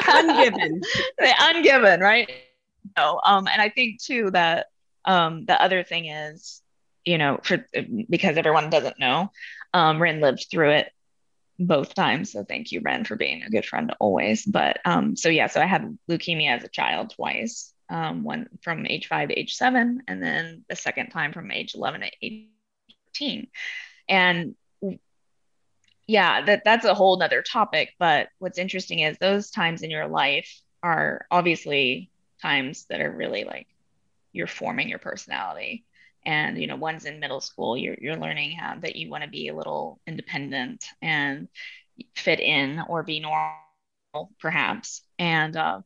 ungiven, 0.07 0.81
ungiven, 1.19 2.01
right? 2.01 2.29
No. 2.95 3.19
Um, 3.23 3.47
and 3.47 3.61
I 3.61 3.69
think 3.69 4.01
too 4.01 4.29
that 4.31 4.67
um, 5.05 5.45
the 5.45 5.59
other 5.61 5.83
thing 5.83 6.05
is, 6.07 6.61
you 7.05 7.17
know, 7.17 7.39
for 7.43 7.65
because 8.09 8.37
everyone 8.37 8.69
doesn't 8.69 8.99
know, 8.99 9.31
um, 9.73 10.01
Ren 10.01 10.19
lived 10.19 10.47
through 10.51 10.71
it 10.71 10.91
both 11.59 11.93
times. 11.93 12.31
So 12.31 12.43
thank 12.43 12.71
you, 12.71 12.81
Ren, 12.81 13.05
for 13.05 13.15
being 13.15 13.43
a 13.43 13.49
good 13.49 13.65
friend 13.65 13.93
always. 13.99 14.45
But 14.45 14.79
um, 14.85 15.15
so 15.15 15.29
yeah, 15.29 15.47
so 15.47 15.61
I 15.61 15.65
had 15.65 15.97
leukemia 16.09 16.57
as 16.57 16.63
a 16.63 16.69
child 16.69 17.11
twice 17.11 17.73
um, 17.89 18.23
one 18.23 18.49
from 18.61 18.85
age 18.85 19.07
five 19.07 19.29
to 19.29 19.39
age 19.39 19.55
seven, 19.55 20.03
and 20.07 20.21
then 20.21 20.65
the 20.69 20.75
second 20.75 21.09
time 21.09 21.33
from 21.33 21.51
age 21.51 21.73
11 21.75 22.01
to 22.01 22.11
18. 22.21 23.47
And 24.09 24.55
yeah, 26.05 26.45
that, 26.45 26.63
that's 26.63 26.85
a 26.85 26.93
whole 26.93 27.17
nother 27.17 27.41
topic. 27.41 27.93
But 27.99 28.29
what's 28.39 28.57
interesting 28.57 28.99
is 28.99 29.17
those 29.17 29.51
times 29.51 29.81
in 29.81 29.91
your 29.91 30.07
life 30.07 30.61
are 30.83 31.25
obviously 31.31 32.09
times 32.41 32.85
that 32.89 33.01
are 33.01 33.11
really 33.11 33.43
like 33.43 33.67
you're 34.31 34.47
forming 34.47 34.89
your 34.89 34.99
personality. 34.99 35.83
And 36.27 36.59
you 36.59 36.67
know, 36.67 36.75
one's 36.75 37.05
in 37.05 37.19
middle 37.19 37.41
school, 37.41 37.77
you're 37.77 37.95
you're 37.99 38.17
learning 38.17 38.51
how 38.51 38.75
that 38.81 38.97
you 38.97 39.09
want 39.09 39.23
to 39.23 39.29
be 39.29 39.47
a 39.47 39.55
little 39.55 39.99
independent 40.05 40.85
and 41.01 41.47
fit 42.15 42.39
in 42.39 42.81
or 42.87 43.01
be 43.01 43.21
normal, 43.21 44.31
perhaps. 44.39 45.01
And 45.17 45.55
uh, 45.55 45.81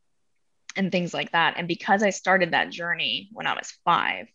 and 0.76 0.92
things 0.92 1.14
like 1.14 1.32
that. 1.32 1.56
And 1.58 1.68
because 1.68 2.02
I 2.02 2.10
started 2.10 2.52
that 2.52 2.72
journey 2.72 3.30
when 3.32 3.46
I 3.46 3.54
was 3.54 3.78
five, 3.86 4.28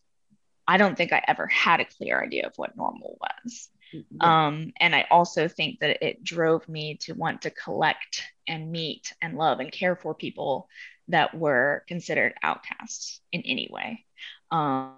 I 0.68 0.76
don't 0.76 0.96
think 0.96 1.12
I 1.12 1.22
ever 1.26 1.46
had 1.46 1.80
a 1.80 1.84
clear 1.84 2.22
idea 2.22 2.46
of 2.46 2.52
what 2.57 2.76
normal 2.76 3.18
was. 3.20 3.68
Mm-hmm. 3.94 4.20
Um, 4.20 4.72
and 4.78 4.94
I 4.94 5.07
also 5.11 5.48
think 5.48 5.80
that 5.80 6.04
it 6.04 6.22
drove 6.22 6.68
me 6.68 6.98
to 7.02 7.14
want 7.14 7.42
to 7.42 7.50
collect 7.50 8.22
and 8.46 8.70
meet 8.70 9.12
and 9.22 9.36
love 9.36 9.61
and 9.61 9.72
care 9.72 9.96
for 9.96 10.14
people 10.14 10.68
that 11.09 11.34
were 11.34 11.84
considered 11.88 12.34
outcasts 12.42 13.20
in 13.32 13.42
any 13.42 13.68
way. 13.70 14.04
Um, 14.50 14.94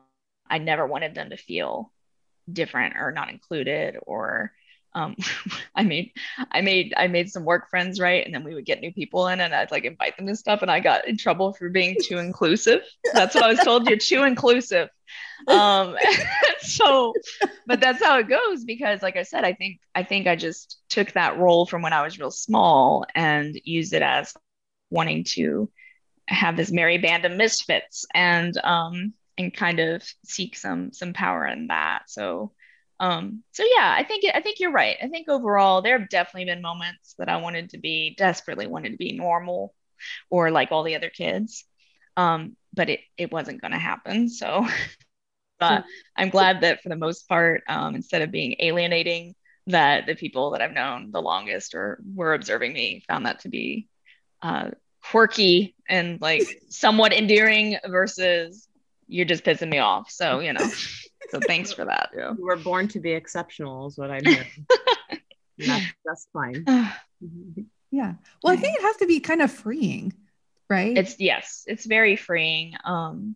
I 0.50 0.58
never 0.58 0.86
wanted 0.86 1.14
them 1.14 1.30
to 1.30 1.36
feel 1.36 1.92
different 2.50 2.96
or 2.96 3.12
not 3.12 3.30
included 3.30 3.96
or 4.02 4.52
um, 4.94 5.16
I 5.74 5.82
made 5.82 6.12
I 6.50 6.60
made 6.60 6.94
I 6.96 7.06
made 7.06 7.30
some 7.30 7.44
work 7.44 7.70
friends, 7.70 8.00
right? 8.00 8.24
And 8.24 8.34
then 8.34 8.44
we 8.44 8.54
would 8.54 8.64
get 8.64 8.80
new 8.80 8.92
people 8.92 9.28
in 9.28 9.40
and 9.40 9.54
I'd 9.54 9.70
like 9.70 9.84
invite 9.84 10.16
them 10.16 10.26
to 10.26 10.36
stuff. 10.36 10.62
And 10.62 10.70
I 10.70 10.80
got 10.80 11.06
in 11.06 11.16
trouble 11.16 11.52
for 11.52 11.68
being 11.68 11.96
too 12.02 12.18
inclusive. 12.18 12.82
That's 13.12 13.34
what 13.34 13.44
I 13.44 13.48
was 13.48 13.60
told. 13.60 13.88
You're 13.88 13.98
too 13.98 14.24
inclusive. 14.24 14.88
Um, 15.46 15.96
so 16.60 17.14
but 17.66 17.80
that's 17.80 18.02
how 18.02 18.18
it 18.18 18.28
goes 18.28 18.64
because 18.64 19.02
like 19.02 19.16
I 19.16 19.22
said, 19.22 19.44
I 19.44 19.52
think 19.52 19.80
I 19.94 20.02
think 20.02 20.26
I 20.26 20.36
just 20.36 20.80
took 20.88 21.12
that 21.12 21.38
role 21.38 21.66
from 21.66 21.82
when 21.82 21.92
I 21.92 22.02
was 22.02 22.18
real 22.18 22.30
small 22.30 23.04
and 23.14 23.58
used 23.64 23.92
it 23.92 24.02
as 24.02 24.34
wanting 24.90 25.24
to 25.24 25.70
have 26.26 26.56
this 26.56 26.72
merry 26.72 26.98
band 26.98 27.24
of 27.24 27.32
misfits 27.32 28.06
and 28.14 28.56
um 28.62 29.14
and 29.38 29.54
kind 29.54 29.78
of 29.80 30.02
seek 30.24 30.56
some 30.56 30.92
some 30.92 31.12
power 31.12 31.46
in 31.46 31.68
that. 31.68 32.02
So 32.08 32.52
um, 33.00 33.44
so 33.52 33.64
yeah, 33.64 33.94
I 33.96 34.02
think 34.02 34.24
I 34.34 34.40
think 34.40 34.58
you're 34.58 34.72
right. 34.72 34.96
I 35.00 35.08
think 35.08 35.28
overall 35.28 35.82
there 35.82 35.98
have 35.98 36.08
definitely 36.08 36.46
been 36.46 36.62
moments 36.62 37.14
that 37.18 37.28
I 37.28 37.36
wanted 37.36 37.70
to 37.70 37.78
be 37.78 38.14
desperately 38.18 38.66
wanted 38.66 38.90
to 38.90 38.96
be 38.96 39.12
normal 39.12 39.74
or 40.30 40.50
like 40.50 40.72
all 40.72 40.82
the 40.82 40.96
other 40.96 41.10
kids. 41.10 41.64
Um, 42.16 42.56
but 42.74 42.90
it 42.90 43.00
it 43.16 43.32
wasn't 43.32 43.60
going 43.60 43.72
to 43.72 43.78
happen. 43.78 44.28
So 44.28 44.66
but 45.60 45.84
I'm 46.16 46.30
glad 46.30 46.60
that 46.62 46.82
for 46.82 46.88
the 46.88 46.96
most 46.96 47.28
part, 47.28 47.62
um, 47.68 47.94
instead 47.94 48.22
of 48.22 48.30
being 48.30 48.56
alienating, 48.60 49.34
that 49.68 50.06
the 50.06 50.14
people 50.14 50.50
that 50.50 50.62
I've 50.62 50.72
known 50.72 51.10
the 51.10 51.22
longest 51.22 51.74
or 51.74 52.00
were 52.14 52.34
observing 52.34 52.72
me 52.72 53.04
found 53.06 53.26
that 53.26 53.40
to 53.40 53.48
be 53.48 53.88
uh, 54.42 54.70
quirky 55.04 55.74
and 55.88 56.20
like 56.20 56.46
somewhat 56.68 57.12
endearing 57.12 57.76
versus 57.86 58.67
you're 59.08 59.24
just 59.24 59.44
pissing 59.44 59.70
me 59.70 59.78
off. 59.78 60.10
So, 60.10 60.40
you 60.40 60.52
know. 60.52 60.70
So 61.30 61.40
thanks 61.46 61.72
for 61.72 61.84
that. 61.86 62.10
Yeah. 62.16 62.34
You 62.38 62.44
were 62.44 62.56
born 62.56 62.88
to 62.88 63.00
be 63.00 63.12
exceptional, 63.12 63.88
is 63.88 63.98
what 63.98 64.10
I'm 64.10 64.24
hearing. 64.24 64.66
that's, 65.58 65.86
that's 66.04 66.28
fine. 66.32 66.64
yeah. 67.90 68.14
Well, 68.42 68.52
I 68.52 68.56
think 68.56 68.76
it 68.76 68.82
has 68.82 68.96
to 68.98 69.06
be 69.06 69.20
kind 69.20 69.42
of 69.42 69.50
freeing, 69.50 70.12
right? 70.70 70.96
It's 70.96 71.18
yes, 71.18 71.64
it's 71.66 71.86
very 71.86 72.16
freeing. 72.16 72.74
Um, 72.84 73.34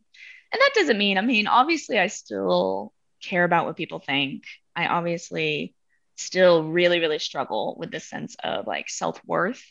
and 0.53 0.61
that 0.61 0.73
doesn't 0.75 0.99
mean, 0.99 1.19
I 1.19 1.23
mean, 1.23 1.47
obviously 1.47 1.99
I 1.99 2.09
still 2.09 2.93
care 3.23 3.45
about 3.45 3.67
what 3.67 3.77
people 3.77 4.01
think. 4.01 4.45
I 4.77 4.87
obviously 4.87 5.75
still 6.17 6.65
really, 6.65 7.01
really 7.01 7.19
struggle 7.19 7.75
with 7.79 7.91
the 7.91 8.01
sense 8.01 8.37
of 8.45 8.67
like 8.67 8.91
self-worth 8.91 9.65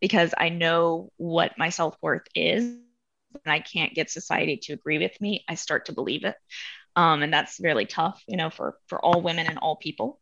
because 0.00 0.34
I 0.36 0.48
know 0.48 1.12
what 1.16 1.56
my 1.56 1.68
self-worth 1.68 2.26
is 2.34 2.76
and 3.44 3.52
I 3.52 3.60
can't 3.60 3.94
get 3.94 4.10
society 4.10 4.58
to 4.64 4.72
agree 4.72 4.98
with 4.98 5.20
me, 5.20 5.44
I 5.48 5.54
start 5.54 5.86
to 5.86 5.92
believe 5.92 6.24
it. 6.24 6.36
Um, 6.96 7.22
and 7.22 7.32
that's 7.32 7.58
really 7.60 7.86
tough 7.86 8.22
you 8.28 8.36
know 8.36 8.50
for 8.50 8.76
for 8.86 9.04
all 9.04 9.20
women 9.20 9.46
and 9.46 9.58
all 9.58 9.76
people. 9.76 10.20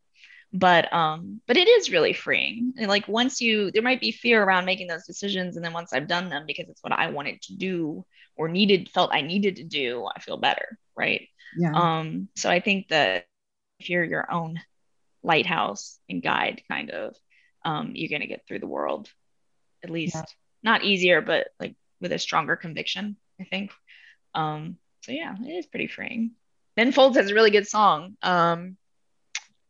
But 0.53 0.93
um 0.93 1.41
but 1.47 1.57
it 1.57 1.69
is 1.69 1.91
really 1.91 2.13
freeing. 2.13 2.75
And 2.77 2.89
like 2.89 3.09
once 3.09 3.41
you 3.41 3.71
there 3.71 3.83
might 3.83 4.01
be 4.01 4.13
fear 4.13 4.43
around 4.43 4.65
making 4.65 4.87
those 4.87 5.07
decisions 5.07 5.57
and 5.57 5.65
then 5.65 5.73
once 5.73 5.93
i've 5.93 6.09
done 6.09 6.29
them 6.29 6.45
because 6.47 6.69
it's 6.69 6.83
what 6.83 6.93
i 6.93 7.11
wanted 7.11 7.41
to 7.43 7.57
do 7.57 8.05
or 8.37 8.49
needed 8.49 8.91
felt 8.91 9.15
i 9.15 9.23
needed 9.23 9.57
to 9.57 9.65
do 9.65 10.07
i 10.15 10.21
feel 10.21 10.37
better 10.37 10.79
right? 10.97 11.29
Yeah. 11.57 11.73
Um 11.75 12.29
so 12.37 12.51
i 12.51 12.61
think 12.61 12.89
that 12.89 13.27
if 13.79 13.91
you're 13.91 14.05
your 14.05 14.31
own 14.31 14.61
lighthouse 15.23 15.99
and 16.09 16.23
guide 16.23 16.63
kind 16.69 16.91
of 16.91 17.15
um 17.65 17.93
you're 17.95 18.09
going 18.09 18.23
to 18.23 18.27
get 18.27 18.47
through 18.47 18.59
the 18.59 18.67
world 18.67 19.09
at 19.85 19.91
least 19.91 20.17
yeah. 20.17 20.23
not 20.63 20.85
easier 20.85 21.21
but 21.21 21.49
like 21.61 21.75
with 22.03 22.13
a 22.13 22.19
stronger 22.19 22.57
conviction 22.57 23.17
i 23.41 23.45
think 23.45 23.71
um 24.35 24.77
so 25.03 25.13
yeah 25.13 25.35
it 25.41 25.51
is 25.51 25.67
pretty 25.67 25.87
freeing 25.87 26.33
Ben 26.77 26.93
Folds 26.93 27.17
has 27.17 27.31
a 27.31 27.35
really 27.35 27.51
good 27.51 27.67
song. 27.67 28.17
Um, 28.23 28.77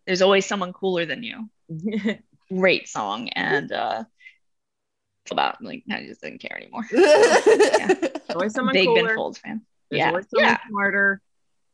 There's 0.07 0.23
always 0.23 0.47
someone 0.47 0.73
cooler 0.73 1.05
than 1.05 1.23
you. 1.23 1.49
Great 2.49 2.89
song, 2.89 3.29
and 3.31 3.73
uh, 3.73 4.05
about 5.31 5.63
like 5.63 5.85
I 5.91 6.05
just 6.05 6.21
didn't 6.21 6.41
care 6.41 6.57
anymore. 6.57 6.87
yeah. 6.93 7.95
Always 8.35 8.55
someone 8.55 8.75
big 8.75 8.87
cooler. 8.87 9.09
Ben 9.09 9.17
Folds 9.17 9.39
fan. 9.39 9.63
There's 9.91 9.99
yeah, 10.01 10.09
always 10.09 10.27
someone 10.31 10.51
yeah. 10.51 10.59
smarter. 10.69 11.21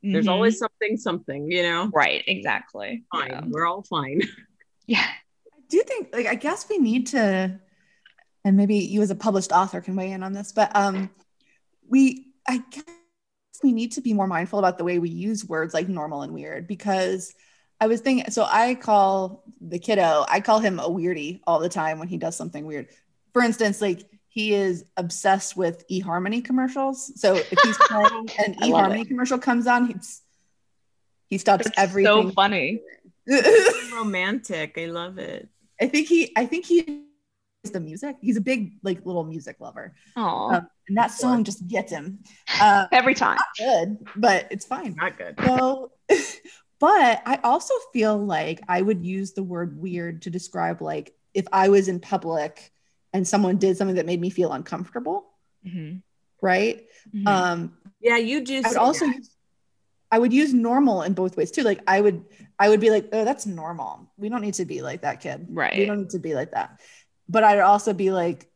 There's 0.03 0.27
mm-hmm. 0.27 0.33
always 0.33 0.59
something, 0.59 0.97
something, 0.97 1.51
you 1.51 1.63
know. 1.63 1.91
Right, 1.93 2.23
exactly. 2.27 3.03
Fine, 3.11 3.31
yeah. 3.31 3.41
we're 3.47 3.67
all 3.67 3.83
fine. 3.83 4.23
Yeah, 4.87 5.05
I 5.05 5.61
do 5.69 5.83
think 5.87 6.15
like 6.15 6.25
I 6.25 6.35
guess 6.35 6.67
we 6.67 6.79
need 6.79 7.09
to, 7.09 7.61
and 8.45 8.57
maybe 8.57 8.77
you 8.77 9.03
as 9.03 9.11
a 9.11 9.15
published 9.15 9.53
author 9.53 9.81
can 9.81 9.97
weigh 9.97 10.13
in 10.13 10.23
on 10.23 10.33
this, 10.33 10.53
but 10.53 10.75
um, 10.75 11.11
we 11.89 12.27
I 12.47 12.63
guess 12.71 12.85
we 13.63 13.73
need 13.73 13.93
to 13.93 14.01
be 14.01 14.15
more 14.15 14.27
mindful 14.27 14.59
about 14.59 14.79
the 14.79 14.85
way 14.85 14.99
we 14.99 15.11
use 15.11 15.45
words 15.45 15.75
like 15.75 15.89
normal 15.89 16.23
and 16.23 16.33
weird 16.33 16.67
because 16.67 17.35
I 17.81 17.87
was 17.87 18.01
thinking, 18.01 18.31
so 18.31 18.45
I 18.49 18.75
call 18.75 19.45
the 19.61 19.79
kiddo, 19.79 20.25
I 20.29 20.41
call 20.41 20.59
him 20.59 20.79
a 20.79 20.89
weirdie 20.89 21.41
all 21.47 21.61
the 21.61 21.69
time 21.69 21.99
when 21.99 22.09
he 22.09 22.17
does 22.17 22.37
something 22.37 22.65
weird. 22.65 22.89
For 23.33 23.43
instance, 23.43 23.81
like 23.81 24.05
he 24.29 24.55
is 24.55 24.85
obsessed 24.97 25.57
with 25.57 25.87
eHarmony 25.89 26.45
commercials. 26.45 27.13
So 27.21 27.35
if 27.35 27.59
he's 27.63 27.79
playing 27.89 28.31
an 28.39 28.55
eHarmony 28.57 29.07
commercial 29.07 29.39
comes 29.39 29.67
on, 29.67 29.87
he's 29.87 30.23
he 31.29 31.39
stops 31.39 31.65
That's 31.65 31.79
everything. 31.79 32.29
So 32.29 32.31
funny. 32.31 32.81
romantic. 33.93 34.79
I 34.79 34.87
love 34.87 35.19
it. 35.19 35.49
I 35.81 35.87
think 35.87 36.09
he 36.09 36.33
I 36.35 36.47
think 36.47 36.65
he 36.65 37.08
the 37.71 37.81
music. 37.81 38.17
He's 38.21 38.37
a 38.37 38.41
big 38.41 38.75
like 38.83 39.05
little 39.05 39.25
music 39.25 39.57
lover. 39.61 39.95
Oh, 40.17 40.53
um, 40.53 40.69
and 40.89 40.97
that 40.97 41.11
song 41.11 41.45
just 41.45 41.67
gets 41.67 41.93
him 41.93 42.21
uh, 42.61 42.87
every 42.93 43.15
time. 43.15 43.39
good, 43.59 43.99
but 44.17 44.49
it's 44.51 44.67
fine. 44.67 44.95
Not 44.95 45.19
good. 45.19 45.39
So, 45.45 45.93
but 46.81 47.23
I 47.27 47.41
also 47.45 47.75
feel 47.93 48.17
like 48.17 48.61
I 48.69 48.81
would 48.81 49.05
use 49.05 49.33
the 49.33 49.43
word 49.43 49.79
weird 49.79 50.23
to 50.23 50.31
describe 50.31 50.81
like 50.81 51.15
if 51.35 51.47
I 51.53 51.69
was 51.69 51.89
in 51.89 52.01
public 52.01 52.73
and 53.13 53.27
someone 53.27 53.59
did 53.59 53.77
something 53.77 53.97
that 53.97 54.07
made 54.07 54.21
me 54.21 54.31
feel 54.31 54.53
uncomfortable. 54.53 55.27
Mm-hmm. 55.67 55.99
Right. 56.41 56.87
Mm-hmm. 57.15 57.27
Um, 57.27 57.77
yeah, 58.01 58.17
you 58.17 58.45
do. 58.45 58.63
I 58.65 58.69
would 58.69 58.77
also 58.77 59.07
use, 59.07 59.31
I 60.11 60.19
would 60.19 60.33
use 60.33 60.55
normal 60.55 61.03
in 61.03 61.15
both 61.15 61.37
ways 61.37 61.51
too. 61.51 61.63
Like 61.63 61.81
I 61.87 62.01
would, 62.01 62.25
I 62.59 62.69
would 62.69 62.81
be 62.81 62.91
like, 62.91 63.09
oh, 63.13 63.25
that's 63.25 63.45
normal. 63.45 64.11
We 64.17 64.29
don't 64.29 64.41
need 64.41 64.55
to 64.55 64.65
be 64.65 64.83
like 64.83 65.03
that 65.03 65.21
kid. 65.21 65.47
Right. 65.51 65.77
We 65.77 65.87
don't 65.87 66.01
need 66.01 66.11
to 66.11 66.19
be 66.19 66.35
like 66.35 66.53
that 66.53 66.81
but 67.29 67.45
I'd 67.45 67.61
also 67.61 67.93
be 67.93 68.11
like, 68.11 68.51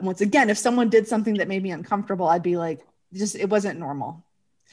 once 0.00 0.20
again, 0.20 0.50
if 0.50 0.58
someone 0.58 0.88
did 0.88 1.08
something 1.08 1.34
that 1.34 1.48
made 1.48 1.62
me 1.62 1.70
uncomfortable, 1.70 2.26
I'd 2.26 2.42
be 2.42 2.56
like, 2.56 2.86
just 3.12 3.36
it 3.36 3.48
wasn't 3.48 3.78
normal. 3.78 4.24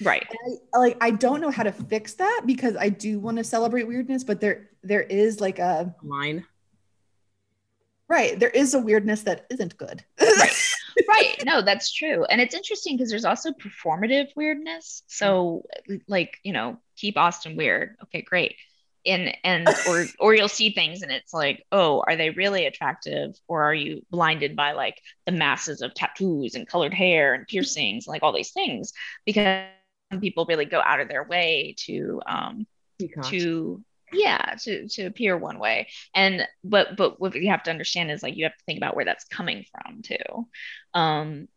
Right. 0.01 0.25
I, 0.73 0.77
like 0.77 0.97
I 1.01 1.11
don't 1.11 1.41
know 1.41 1.51
how 1.51 1.63
to 1.63 1.71
fix 1.71 2.13
that 2.15 2.43
because 2.45 2.75
I 2.75 2.89
do 2.89 3.19
want 3.19 3.37
to 3.37 3.43
celebrate 3.43 3.87
weirdness, 3.87 4.23
but 4.23 4.41
there 4.41 4.69
there 4.83 5.01
is 5.01 5.39
like 5.39 5.59
a 5.59 5.95
line. 6.03 6.45
Right. 8.07 8.37
There 8.37 8.49
is 8.49 8.73
a 8.73 8.79
weirdness 8.79 9.23
that 9.23 9.45
isn't 9.49 9.77
good. 9.77 10.03
right. 10.19 10.51
Right. 11.07 11.41
No, 11.45 11.61
that's 11.61 11.91
true. 11.93 12.25
And 12.25 12.41
it's 12.41 12.53
interesting 12.53 12.97
because 12.97 13.09
there's 13.09 13.23
also 13.23 13.51
performative 13.51 14.27
weirdness. 14.35 15.03
So 15.07 15.65
like, 16.07 16.37
you 16.43 16.51
know, 16.51 16.79
keep 16.97 17.17
Austin 17.17 17.55
weird. 17.55 17.95
Okay, 18.03 18.21
great. 18.21 18.55
And 19.05 19.35
and 19.43 19.67
or 19.87 20.05
or 20.19 20.35
you'll 20.35 20.47
see 20.47 20.71
things 20.71 21.01
and 21.01 21.11
it's 21.11 21.33
like, 21.33 21.65
oh, 21.71 22.03
are 22.07 22.15
they 22.15 22.29
really 22.29 22.65
attractive? 22.67 23.35
Or 23.47 23.63
are 23.63 23.73
you 23.73 24.05
blinded 24.11 24.55
by 24.55 24.73
like 24.73 25.01
the 25.25 25.31
masses 25.31 25.81
of 25.81 25.93
tattoos 25.93 26.55
and 26.55 26.67
colored 26.67 26.93
hair 26.93 27.33
and 27.33 27.47
piercings, 27.47 28.05
and, 28.05 28.13
like 28.13 28.21
all 28.21 28.33
these 28.33 28.51
things? 28.51 28.93
Because 29.25 29.65
people 30.19 30.45
really 30.45 30.65
go 30.65 30.81
out 30.85 30.99
of 30.99 31.07
their 31.07 31.23
way 31.23 31.75
to 31.77 32.21
um 32.27 32.67
to 33.23 33.83
yeah 34.13 34.55
to 34.59 34.87
to 34.89 35.05
appear 35.05 35.37
one 35.37 35.57
way 35.57 35.87
and 36.13 36.45
but 36.63 36.97
but 36.97 37.19
what 37.19 37.33
you 37.33 37.49
have 37.49 37.63
to 37.63 37.71
understand 37.71 38.11
is 38.11 38.21
like 38.21 38.35
you 38.35 38.43
have 38.43 38.55
to 38.57 38.63
think 38.65 38.77
about 38.77 38.95
where 38.95 39.05
that's 39.05 39.25
coming 39.25 39.63
from 39.71 40.01
too 40.01 40.47
um 40.93 41.47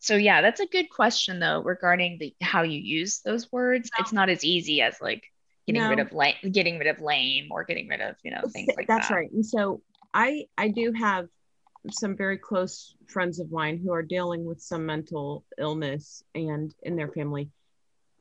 so 0.00 0.16
yeah 0.16 0.42
that's 0.42 0.60
a 0.60 0.66
good 0.66 0.90
question 0.90 1.38
though 1.38 1.62
regarding 1.62 2.18
the 2.18 2.34
how 2.40 2.62
you 2.62 2.80
use 2.80 3.20
those 3.24 3.50
words 3.52 3.90
it's 3.98 4.12
not 4.12 4.28
as 4.28 4.44
easy 4.44 4.82
as 4.82 4.96
like 5.00 5.22
getting 5.66 5.82
No. 5.82 5.90
rid 5.90 5.98
of 6.00 6.12
lame 6.12 6.34
getting 6.50 6.78
rid 6.78 6.88
of 6.88 7.00
lame 7.00 7.48
or 7.50 7.64
getting 7.64 7.88
rid 7.88 8.00
of 8.00 8.16
you 8.22 8.30
know 8.30 8.40
things 8.52 8.68
like 8.76 8.86
that's 8.86 9.08
that. 9.08 9.08
That's 9.08 9.10
right. 9.10 9.30
And 9.32 9.44
so 9.46 9.82
i 10.12 10.46
i 10.58 10.68
do 10.68 10.92
have 10.92 11.28
some 11.90 12.16
very 12.16 12.38
close 12.38 12.94
friends 13.08 13.40
of 13.40 13.50
mine 13.50 13.78
who 13.82 13.92
are 13.92 14.02
dealing 14.02 14.44
with 14.44 14.60
some 14.60 14.86
mental 14.86 15.44
illness 15.58 16.22
and 16.34 16.74
in 16.82 16.96
their 16.96 17.08
family. 17.08 17.50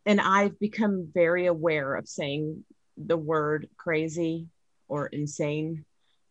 And 0.05 0.19
i've 0.19 0.59
become 0.59 1.09
very 1.13 1.45
aware 1.45 1.95
of 1.95 2.07
saying 2.07 2.65
the 2.97 3.17
word 3.17 3.69
crazy 3.77 4.47
or 4.87 5.07
insane 5.07 5.85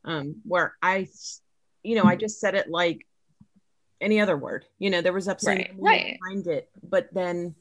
um 0.05 0.37
where 0.45 0.75
i 0.83 1.09
you 1.83 1.95
know 1.97 2.05
i 2.05 2.17
just 2.17 2.39
said 2.41 2.55
it 2.55 2.69
like 2.71 3.07
any 4.01 4.21
other 4.21 4.37
word. 4.37 4.65
You 4.79 4.91
know 4.91 5.01
there 5.01 5.13
was 5.13 5.29
absolutely 5.29 5.69
Right, 5.79 6.01
right. 6.03 6.19
behind 6.21 6.47
it 6.49 6.69
but 6.83 7.09
then 7.15 7.55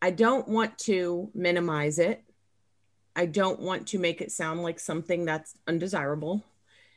i 0.00 0.10
don't 0.10 0.46
want 0.46 0.76
to 0.78 1.30
minimize 1.34 1.98
it 1.98 2.22
i 3.18 3.26
don't 3.26 3.60
want 3.60 3.86
to 3.88 3.98
make 3.98 4.20
it 4.22 4.30
sound 4.32 4.62
like 4.62 4.78
something 4.80 5.24
that's 5.26 5.54
undesirable 5.66 6.44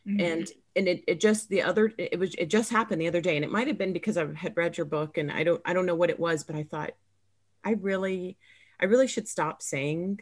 Mhm. 0.07 0.21
and 0.27 0.51
and 0.75 0.87
it, 0.87 1.03
it 1.07 1.19
just 1.19 1.49
the 1.49 1.61
other 1.61 1.93
it 1.97 2.17
was 2.17 2.33
it 2.35 2.47
just 2.47 2.71
happened 2.71 2.99
the 3.01 3.07
other 3.07 3.21
day 3.21 3.35
and 3.35 3.45
it 3.45 3.51
might 3.51 3.67
have 3.67 3.77
been 3.77 3.93
because 3.93 4.17
i 4.17 4.25
had 4.33 4.55
read 4.57 4.77
your 4.77 4.85
book 4.85 5.17
and 5.19 5.31
i 5.31 5.43
don't 5.43 5.61
i 5.65 5.73
don't 5.73 5.85
know 5.85 5.95
what 6.01 6.09
it 6.09 6.19
was 6.19 6.43
but 6.43 6.55
i 6.55 6.63
thought 6.63 6.91
i 7.63 7.71
really 7.73 8.37
i 8.79 8.85
really 8.85 9.07
should 9.07 9.27
stop 9.27 9.61
saying 9.61 10.19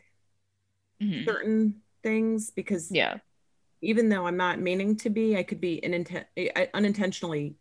Mhm. 1.02 1.24
certain 1.26 1.82
things 2.04 2.50
because 2.52 2.92
yeah 2.92 3.20
even 3.82 4.10
though 4.10 4.26
i'm 4.28 4.36
not 4.38 4.60
meaning 4.60 4.96
to 4.98 5.10
be 5.10 5.38
i 5.38 5.44
could 5.44 5.62
be 5.62 5.80
ininten- 5.82 6.26
I- 6.38 6.70
unintentionally 6.74 7.56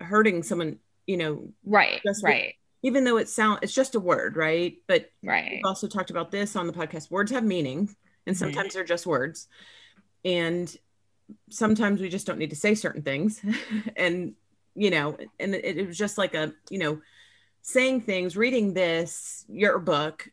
hurting 0.00 0.42
someone 0.42 0.78
you 1.06 1.16
know 1.16 1.52
right 1.64 2.00
right 2.24 2.54
even 2.82 3.04
though 3.04 3.18
it 3.18 3.28
sound 3.28 3.60
it's 3.62 3.74
just 3.74 3.94
a 3.94 4.00
word 4.00 4.36
right? 4.36 4.78
But 4.86 5.10
right. 5.22 5.50
we've 5.52 5.64
also 5.64 5.86
talked 5.86 6.10
about 6.10 6.30
this 6.30 6.56
on 6.56 6.66
the 6.66 6.72
podcast. 6.72 7.10
Words 7.10 7.32
have 7.32 7.44
meaning 7.44 7.94
and 8.26 8.36
Mhm. 8.36 8.38
sometimes 8.38 8.74
they're 8.74 8.84
just 8.84 9.06
words. 9.06 9.48
And 10.24 10.74
sometimes 11.50 12.00
we 12.00 12.08
just 12.08 12.26
don't 12.26 12.38
need 12.38 12.50
to 12.50 12.56
say 12.56 12.74
certain 12.74 13.02
things. 13.02 13.40
And 13.96 14.34
you 14.74 14.90
know 14.90 15.16
and 15.38 15.54
it, 15.54 15.78
it 15.78 15.86
was 15.86 15.98
just 15.98 16.16
like 16.16 16.34
a 16.34 16.52
you 16.70 16.78
know 16.78 17.00
saying 17.62 18.00
things 18.00 18.36
reading 18.36 18.72
this 18.72 19.44
your 19.48 19.78
book 19.78 20.28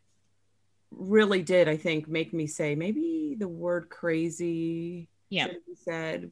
really 0.91 1.41
did 1.41 1.67
i 1.67 1.75
think 1.75 2.07
make 2.07 2.33
me 2.33 2.47
say 2.47 2.75
maybe 2.75 3.35
the 3.37 3.47
word 3.47 3.89
crazy 3.89 5.09
yeah. 5.29 5.47
said 5.83 6.31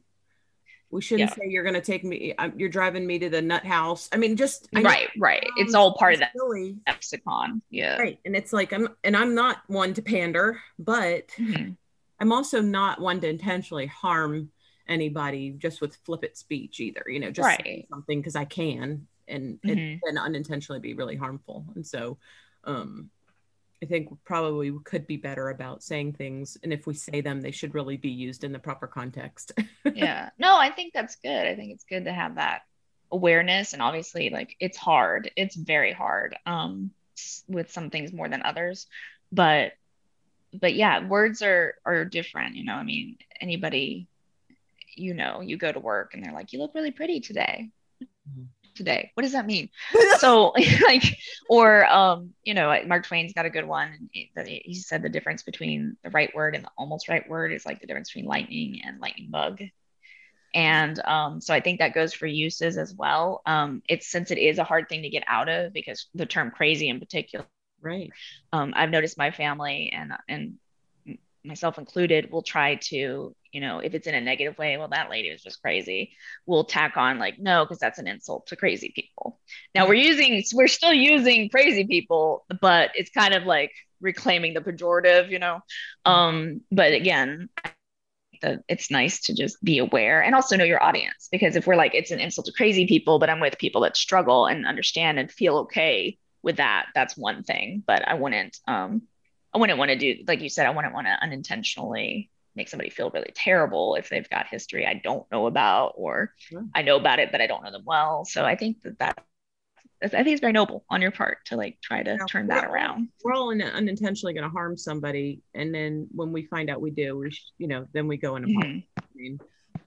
we 0.96 1.02
shouldn't 1.02 1.28
Yeah. 1.30 1.34
say 1.36 1.42
you're 1.46 1.62
going 1.62 1.74
to 1.74 1.80
take 1.82 2.02
me 2.04 2.34
you're 2.56 2.70
driving 2.70 3.06
me 3.06 3.18
to 3.18 3.28
the 3.28 3.42
nut 3.42 3.64
house 3.66 4.08
i 4.12 4.16
mean 4.16 4.34
just 4.34 4.68
I 4.74 4.80
know 4.80 4.88
right 4.88 5.08
right 5.18 5.46
it's 5.58 5.74
all 5.74 5.94
part 5.94 6.14
of 6.14 6.20
that 6.20 6.32
silly, 6.34 6.78
lexicon 6.86 7.60
yeah 7.70 7.98
right 7.98 8.18
and 8.24 8.34
it's 8.34 8.52
like 8.52 8.72
i'm 8.72 8.88
and 9.04 9.14
i'm 9.14 9.34
not 9.34 9.58
one 9.68 9.92
to 9.94 10.02
pander 10.02 10.58
but 10.78 11.28
Mhm. 11.38 11.76
i'm 12.18 12.32
also 12.32 12.62
not 12.62 12.98
one 13.00 13.20
to 13.20 13.28
intentionally 13.28 13.86
harm 13.86 14.50
anybody 14.88 15.50
just 15.50 15.80
with 15.82 15.96
flippant 16.06 16.36
speech 16.36 16.80
either 16.80 17.04
you 17.06 17.20
know 17.20 17.30
just 17.30 17.46
saying 17.62 17.76
Right. 17.80 17.86
something 17.90 18.18
because 18.20 18.36
i 18.36 18.46
can 18.46 19.06
and 19.28 19.60
Mhm. 19.62 19.96
it 19.96 20.00
can 20.02 20.16
unintentionally 20.16 20.80
be 20.80 20.94
really 20.94 21.16
harmful 21.16 21.66
and 21.74 21.86
so 21.86 22.16
um 22.64 23.10
i 23.82 23.86
think 23.86 24.08
probably 24.24 24.70
we 24.70 24.80
could 24.84 25.06
be 25.06 25.16
better 25.16 25.50
about 25.50 25.82
saying 25.82 26.12
things 26.12 26.56
and 26.62 26.72
if 26.72 26.86
we 26.86 26.94
say 26.94 27.20
them 27.20 27.40
they 27.40 27.50
should 27.50 27.74
really 27.74 27.96
be 27.96 28.10
used 28.10 28.44
in 28.44 28.52
the 28.52 28.58
proper 28.58 28.86
context. 28.86 29.52
Yeah. 29.94 30.30
No 30.38 30.56
i 30.58 30.70
think 30.70 30.92
that's 30.92 31.16
good. 31.16 31.46
I 31.46 31.54
think 31.54 31.72
it's 31.72 31.84
good 31.84 32.04
to 32.06 32.12
have 32.12 32.34
that 32.36 32.62
awareness 33.12 33.72
and 33.72 33.80
obviously 33.82 34.30
like 34.30 34.56
it's 34.60 34.76
hard. 34.76 35.30
It's 35.36 35.54
very 35.56 35.92
hard 35.92 36.36
um 36.44 36.90
with 37.48 37.70
some 37.70 37.88
things 37.90 38.12
more 38.12 38.28
than 38.28 38.42
others 38.42 38.86
but 39.32 39.72
but 40.52 40.74
yeah 40.74 41.06
words 41.06 41.40
are 41.42 41.74
are 41.84 42.04
different 42.04 42.56
you 42.56 42.64
know? 42.64 42.74
I 42.74 42.82
mean 42.82 43.16
anybody 43.40 44.08
you 44.94 45.14
know 45.14 45.40
you 45.40 45.56
go 45.56 45.70
to 45.70 45.80
work 45.80 46.14
and 46.14 46.24
they're 46.24 46.32
like 46.32 46.52
you 46.52 46.58
look 46.58 46.74
really 46.74 46.90
pretty 46.90 47.20
today. 47.20 47.70
Mhm. 48.02 48.46
Today. 48.76 49.10
What 49.14 49.22
does 49.22 49.32
that 49.32 49.46
mean? 49.46 49.70
So 50.18 50.54
like 50.86 51.18
or 51.48 51.84
um 51.86 52.30
you 52.44 52.54
know 52.54 52.74
mark 52.86 53.06
twain's 53.06 53.34
got 53.34 53.44
a 53.44 53.50
good 53.50 53.66
one 53.66 54.08
he, 54.12 54.30
he 54.34 54.62
he 54.64 54.74
said 54.74 55.02
the 55.02 55.10
difference 55.10 55.42
between 55.42 55.96
the 56.02 56.10
right 56.10 56.34
word 56.34 56.54
and 56.54 56.64
the 56.64 56.70
almost 56.78 57.08
right 57.08 57.28
word 57.28 57.52
is 57.52 57.66
like 57.66 57.80
the 57.80 57.86
difference 57.86 58.10
between 58.10 58.26
lightning 58.26 58.80
and 58.84 59.00
lightning 59.00 59.28
bug. 59.30 59.60
And 60.54 60.98
um, 61.04 61.40
so 61.40 61.52
i 61.52 61.60
think 61.60 61.80
that 61.80 61.94
goes 61.94 62.14
for 62.14 62.26
uses 62.26 62.78
as 62.78 62.94
well. 62.94 63.42
Um, 63.44 63.82
it's 63.88 64.06
since 64.06 64.30
it 64.30 64.38
is 64.38 64.58
a 64.58 64.64
hard 64.64 64.88
thing 64.88 65.02
to 65.02 65.10
get 65.10 65.24
out 65.26 65.48
of 65.48 65.72
because 65.72 66.06
the 66.14 66.26
term 66.26 66.50
crazy 66.50 66.88
in 66.88 66.98
particular 66.98 67.44
right. 67.82 68.10
um, 68.52 68.72
I've 68.74 68.90
noticed 68.90 69.18
my 69.18 69.30
family 69.30 69.92
and 69.94 70.12
and 70.28 70.54
myself 71.46 71.78
included 71.78 72.30
will 72.30 72.42
try 72.42 72.74
to, 72.74 73.34
you 73.56 73.62
know, 73.62 73.78
if 73.78 73.94
it's 73.94 74.06
in 74.06 74.14
a 74.14 74.20
negative 74.20 74.58
way, 74.58 74.76
well, 74.76 74.88
that 74.88 75.08
lady 75.08 75.32
was 75.32 75.42
just 75.42 75.62
crazy. 75.62 76.12
We'll 76.44 76.64
tack 76.64 76.98
on 76.98 77.18
like, 77.18 77.38
no, 77.38 77.64
because 77.64 77.78
that's 77.78 77.98
an 77.98 78.06
insult 78.06 78.48
to 78.48 78.56
crazy 78.56 78.92
people. 78.94 79.40
Now 79.74 79.88
we're 79.88 79.94
using, 79.94 80.44
we're 80.52 80.68
still 80.68 80.92
using 80.92 81.48
crazy 81.48 81.86
people, 81.86 82.44
but 82.60 82.90
it's 82.94 83.08
kind 83.08 83.32
of 83.32 83.44
like 83.44 83.72
reclaiming 84.02 84.52
the 84.52 84.60
pejorative, 84.60 85.30
you 85.30 85.38
know. 85.38 85.60
Um, 86.04 86.60
but 86.70 86.92
again, 86.92 87.48
that 88.42 88.60
it's 88.68 88.90
nice 88.90 89.20
to 89.22 89.34
just 89.34 89.56
be 89.64 89.78
aware 89.78 90.22
and 90.22 90.34
also 90.34 90.54
know 90.54 90.64
your 90.64 90.82
audience 90.82 91.30
because 91.32 91.56
if 91.56 91.66
we're 91.66 91.76
like 91.76 91.94
it's 91.94 92.10
an 92.10 92.20
insult 92.20 92.44
to 92.44 92.52
crazy 92.52 92.86
people, 92.86 93.18
but 93.18 93.30
I'm 93.30 93.40
with 93.40 93.56
people 93.56 93.80
that 93.80 93.96
struggle 93.96 94.44
and 94.44 94.66
understand 94.66 95.18
and 95.18 95.32
feel 95.32 95.60
okay 95.60 96.18
with 96.42 96.58
that, 96.58 96.88
that's 96.94 97.16
one 97.16 97.42
thing. 97.42 97.82
But 97.86 98.06
I 98.06 98.12
wouldn't 98.12 98.58
um 98.68 99.00
I 99.54 99.58
wouldn't 99.58 99.78
want 99.78 99.92
to 99.92 99.96
do 99.96 100.24
like 100.28 100.42
you 100.42 100.50
said, 100.50 100.66
I 100.66 100.70
wouldn't 100.76 100.92
want 100.92 101.06
to 101.06 101.16
unintentionally 101.22 102.28
make 102.56 102.68
somebody 102.68 102.90
feel 102.90 103.10
really 103.10 103.30
terrible 103.34 103.94
if 103.96 104.08
they've 104.08 104.28
got 104.30 104.46
history 104.48 104.86
I 104.86 104.94
don't 105.04 105.30
know 105.30 105.46
about 105.46 105.92
or 105.96 106.32
Sure. 106.38 106.64
I 106.74 106.82
know 106.82 106.96
about 106.96 107.18
it 107.18 107.30
but 107.30 107.40
I 107.40 107.46
don't 107.46 107.62
know 107.62 107.70
them 107.70 107.84
well. 107.84 108.24
So 108.24 108.44
I 108.44 108.56
think 108.56 108.82
that 108.82 108.98
that 108.98 109.18
I 110.02 110.08
think 110.08 110.28
it's 110.28 110.40
very 110.40 110.52
noble 110.52 110.84
on 110.90 111.00
your 111.00 111.10
part 111.10 111.38
to 111.46 111.56
like 111.56 111.78
try 111.82 112.02
to 112.02 112.10
Yeah. 112.18 112.26
turn 112.28 112.48
that 112.48 112.64
around. 112.64 113.08
we're 113.24 113.32
all 113.32 113.50
in, 113.50 113.62
unintentionally 113.62 114.34
going 114.34 114.44
to 114.44 114.50
harm 114.50 114.76
somebody 114.76 115.40
and 115.54 115.74
then 115.74 116.08
when 116.14 116.32
we 116.32 116.44
find 116.46 116.68
out 116.70 116.80
we 116.80 116.90
do 116.90 117.16
we 117.18 117.30
sh- 117.30 117.50
you 117.58 117.68
know 117.68 117.86
then 117.92 118.06
we 118.08 118.16
go 118.16 118.36
and 118.36 118.46
Mhm. 118.46 118.52
apologize. 119.14 119.40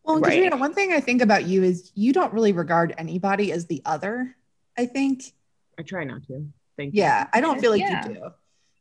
Well, 0.03 0.15
and 0.17 0.25
Right. 0.25 0.33
Katrina, 0.33 0.57
one 0.57 0.73
thing 0.73 0.93
I 0.93 0.99
think 0.99 1.21
about 1.21 1.45
you 1.45 1.61
is 1.63 1.91
you 1.95 2.13
don't 2.13 2.33
really 2.33 2.51
regard 2.53 2.93
anybody 2.97 3.51
as 3.51 3.65
the 3.67 3.81
other. 3.85 4.35
I 4.77 4.85
think. 4.85 5.33
i 5.77 5.81
try 5.83 6.03
not 6.03 6.23
to 6.27 6.45
thank 6.77 6.93
you 6.93 7.01
Yeah, 7.01 7.27
I 7.33 7.41
don't 7.41 7.59
feel 7.61 7.71
like 7.71 7.81
Yeah. 7.81 8.07
you 8.07 8.13
do. 8.15 8.29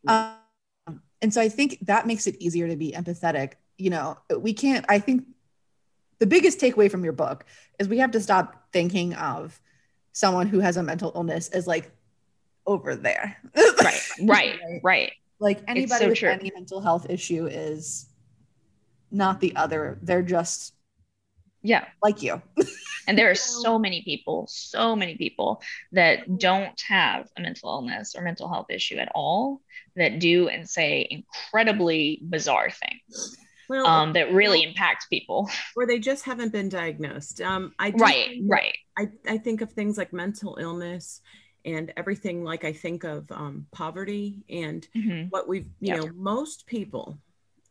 Um, 0.09 1.03
and 1.21 1.35
so 1.35 1.41
I 1.41 1.49
think 1.49 1.79
that 1.87 2.07
makes 2.07 2.27
it 2.27 2.37
easier 2.41 2.69
to 2.69 2.77
be 2.77 2.93
empathetic. 2.93 3.55
You 3.79 3.91
know, 3.91 4.19
we 4.37 4.53
can't, 4.53 4.85
I 4.89 4.99
think 4.99 5.25
the 6.19 6.27
biggest 6.27 6.61
takeaway 6.61 6.91
from 6.91 7.05
your 7.05 7.13
book 7.13 7.45
is 7.79 7.89
we 7.89 7.99
have 7.99 8.11
to 8.13 8.21
stop 8.21 8.65
thinking 8.73 9.15
of 9.15 9.61
someone 10.13 10.49
who 10.49 10.59
has 10.61 10.77
a 10.77 10.83
mental 10.83 11.13
illness 11.15 11.49
as 11.49 11.67
like 11.67 11.91
over 12.67 12.97
there. 12.97 13.37
Right, 13.57 14.01
right, 14.23 14.59
right. 14.83 15.13
Like 15.41 15.61
anybody 15.69 16.05
so 16.05 16.09
with 16.09 16.19
true. 16.19 16.29
any 16.29 16.51
mental 16.55 16.81
health 16.81 17.07
issue 17.09 17.47
is 17.47 18.07
not 19.11 19.41
the 19.41 19.55
other. 19.55 19.99
They're 20.03 20.23
just 20.23 20.75
Yeah. 21.63 21.87
like 22.03 22.23
you. 22.23 22.43
And 23.07 23.17
there 23.17 23.31
are 23.31 23.35
so 23.35 23.79
many 23.79 24.03
people, 24.03 24.47
so 24.51 24.95
many 24.95 25.17
people 25.17 25.63
that 25.93 26.37
don't 26.39 26.79
have 26.89 27.27
a 27.39 27.41
mental 27.41 27.71
illness 27.71 28.15
or 28.15 28.21
mental 28.21 28.53
health 28.53 28.67
issue 28.69 28.97
at 28.99 29.11
all 29.15 29.63
that 29.97 30.19
do 30.19 30.49
and 30.49 30.69
say 30.69 31.09
incredibly 31.11 32.21
bizarre 32.29 32.69
things 32.71 33.35
well 33.69 33.87
um, 33.87 34.13
that 34.13 34.33
really 34.33 34.63
impact 34.63 35.07
people. 35.11 35.49
or 35.77 35.87
they 35.87 35.99
just 35.99 36.25
haven't 36.25 36.53
been 36.53 36.69
diagnosed 36.69 37.41
um 37.41 37.73
i 37.79 37.91
Right, 37.91 38.29
think 38.31 38.51
right. 38.51 38.77
I, 38.97 39.09
I 39.29 39.39
think 39.39 39.61
of 39.61 39.73
things 39.73 39.97
like 39.99 40.13
mental 40.13 40.57
illness 40.61 41.21
and 41.65 41.93
everything 41.97 42.45
like 42.45 42.65
i 42.65 42.73
think 42.73 43.05
of 43.05 43.31
um, 43.31 43.67
poverty 43.73 44.45
and 44.49 44.87
Mhm. 44.97 45.31
what 45.31 45.49
we've 45.49 45.69
you 45.81 45.95
Yeah. 45.95 45.97
know 45.97 46.09
most 46.15 46.67
people 46.67 47.19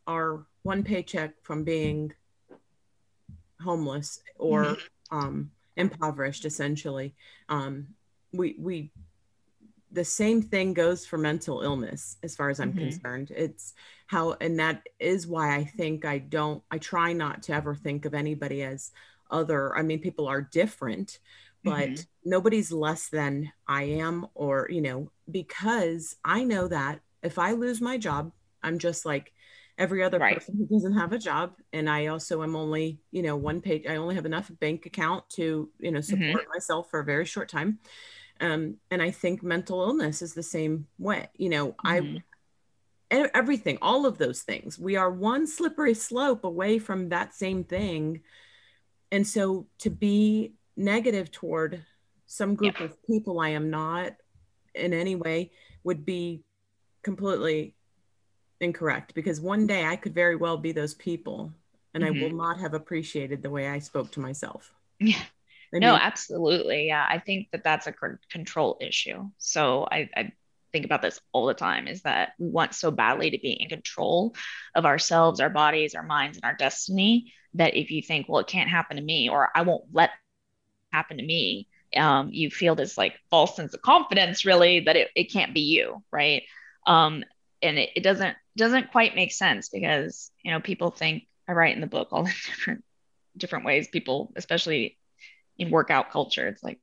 are 0.06 0.46
one 0.62 0.82
paycheck 0.82 1.34
from 1.42 1.64
being 1.64 2.12
homeless 3.60 4.20
or 4.36 4.64
mm-hmm. 4.64 5.18
um, 5.18 5.50
impoverished 5.76 6.44
essentially 6.44 7.14
um, 7.48 7.88
we 8.32 8.56
we 8.58 8.92
the 9.90 10.04
same 10.04 10.42
thing 10.42 10.74
goes 10.74 11.06
for 11.06 11.18
mental 11.18 11.62
illness 11.62 12.16
as 12.22 12.36
far 12.36 12.50
as 12.50 12.60
i'm 12.60 12.70
mm-hmm. 12.70 12.90
concerned 12.90 13.30
it's 13.34 13.74
how 14.06 14.36
and 14.40 14.58
that 14.58 14.82
is 14.98 15.26
why 15.26 15.54
i 15.54 15.64
think 15.64 16.04
i 16.04 16.18
don't 16.18 16.62
i 16.70 16.78
try 16.78 17.12
not 17.12 17.42
to 17.42 17.52
ever 17.52 17.74
think 17.74 18.04
of 18.04 18.14
anybody 18.14 18.62
as 18.62 18.90
other 19.30 19.76
i 19.76 19.82
mean 19.82 19.98
people 19.98 20.26
are 20.26 20.40
different 20.40 21.18
but 21.64 21.88
mm-hmm. 21.88 22.02
nobody's 22.24 22.70
less 22.72 23.08
than 23.08 23.50
i 23.66 23.82
am 23.82 24.26
or 24.34 24.68
you 24.70 24.80
know 24.80 25.10
because 25.30 26.16
i 26.24 26.44
know 26.44 26.68
that 26.68 27.00
if 27.22 27.38
i 27.38 27.52
lose 27.52 27.80
my 27.80 27.98
job 27.98 28.32
i'm 28.62 28.78
just 28.78 29.04
like 29.04 29.32
every 29.78 30.02
other 30.02 30.18
right. 30.18 30.38
person 30.38 30.56
who 30.56 30.66
doesn't 30.66 30.94
have 30.94 31.12
a 31.12 31.18
job 31.18 31.52
and 31.72 31.88
i 31.88 32.06
also 32.06 32.42
am 32.42 32.56
only 32.56 32.98
you 33.10 33.22
know 33.22 33.36
one 33.36 33.60
page 33.60 33.86
i 33.86 33.96
only 33.96 34.14
have 34.14 34.26
enough 34.26 34.50
bank 34.60 34.86
account 34.86 35.28
to 35.28 35.70
you 35.78 35.90
know 35.90 36.00
support 36.00 36.30
mm-hmm. 36.30 36.50
myself 36.52 36.90
for 36.90 37.00
a 37.00 37.04
very 37.04 37.24
short 37.24 37.48
time 37.48 37.78
um, 38.40 38.76
and 38.90 39.02
i 39.02 39.10
think 39.10 39.42
mental 39.42 39.82
illness 39.82 40.22
is 40.22 40.34
the 40.34 40.42
same 40.42 40.86
way 40.98 41.28
you 41.36 41.48
know 41.48 41.68
mm-hmm. 41.84 42.16
i 43.10 43.28
everything 43.34 43.78
all 43.80 44.04
of 44.04 44.18
those 44.18 44.42
things 44.42 44.78
we 44.78 44.96
are 44.96 45.10
one 45.10 45.46
slippery 45.46 45.94
slope 45.94 46.44
away 46.44 46.78
from 46.78 47.08
that 47.08 47.34
same 47.34 47.64
thing 47.64 48.20
and 49.10 49.26
so 49.26 49.66
to 49.78 49.88
be 49.88 50.52
negative 50.76 51.30
toward 51.30 51.82
some 52.26 52.54
group 52.54 52.78
yeah. 52.78 52.86
of 52.86 53.06
people 53.06 53.40
i 53.40 53.48
am 53.48 53.70
not 53.70 54.12
in 54.74 54.92
any 54.92 55.16
way 55.16 55.50
would 55.84 56.04
be 56.04 56.42
completely 57.02 57.74
incorrect 58.60 59.14
because 59.14 59.40
one 59.40 59.66
day 59.66 59.84
I 59.84 59.96
could 59.96 60.14
very 60.14 60.36
well 60.36 60.56
be 60.56 60.72
those 60.72 60.94
people 60.94 61.52
and 61.94 62.02
mm-hmm. 62.02 62.14
I 62.14 62.20
will 62.20 62.28
mm-hmm. 62.28 62.36
not 62.36 62.60
have 62.60 62.74
appreciated 62.74 63.42
the 63.42 63.50
way 63.50 63.68
I 63.68 63.78
spoke 63.78 64.10
to 64.12 64.20
myself. 64.20 64.72
Yeah. 64.98 65.22
No, 65.72 65.94
absolutely. 65.94 66.86
Yeah. 66.86 67.06
I 67.08 67.18
think 67.18 67.48
that 67.52 67.64
that's 67.64 67.86
a 67.86 67.94
control 68.30 68.78
issue. 68.80 69.30
So 69.38 69.86
I, 69.90 70.08
I 70.16 70.32
think 70.72 70.84
about 70.84 71.02
this 71.02 71.20
all 71.32 71.46
the 71.46 71.54
time 71.54 71.88
is 71.88 72.02
that 72.02 72.30
we 72.38 72.48
want 72.48 72.74
so 72.74 72.90
badly 72.90 73.30
to 73.30 73.38
be 73.38 73.52
in 73.52 73.68
control 73.68 74.34
of 74.74 74.86
ourselves, 74.86 75.40
our 75.40 75.50
bodies, 75.50 75.94
our 75.94 76.02
minds, 76.02 76.38
and 76.38 76.44
our 76.44 76.54
destiny 76.54 77.32
that 77.54 77.76
if 77.76 77.90
you 77.90 78.02
think, 78.02 78.28
well, 78.28 78.40
it 78.40 78.46
can't 78.46 78.68
happen 78.68 78.96
to 78.96 79.02
me 79.02 79.28
or 79.28 79.50
I 79.54 79.62
won't 79.62 79.84
let 79.92 80.10
happen 80.92 81.18
to 81.18 81.24
me, 81.24 81.68
um, 81.96 82.30
you 82.32 82.50
feel 82.50 82.74
this 82.74 82.98
like 82.98 83.14
false 83.30 83.56
sense 83.56 83.74
of 83.74 83.82
confidence 83.82 84.44
really 84.44 84.80
that 84.80 84.96
it, 84.96 85.08
it 85.14 85.32
can't 85.32 85.54
be 85.54 85.60
you. 85.62 86.02
Right. 86.10 86.42
Um, 86.86 87.24
and 87.62 87.78
it, 87.78 87.90
it 87.96 88.02
doesn't 88.02 88.36
doesn't 88.56 88.90
quite 88.90 89.14
make 89.14 89.32
sense 89.32 89.68
because 89.68 90.30
you 90.42 90.50
know 90.50 90.60
people 90.60 90.90
think 90.90 91.24
I 91.48 91.52
write 91.52 91.74
in 91.74 91.80
the 91.80 91.86
book 91.86 92.08
all 92.12 92.24
the 92.24 92.34
different 92.46 92.84
different 93.36 93.64
ways 93.64 93.88
people 93.88 94.32
especially 94.36 94.97
in 95.58 95.70
workout 95.70 96.10
culture 96.10 96.46
it's 96.46 96.62
like 96.62 96.80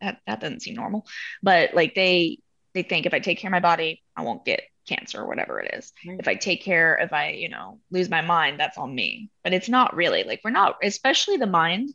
that 0.00 0.18
that 0.26 0.40
doesn't 0.40 0.60
seem 0.60 0.74
normal. 0.74 1.06
But 1.42 1.74
like 1.74 1.94
they 1.94 2.38
they 2.74 2.82
think 2.82 3.06
if 3.06 3.14
I 3.14 3.18
take 3.18 3.38
care 3.38 3.48
of 3.48 3.52
my 3.52 3.60
body 3.60 4.02
I 4.16 4.22
won't 4.22 4.44
get 4.44 4.62
cancer 4.88 5.20
or 5.20 5.26
whatever 5.26 5.60
it 5.60 5.74
is. 5.74 5.92
If 6.04 6.26
I 6.26 6.34
take 6.34 6.62
care 6.62 6.98
if 6.98 7.12
I 7.12 7.30
you 7.30 7.48
know 7.48 7.80
lose 7.90 8.08
my 8.08 8.22
mind 8.22 8.60
that's 8.60 8.78
on 8.78 8.94
me. 8.94 9.30
But 9.44 9.52
it's 9.52 9.68
not 9.68 9.94
really 9.94 10.24
like 10.24 10.40
we're 10.44 10.50
not 10.50 10.76
especially 10.82 11.36
the 11.36 11.46
mind 11.46 11.90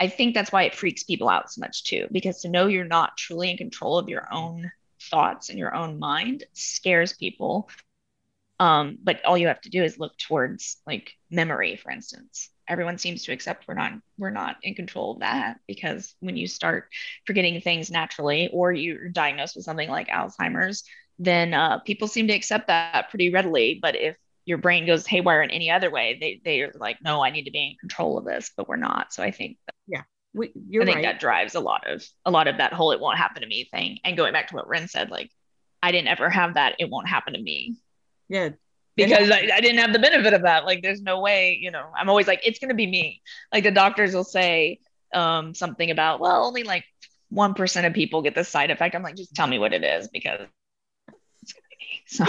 I 0.00 0.08
think 0.08 0.34
that's 0.34 0.52
why 0.52 0.62
it 0.62 0.76
freaks 0.76 1.02
people 1.02 1.28
out 1.28 1.50
so 1.50 1.60
much 1.60 1.84
too 1.84 2.06
because 2.12 2.42
to 2.42 2.48
know 2.48 2.66
you're 2.68 2.84
not 2.84 3.16
truly 3.16 3.50
in 3.50 3.56
control 3.56 3.98
of 3.98 4.08
your 4.08 4.32
own 4.32 4.70
thoughts 5.10 5.48
and 5.48 5.58
your 5.58 5.74
own 5.74 5.98
mind 5.98 6.44
scares 6.52 7.12
people. 7.14 7.68
Um, 8.60 8.98
but 9.02 9.24
all 9.24 9.38
you 9.38 9.46
have 9.48 9.60
to 9.62 9.70
do 9.70 9.84
is 9.84 9.98
look 9.98 10.16
towards 10.18 10.78
like 10.86 11.12
memory 11.30 11.76
for 11.76 11.90
instance 11.90 12.50
everyone 12.68 12.98
seems 12.98 13.24
to 13.24 13.32
accept 13.32 13.66
we're 13.66 13.74
not 13.74 13.92
we're 14.18 14.30
not 14.30 14.56
in 14.62 14.74
control 14.74 15.12
of 15.12 15.20
that 15.20 15.58
because 15.66 16.14
when 16.20 16.36
you 16.36 16.46
start 16.46 16.88
forgetting 17.26 17.60
things 17.60 17.90
naturally 17.90 18.48
or 18.52 18.72
you're 18.72 19.08
diagnosed 19.08 19.56
with 19.56 19.64
something 19.64 19.88
like 19.88 20.08
alzheimer's 20.08 20.84
then 21.18 21.52
uh, 21.52 21.78
people 21.80 22.06
seem 22.06 22.28
to 22.28 22.34
accept 22.34 22.68
that 22.68 23.08
pretty 23.10 23.30
readily 23.30 23.78
but 23.80 23.96
if 23.96 24.16
your 24.44 24.58
brain 24.58 24.86
goes 24.86 25.06
haywire 25.06 25.42
in 25.42 25.50
any 25.50 25.70
other 25.70 25.90
way 25.90 26.16
they 26.20 26.40
they're 26.44 26.72
like 26.78 26.98
no 27.02 27.22
i 27.22 27.30
need 27.30 27.44
to 27.44 27.50
be 27.50 27.70
in 27.70 27.76
control 27.78 28.18
of 28.18 28.24
this 28.24 28.52
but 28.56 28.68
we're 28.68 28.76
not 28.76 29.12
so 29.12 29.22
i 29.22 29.30
think 29.30 29.56
that, 29.66 29.74
yeah 29.86 30.02
we, 30.34 30.48
I 30.48 30.84
think 30.84 30.96
right. 30.96 31.02
that 31.02 31.20
drives 31.20 31.54
a 31.54 31.60
lot 31.60 31.86
of 31.86 32.04
a 32.24 32.30
lot 32.30 32.48
of 32.48 32.58
that 32.58 32.72
whole 32.72 32.92
"it 32.92 33.00
won't 33.00 33.18
happen 33.18 33.42
to 33.42 33.48
me" 33.48 33.68
thing. 33.70 33.98
And 34.04 34.16
going 34.16 34.32
back 34.32 34.48
to 34.48 34.56
what 34.56 34.68
Ren 34.68 34.86
said, 34.88 35.10
like 35.10 35.30
I 35.82 35.92
didn't 35.92 36.08
ever 36.08 36.28
have 36.28 36.54
that. 36.54 36.76
It 36.78 36.90
won't 36.90 37.08
happen 37.08 37.34
to 37.34 37.40
me. 37.40 37.76
Yeah. 38.28 38.50
Because 39.06 39.30
I, 39.30 39.48
I 39.54 39.60
didn't 39.60 39.78
have 39.78 39.92
the 39.92 39.98
benefit 39.98 40.34
of 40.34 40.42
that. 40.42 40.64
Like, 40.64 40.82
there's 40.82 41.00
no 41.00 41.20
way, 41.20 41.58
you 41.60 41.70
know, 41.70 41.84
I'm 41.96 42.08
always 42.08 42.26
like, 42.26 42.40
it's 42.44 42.58
going 42.58 42.70
to 42.70 42.74
be 42.74 42.86
me. 42.86 43.22
Like, 43.52 43.64
the 43.64 43.70
doctors 43.70 44.14
will 44.14 44.24
say 44.24 44.80
um, 45.14 45.54
something 45.54 45.90
about, 45.90 46.20
well, 46.20 46.44
only 46.44 46.64
like 46.64 46.84
1% 47.32 47.86
of 47.86 47.92
people 47.92 48.22
get 48.22 48.34
this 48.34 48.48
side 48.48 48.70
effect. 48.70 48.94
I'm 48.94 49.02
like, 49.02 49.16
just 49.16 49.34
tell 49.34 49.46
me 49.46 49.58
what 49.58 49.72
it 49.72 49.84
is 49.84 50.08
because 50.08 50.40
it's 51.42 51.52
going 51.52 51.62
to 51.62 51.76
be 51.78 51.84
me. 51.84 52.02
So, 52.06 52.24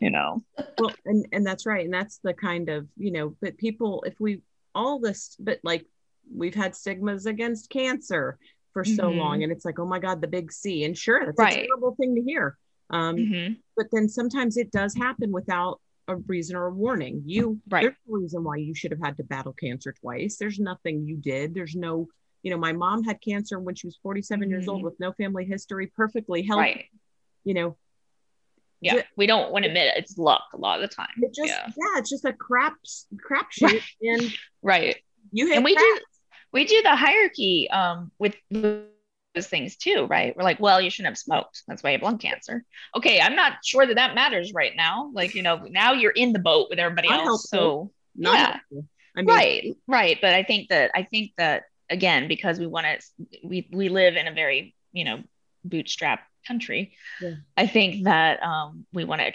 you 0.00 0.10
know. 0.10 0.42
Well, 0.78 0.92
and, 1.04 1.26
and 1.32 1.46
that's 1.46 1.66
right. 1.66 1.84
And 1.84 1.94
that's 1.94 2.18
the 2.18 2.34
kind 2.34 2.68
of, 2.68 2.86
you 2.96 3.12
know, 3.12 3.36
but 3.40 3.56
people, 3.56 4.04
if 4.06 4.14
we, 4.20 4.42
all 4.74 5.00
this, 5.00 5.36
but 5.40 5.58
like 5.64 5.86
we've 6.32 6.54
had 6.54 6.76
stigmas 6.76 7.26
against 7.26 7.70
cancer 7.70 8.38
for 8.72 8.84
so 8.84 9.04
mm-hmm. 9.04 9.18
long 9.18 9.42
and 9.42 9.52
it's 9.52 9.64
like 9.64 9.78
oh 9.78 9.86
my 9.86 9.98
god 9.98 10.20
the 10.20 10.28
big 10.28 10.52
c 10.52 10.84
and 10.84 10.96
sure 10.96 11.24
that's 11.26 11.38
right. 11.38 11.64
a 11.64 11.66
terrible 11.66 11.94
thing 11.96 12.14
to 12.14 12.22
hear 12.22 12.56
um, 12.90 13.16
mm-hmm. 13.16 13.52
but 13.76 13.86
then 13.92 14.08
sometimes 14.08 14.56
it 14.56 14.70
does 14.70 14.94
happen 14.94 15.32
without 15.32 15.80
a 16.08 16.16
reason 16.16 16.56
or 16.56 16.66
a 16.66 16.70
warning 16.70 17.22
you 17.24 17.60
right. 17.70 17.82
there's 17.82 17.94
no 18.06 18.18
reason 18.18 18.44
why 18.44 18.56
you 18.56 18.74
should 18.74 18.90
have 18.90 19.00
had 19.02 19.16
to 19.16 19.24
battle 19.24 19.52
cancer 19.52 19.94
twice 20.00 20.36
there's 20.38 20.58
nothing 20.58 21.06
you 21.06 21.16
did 21.16 21.54
there's 21.54 21.76
no 21.76 22.08
you 22.42 22.50
know 22.50 22.58
my 22.58 22.72
mom 22.72 23.04
had 23.04 23.20
cancer 23.20 23.60
when 23.60 23.74
she 23.74 23.86
was 23.86 23.98
47 24.02 24.42
mm-hmm. 24.42 24.50
years 24.50 24.68
old 24.68 24.78
mm-hmm. 24.78 24.86
with 24.86 25.00
no 25.00 25.12
family 25.12 25.44
history 25.44 25.86
perfectly 25.96 26.42
healthy 26.42 26.60
right. 26.60 26.84
you 27.44 27.54
know 27.54 27.76
yeah 28.80 28.94
just, 28.94 29.06
we 29.16 29.26
don't 29.26 29.52
want 29.52 29.64
to 29.64 29.68
admit 29.68 29.88
it 29.88 29.98
it's 29.98 30.18
luck 30.18 30.42
a 30.52 30.56
lot 30.56 30.82
of 30.82 30.88
the 30.88 30.94
time 30.94 31.08
it 31.18 31.34
just 31.34 31.48
yeah, 31.48 31.66
yeah 31.66 31.98
it's 31.98 32.10
just 32.10 32.24
a 32.24 32.32
crap 32.32 32.74
crap 33.18 33.46
shoot 33.52 33.82
and 34.02 34.34
right 34.62 34.96
you 35.32 35.52
and 35.52 35.64
we 35.64 35.74
do 35.74 35.98
we 36.52 36.64
do 36.64 36.82
the 36.82 36.96
hierarchy 36.96 37.70
um, 37.70 38.10
with 38.18 38.34
those 39.34 39.46
things 39.46 39.76
too, 39.76 40.06
right? 40.06 40.36
We're 40.36 40.42
like, 40.42 40.60
well, 40.60 40.80
you 40.80 40.90
shouldn't 40.90 41.12
have 41.12 41.18
smoked. 41.18 41.62
That's 41.68 41.82
why 41.82 41.90
you 41.90 41.98
have 41.98 42.02
lung 42.02 42.18
cancer. 42.18 42.64
Okay, 42.96 43.20
I'm 43.20 43.36
not 43.36 43.64
sure 43.64 43.86
that 43.86 43.94
that 43.94 44.14
matters 44.14 44.52
right 44.52 44.74
now. 44.76 45.10
Like, 45.14 45.34
you 45.34 45.42
know, 45.42 45.56
now 45.70 45.92
you're 45.92 46.10
in 46.10 46.32
the 46.32 46.38
boat 46.38 46.68
with 46.70 46.78
everybody 46.78 47.08
not 47.08 47.26
else. 47.26 47.48
Helpful. 47.50 47.92
So, 48.16 48.20
not 48.20 48.60
yeah, 48.70 48.80
I 49.16 49.22
mean, 49.22 49.26
right, 49.26 49.76
right. 49.86 50.18
But 50.20 50.34
I 50.34 50.42
think 50.42 50.68
that 50.68 50.90
I 50.94 51.04
think 51.04 51.32
that 51.38 51.64
again, 51.88 52.28
because 52.28 52.58
we 52.58 52.66
want 52.66 52.86
to, 52.86 53.26
we 53.44 53.68
we 53.72 53.88
live 53.88 54.16
in 54.16 54.26
a 54.26 54.32
very 54.32 54.74
you 54.92 55.04
know 55.04 55.22
bootstrap 55.64 56.20
country. 56.46 56.94
Yeah. 57.20 57.34
I 57.56 57.66
think 57.66 58.04
that 58.04 58.42
um, 58.42 58.86
we 58.92 59.04
want 59.04 59.20
to 59.20 59.26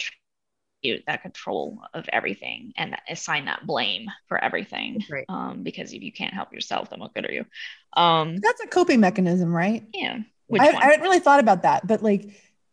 that 1.07 1.21
control 1.21 1.79
of 1.93 2.07
everything 2.11 2.73
and 2.77 2.95
assign 3.09 3.45
that 3.45 3.65
blame 3.65 4.07
for 4.27 4.43
everything. 4.43 5.03
Right. 5.09 5.25
Um, 5.29 5.63
because 5.63 5.93
if 5.93 6.01
you 6.01 6.11
can't 6.11 6.33
help 6.33 6.53
yourself, 6.53 6.89
then 6.89 6.99
what 6.99 7.13
good 7.13 7.25
are 7.27 7.31
you? 7.31 7.45
Um, 7.93 8.37
That's 8.37 8.61
a 8.61 8.67
coping 8.67 8.99
mechanism, 8.99 9.53
right? 9.53 9.83
Yeah. 9.93 10.19
I, 10.59 10.69
I 10.69 10.85
hadn't 10.85 11.01
really 11.01 11.19
thought 11.19 11.39
about 11.39 11.63
that, 11.63 11.87
but 11.87 12.03
like 12.03 12.29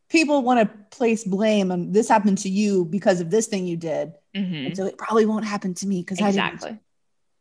people 0.08 0.42
want 0.42 0.60
to 0.60 0.96
place 0.96 1.24
blame 1.24 1.72
on 1.72 1.92
this 1.92 2.08
happened 2.08 2.38
to 2.38 2.48
you 2.48 2.84
because 2.84 3.20
of 3.20 3.30
this 3.30 3.46
thing 3.46 3.66
you 3.66 3.76
did. 3.76 4.12
Mm-hmm. 4.36 4.66
And 4.66 4.76
so 4.76 4.86
it 4.86 4.98
probably 4.98 5.26
won't 5.26 5.44
happen 5.44 5.74
to 5.74 5.86
me 5.86 6.00
because 6.00 6.20
exactly. 6.20 6.66
I 6.66 6.70
didn't. 6.70 6.82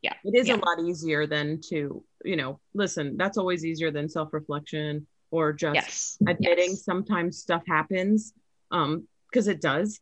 Yeah. 0.01 0.13
It 0.23 0.35
is 0.35 0.47
yeah. 0.47 0.55
a 0.55 0.57
lot 0.57 0.79
easier 0.79 1.27
than 1.27 1.61
to, 1.69 2.03
you 2.23 2.35
know, 2.35 2.59
listen, 2.73 3.17
that's 3.17 3.37
always 3.37 3.65
easier 3.65 3.91
than 3.91 4.09
self 4.09 4.33
reflection 4.33 5.05
or 5.31 5.53
just 5.53 5.75
yes. 5.75 6.17
admitting 6.27 6.71
yes. 6.71 6.83
sometimes 6.83 7.37
stuff 7.37 7.63
happens. 7.67 8.33
Um, 8.71 9.07
because 9.31 9.47
it 9.47 9.61
does 9.61 9.99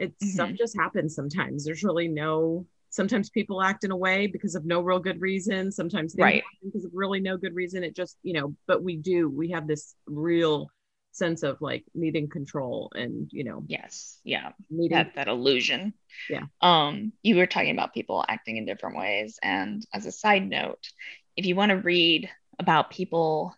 it's 0.00 0.24
mm-hmm. 0.24 0.34
stuff 0.34 0.50
just 0.56 0.76
happens 0.76 1.14
sometimes. 1.14 1.64
There's 1.64 1.84
really 1.84 2.08
no 2.08 2.66
sometimes 2.90 3.30
people 3.30 3.62
act 3.62 3.84
in 3.84 3.92
a 3.92 3.96
way 3.96 4.26
because 4.26 4.54
of 4.54 4.64
no 4.64 4.80
real 4.80 4.98
good 4.98 5.20
reason. 5.20 5.70
Sometimes 5.70 6.12
they 6.14 6.22
right. 6.22 6.44
because 6.62 6.84
of 6.84 6.90
really 6.92 7.20
no 7.20 7.36
good 7.36 7.54
reason. 7.54 7.84
It 7.84 7.94
just, 7.94 8.18
you 8.22 8.32
know, 8.32 8.54
but 8.66 8.82
we 8.82 8.96
do, 8.96 9.28
we 9.28 9.50
have 9.50 9.68
this 9.68 9.94
real 10.06 10.70
sense 11.12 11.42
of 11.42 11.60
like 11.60 11.84
needing 11.92 12.28
control 12.28 12.92
and 12.94 13.28
you 13.32 13.42
know 13.42 13.64
yes 13.66 14.20
yeah 14.22 14.52
needing 14.70 14.96
that, 14.96 15.12
that 15.16 15.26
illusion 15.26 15.92
yeah 16.28 16.44
um 16.60 17.12
you 17.24 17.34
were 17.34 17.46
talking 17.46 17.72
about 17.72 17.92
people 17.92 18.24
acting 18.28 18.56
in 18.56 18.64
different 18.64 18.96
ways 18.96 19.36
and 19.42 19.84
as 19.92 20.06
a 20.06 20.12
side 20.12 20.48
note 20.48 20.78
if 21.36 21.46
you 21.46 21.56
want 21.56 21.70
to 21.70 21.76
read 21.78 22.30
about 22.60 22.90
people 22.90 23.52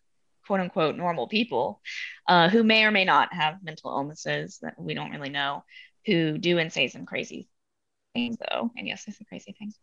quote 0.47 0.61
unquote 0.61 0.97
normal 0.97 1.29
people 1.29 1.83
uh, 2.27 2.49
who 2.49 2.65
may 2.65 2.85
or 2.85 2.91
may 2.91 3.05
not 3.05 3.35
have 3.35 3.63
mental 3.63 3.91
illnesses 3.91 4.59
that 4.63 4.73
we 4.79 4.95
don't 4.95 5.11
really 5.11 5.29
know 5.29 5.63
who 6.07 6.39
do 6.39 6.59
and 6.59 6.73
say 6.73 6.89
some 6.89 7.07
crazy 7.07 7.49
things 8.15 8.37
though. 8.39 8.71
And 8.77 8.87
yes 8.87 9.05
i 9.09 9.13
say 9.13 9.25
crazy 9.29 9.55
things 9.59 9.79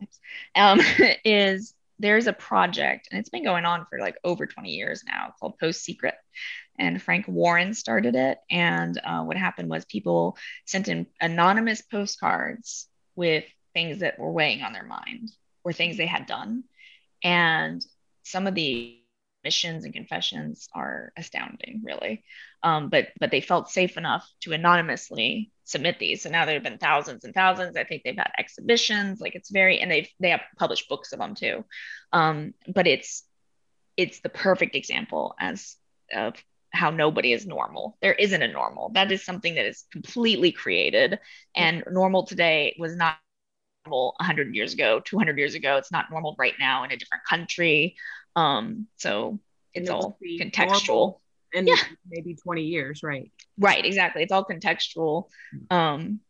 um, 0.54 0.80
is 1.24 1.74
there's 1.98 2.26
a 2.26 2.32
project 2.32 3.08
and 3.10 3.20
it's 3.20 3.28
been 3.28 3.44
going 3.44 3.66
on 3.66 3.86
for 3.90 3.98
like 3.98 4.16
over 4.24 4.46
20 4.46 4.70
years 4.70 5.04
now 5.06 5.34
called 5.38 5.58
PostSecret. 5.60 6.14
And 6.78 7.00
frank 7.00 7.28
warren 7.28 7.74
started 7.74 8.16
it. 8.16 8.38
And 8.50 8.98
uh, 9.04 9.22
what 9.22 9.36
happened 9.36 9.68
was 9.68 9.84
people 9.84 10.38
sent 10.64 10.88
in 10.88 11.06
anonymous 11.20 11.82
postcards 11.82 12.88
with 13.16 13.44
things 13.74 14.00
that 14.00 14.18
were 14.18 14.32
weighing 14.32 14.62
on 14.62 14.72
their 14.72 14.84
mind 14.84 15.30
or 15.62 15.74
things 15.74 15.98
they 15.98 16.06
had 16.06 16.26
done. 16.26 16.64
And 17.22 17.84
some 18.22 18.46
of 18.46 18.54
the 18.54 18.98
missions 19.44 19.84
and 19.84 19.92
confessions 19.92 20.68
are 20.74 21.12
astounding, 21.16 21.82
really. 21.84 22.24
Um, 22.62 22.90
but 22.90 23.08
but 23.18 23.30
they 23.30 23.40
felt 23.40 23.70
safe 23.70 23.96
enough 23.96 24.28
to 24.40 24.52
anonymously 24.52 25.50
submit 25.64 25.98
these. 25.98 26.22
So 26.22 26.30
now 26.30 26.44
there 26.44 26.54
have 26.54 26.62
been 26.62 26.78
thousands 26.78 27.24
and 27.24 27.32
thousands. 27.32 27.76
I 27.76 27.84
think 27.84 28.02
they've 28.02 28.16
had 28.16 28.32
exhibitions. 28.38 29.20
Like 29.20 29.34
it's 29.34 29.50
very, 29.50 29.78
and 29.80 29.90
they've 29.90 30.08
they 30.18 30.30
have 30.30 30.42
published 30.58 30.88
books 30.88 31.12
of 31.12 31.20
them 31.20 31.34
too. 31.34 31.64
Um, 32.12 32.54
but 32.68 32.86
it's 32.86 33.24
it's 33.96 34.20
the 34.20 34.28
perfect 34.28 34.74
example 34.76 35.34
as 35.38 35.76
of 36.14 36.34
how 36.72 36.90
nobody 36.90 37.32
is 37.32 37.46
normal. 37.46 37.96
There 38.02 38.14
isn't 38.14 38.42
a 38.42 38.48
normal. 38.48 38.90
That 38.90 39.10
is 39.10 39.24
something 39.24 39.54
that 39.54 39.66
is 39.66 39.84
completely 39.92 40.52
created, 40.52 41.18
and 41.54 41.84
normal 41.90 42.26
today 42.26 42.76
was 42.78 42.94
not 42.96 43.16
normal 43.86 44.14
100 44.18 44.54
years 44.54 44.74
ago, 44.74 45.00
200 45.04 45.38
years 45.38 45.54
ago. 45.54 45.76
It's 45.76 45.92
not 45.92 46.10
normal 46.10 46.34
right 46.38 46.54
now 46.58 46.84
in 46.84 46.92
a 46.92 46.96
different 46.96 47.24
country. 47.24 47.96
Um, 48.36 48.86
so 48.96 49.40
it's 49.74 49.88
it 49.88 49.92
all 49.92 50.18
contextual. 50.22 51.20
And 51.54 51.66
yeah. 51.66 51.76
maybe 52.08 52.34
20 52.34 52.62
years, 52.62 53.02
right? 53.02 53.30
Right, 53.58 53.84
exactly. 53.84 54.22
It's 54.22 54.32
all 54.32 54.44
contextual. 54.44 55.28
Um, 55.70 56.20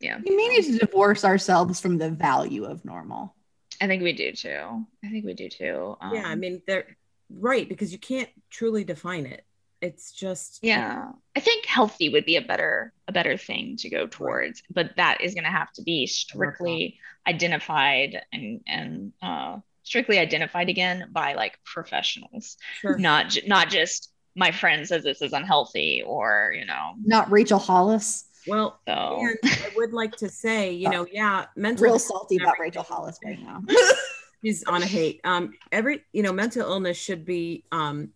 yeah. 0.00 0.18
We 0.24 0.36
may 0.36 0.48
need 0.48 0.64
to 0.64 0.78
divorce 0.78 1.24
ourselves 1.24 1.80
from 1.80 1.98
the 1.98 2.10
value 2.10 2.64
of 2.64 2.84
normal. 2.84 3.34
I 3.80 3.86
think 3.86 4.02
we 4.02 4.12
do 4.12 4.32
too. 4.32 4.86
I 5.04 5.08
think 5.08 5.24
we 5.24 5.34
do 5.34 5.48
too. 5.48 5.96
Um, 6.00 6.14
yeah, 6.14 6.26
I 6.26 6.34
mean, 6.34 6.62
they're 6.66 6.96
right 7.30 7.68
because 7.68 7.92
you 7.92 7.98
can't 7.98 8.28
truly 8.50 8.84
define 8.84 9.26
it. 9.26 9.44
It's 9.80 10.12
just 10.12 10.60
yeah. 10.62 11.10
I 11.36 11.40
think 11.40 11.66
healthy 11.66 12.08
would 12.08 12.24
be 12.24 12.36
a 12.36 12.42
better 12.42 12.92
a 13.06 13.12
better 13.12 13.36
thing 13.36 13.76
to 13.78 13.90
go 13.90 14.06
towards, 14.06 14.62
but 14.70 14.96
that 14.96 15.20
is 15.20 15.34
going 15.34 15.44
to 15.44 15.50
have 15.50 15.70
to 15.72 15.82
be 15.82 16.06
strictly 16.06 16.98
identified 17.26 18.22
and 18.32 18.60
and 18.66 19.12
uh, 19.20 19.58
strictly 19.82 20.18
identified 20.18 20.70
again 20.70 21.08
by 21.12 21.34
like 21.34 21.58
professionals, 21.64 22.56
sure. 22.80 22.96
not 22.96 23.36
not 23.46 23.68
just 23.68 24.10
my 24.34 24.50
friend 24.50 24.86
says 24.86 25.04
this 25.04 25.22
is 25.22 25.32
unhealthy 25.32 26.02
or 26.06 26.52
you 26.56 26.64
know 26.64 26.94
not 27.04 27.30
Rachel 27.30 27.58
Hollis. 27.58 28.26
Well, 28.46 28.78
so. 28.86 29.20
and 29.20 29.38
I 29.42 29.70
would 29.74 29.94
like 29.94 30.16
to 30.16 30.28
say, 30.28 30.70
you 30.70 30.90
know, 30.90 31.06
yeah, 31.10 31.46
mental 31.56 31.84
real 31.84 31.98
salty 31.98 32.36
about 32.36 32.58
Rachel 32.60 32.82
Hollis 32.82 33.18
right 33.24 33.40
now. 33.40 33.62
She's 34.44 34.62
on 34.64 34.82
a 34.82 34.86
hate. 34.86 35.20
Um, 35.24 35.54
every 35.72 36.04
you 36.12 36.22
know, 36.22 36.32
mental 36.32 36.62
illness 36.62 36.98
should 36.98 37.24
be 37.24 37.64
um 37.72 38.10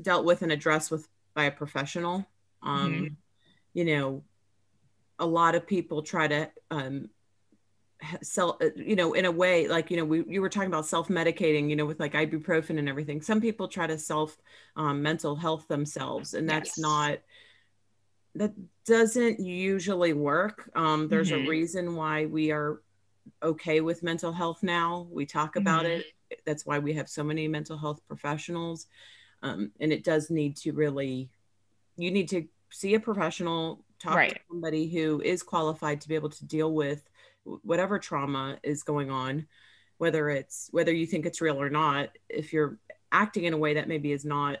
dealt 0.00 0.24
with 0.24 0.42
and 0.42 0.52
addressed 0.52 0.90
with 0.90 1.06
by 1.34 1.44
a 1.44 1.50
professional. 1.50 2.26
Um, 2.62 2.92
mm-hmm. 2.92 3.14
you 3.74 3.84
know, 3.84 4.24
a 5.18 5.26
lot 5.26 5.54
of 5.54 5.66
people 5.66 6.02
try 6.02 6.26
to 6.28 6.50
um 6.70 7.10
self 8.22 8.56
uh, 8.62 8.68
you 8.76 8.94
know 8.94 9.14
in 9.14 9.24
a 9.24 9.30
way 9.30 9.68
like 9.68 9.90
you 9.90 9.96
know 9.96 10.04
we 10.04 10.22
you 10.28 10.40
were 10.40 10.48
talking 10.48 10.68
about 10.68 10.86
self-medicating 10.86 11.70
you 11.70 11.76
know 11.76 11.86
with 11.86 11.98
like 11.98 12.12
ibuprofen 12.12 12.78
and 12.78 12.88
everything 12.88 13.22
some 13.22 13.40
people 13.40 13.68
try 13.68 13.86
to 13.86 13.98
self 13.98 14.36
um, 14.76 15.02
mental 15.02 15.34
health 15.34 15.66
themselves 15.68 16.34
and 16.34 16.48
that's 16.48 16.76
yes. 16.76 16.78
not 16.78 17.18
that 18.34 18.52
doesn't 18.84 19.40
usually 19.40 20.12
work 20.12 20.70
um, 20.74 21.08
there's 21.08 21.30
mm-hmm. 21.30 21.46
a 21.46 21.48
reason 21.48 21.96
why 21.96 22.26
we 22.26 22.50
are 22.50 22.82
okay 23.42 23.80
with 23.80 24.02
mental 24.02 24.32
health 24.32 24.62
now 24.62 25.06
we 25.10 25.24
talk 25.24 25.56
about 25.56 25.84
mm-hmm. 25.84 26.00
it 26.30 26.40
that's 26.44 26.66
why 26.66 26.78
we 26.78 26.92
have 26.92 27.08
so 27.08 27.24
many 27.24 27.48
mental 27.48 27.78
health 27.78 28.00
professionals 28.06 28.86
um, 29.42 29.70
and 29.80 29.92
it 29.92 30.04
does 30.04 30.30
need 30.30 30.54
to 30.56 30.72
really 30.72 31.30
you 31.96 32.10
need 32.10 32.28
to 32.28 32.46
see 32.70 32.94
a 32.94 33.00
professional 33.00 33.82
talk 33.98 34.16
right. 34.16 34.34
to 34.34 34.40
somebody 34.50 34.88
who 34.88 35.20
is 35.22 35.42
qualified 35.42 36.00
to 36.00 36.08
be 36.08 36.14
able 36.14 36.28
to 36.28 36.44
deal 36.44 36.72
with 36.72 37.08
whatever 37.62 37.98
trauma 37.98 38.58
is 38.62 38.82
going 38.82 39.10
on 39.10 39.46
whether 39.98 40.28
it's 40.28 40.68
whether 40.72 40.92
you 40.92 41.06
think 41.06 41.26
it's 41.26 41.40
real 41.40 41.60
or 41.60 41.70
not 41.70 42.10
if 42.28 42.52
you're 42.52 42.78
acting 43.12 43.44
in 43.44 43.52
a 43.52 43.58
way 43.58 43.74
that 43.74 43.88
maybe 43.88 44.12
is 44.12 44.24
not 44.24 44.58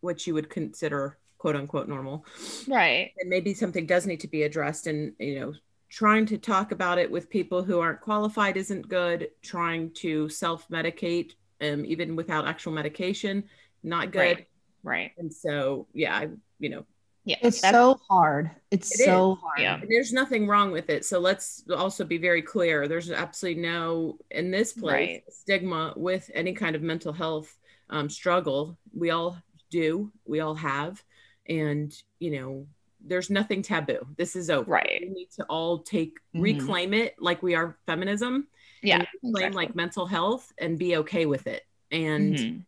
what 0.00 0.26
you 0.26 0.34
would 0.34 0.50
consider 0.50 1.18
quote 1.38 1.56
unquote 1.56 1.88
normal 1.88 2.24
right. 2.68 3.12
and 3.18 3.28
maybe 3.28 3.54
something 3.54 3.86
does 3.86 4.06
need 4.06 4.20
to 4.20 4.28
be 4.28 4.44
addressed 4.44 4.86
and 4.86 5.12
you 5.18 5.40
know 5.40 5.52
trying 5.88 6.26
to 6.26 6.36
talk 6.36 6.72
about 6.72 6.98
it 6.98 7.10
with 7.10 7.30
people 7.30 7.62
who 7.62 7.78
aren't 7.80 8.00
qualified 8.00 8.56
isn't 8.56 8.88
good 8.88 9.28
trying 9.42 9.90
to 9.92 10.28
self-medicate 10.28 11.32
um, 11.62 11.84
even 11.84 12.16
without 12.16 12.46
actual 12.46 12.72
medication 12.72 13.44
not 13.82 14.10
good. 14.10 14.18
Right, 14.18 14.46
right. 14.82 15.12
and 15.18 15.32
so 15.32 15.86
yeah 15.92 16.16
i 16.16 16.28
you 16.58 16.68
know 16.68 16.84
yeah, 17.26 17.36
it's 17.42 17.60
so 17.60 18.00
hard. 18.08 18.52
It's 18.70 19.00
it 19.00 19.04
so 19.04 19.32
is. 19.32 19.38
hard. 19.40 19.58
Yeah. 19.58 19.80
There's 19.88 20.12
nothing 20.12 20.46
wrong 20.46 20.70
with 20.70 20.88
it. 20.90 21.04
So 21.04 21.18
let's 21.18 21.64
also 21.76 22.04
be 22.04 22.18
very 22.18 22.40
clear. 22.40 22.86
There's 22.86 23.10
absolutely 23.10 23.62
no 23.62 24.18
in 24.30 24.52
this 24.52 24.72
place 24.72 24.92
right. 24.92 25.22
stigma 25.28 25.92
with 25.96 26.30
any 26.34 26.52
kind 26.52 26.76
of 26.76 26.82
mental 26.82 27.12
health 27.12 27.52
um, 27.90 28.08
struggle. 28.08 28.78
We 28.94 29.10
all 29.10 29.36
do. 29.70 30.12
We 30.24 30.38
all 30.38 30.54
have, 30.54 31.02
and 31.48 31.92
you 32.20 32.30
know, 32.30 32.68
there's 33.04 33.28
nothing 33.28 33.60
taboo. 33.60 34.06
This 34.16 34.36
is 34.36 34.48
over. 34.48 34.70
Right. 34.70 35.00
We 35.02 35.08
need 35.08 35.30
to 35.32 35.44
all 35.46 35.80
take 35.80 36.20
mm-hmm. 36.32 36.42
reclaim 36.42 36.94
it 36.94 37.16
like 37.18 37.42
we 37.42 37.56
are 37.56 37.76
feminism. 37.86 38.46
Yeah. 38.84 38.98
Reclaim 38.98 39.34
exactly. 39.34 39.66
like 39.66 39.74
mental 39.74 40.06
health 40.06 40.52
and 40.58 40.78
be 40.78 40.98
okay 40.98 41.26
with 41.26 41.48
it. 41.48 41.64
And 41.90 42.34
mm-hmm 42.36 42.60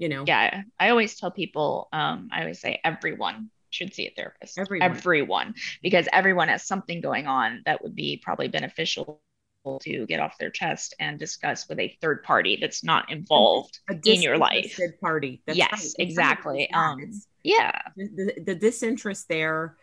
you 0.00 0.08
know 0.08 0.24
yeah 0.26 0.62
i 0.80 0.88
always 0.88 1.14
tell 1.14 1.30
people 1.30 1.88
um, 1.92 2.28
i 2.32 2.40
always 2.40 2.58
say 2.58 2.80
everyone 2.82 3.50
should 3.68 3.94
see 3.94 4.08
a 4.08 4.12
therapist 4.16 4.58
everyone. 4.58 4.90
everyone 4.90 5.54
because 5.82 6.08
everyone 6.12 6.48
has 6.48 6.66
something 6.66 7.00
going 7.00 7.28
on 7.28 7.62
that 7.66 7.80
would 7.84 7.94
be 7.94 8.20
probably 8.24 8.48
beneficial 8.48 9.20
to 9.82 10.06
get 10.06 10.20
off 10.20 10.38
their 10.38 10.50
chest 10.50 10.94
and 10.98 11.18
discuss 11.18 11.68
with 11.68 11.78
a 11.78 11.94
third 12.00 12.22
party 12.22 12.56
that's 12.58 12.82
not 12.82 13.12
involved 13.12 13.78
in 14.06 14.22
your 14.22 14.38
life 14.38 14.74
Third 14.74 14.98
party 15.00 15.42
that's 15.46 15.58
yes 15.58 15.94
right. 15.98 16.08
exactly 16.08 16.72
um 16.72 17.12
yeah 17.42 17.78
the, 17.94 18.32
the, 18.46 18.54
disinterest 18.54 19.28
there 19.28 19.76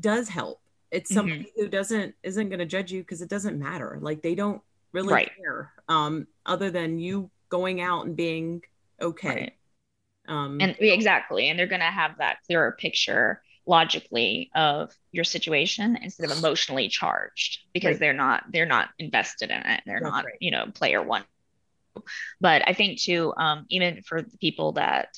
does 0.00 0.30
help 0.30 0.62
it's 0.90 1.10
mm-hmm. 1.10 1.18
somebody 1.18 1.40
mm-hmm. 1.40 1.60
who 1.60 1.68
doesn't 1.68 2.14
isn't 2.22 2.48
going 2.48 2.58
to 2.58 2.66
judge 2.66 2.90
you 2.90 3.02
because 3.02 3.20
it 3.20 3.28
doesn't 3.28 3.58
matter 3.58 3.98
like 4.00 4.22
they 4.22 4.34
don't 4.34 4.62
really 4.92 5.12
right. 5.12 5.30
care 5.36 5.72
um 5.90 6.26
other 6.46 6.70
than 6.70 6.98
you 6.98 7.30
going 7.50 7.82
out 7.82 8.06
and 8.06 8.16
being 8.16 8.62
okay. 9.02 9.28
Right. 9.28 9.52
Um, 10.28 10.58
and 10.60 10.76
exactly, 10.78 11.48
and 11.48 11.58
they're 11.58 11.66
going 11.66 11.80
to 11.80 11.86
have 11.86 12.18
that 12.18 12.38
clearer 12.46 12.72
picture 12.78 13.42
logically 13.66 14.50
of 14.54 14.92
your 15.12 15.24
situation 15.24 15.96
instead 16.02 16.30
of 16.30 16.36
emotionally 16.36 16.88
charged 16.88 17.60
because 17.72 17.92
right. 17.92 18.00
they're 18.00 18.12
not 18.12 18.44
they're 18.52 18.66
not 18.66 18.90
invested 18.98 19.50
in 19.50 19.58
it. 19.58 19.82
They're 19.86 20.00
That's 20.00 20.12
not 20.12 20.24
right. 20.24 20.34
you 20.40 20.50
know 20.50 20.66
player 20.72 21.02
one. 21.02 21.24
But 22.40 22.66
I 22.66 22.72
think 22.72 23.00
too, 23.00 23.34
um, 23.36 23.66
even 23.68 24.02
for 24.02 24.22
the 24.22 24.38
people 24.38 24.72
that 24.72 25.08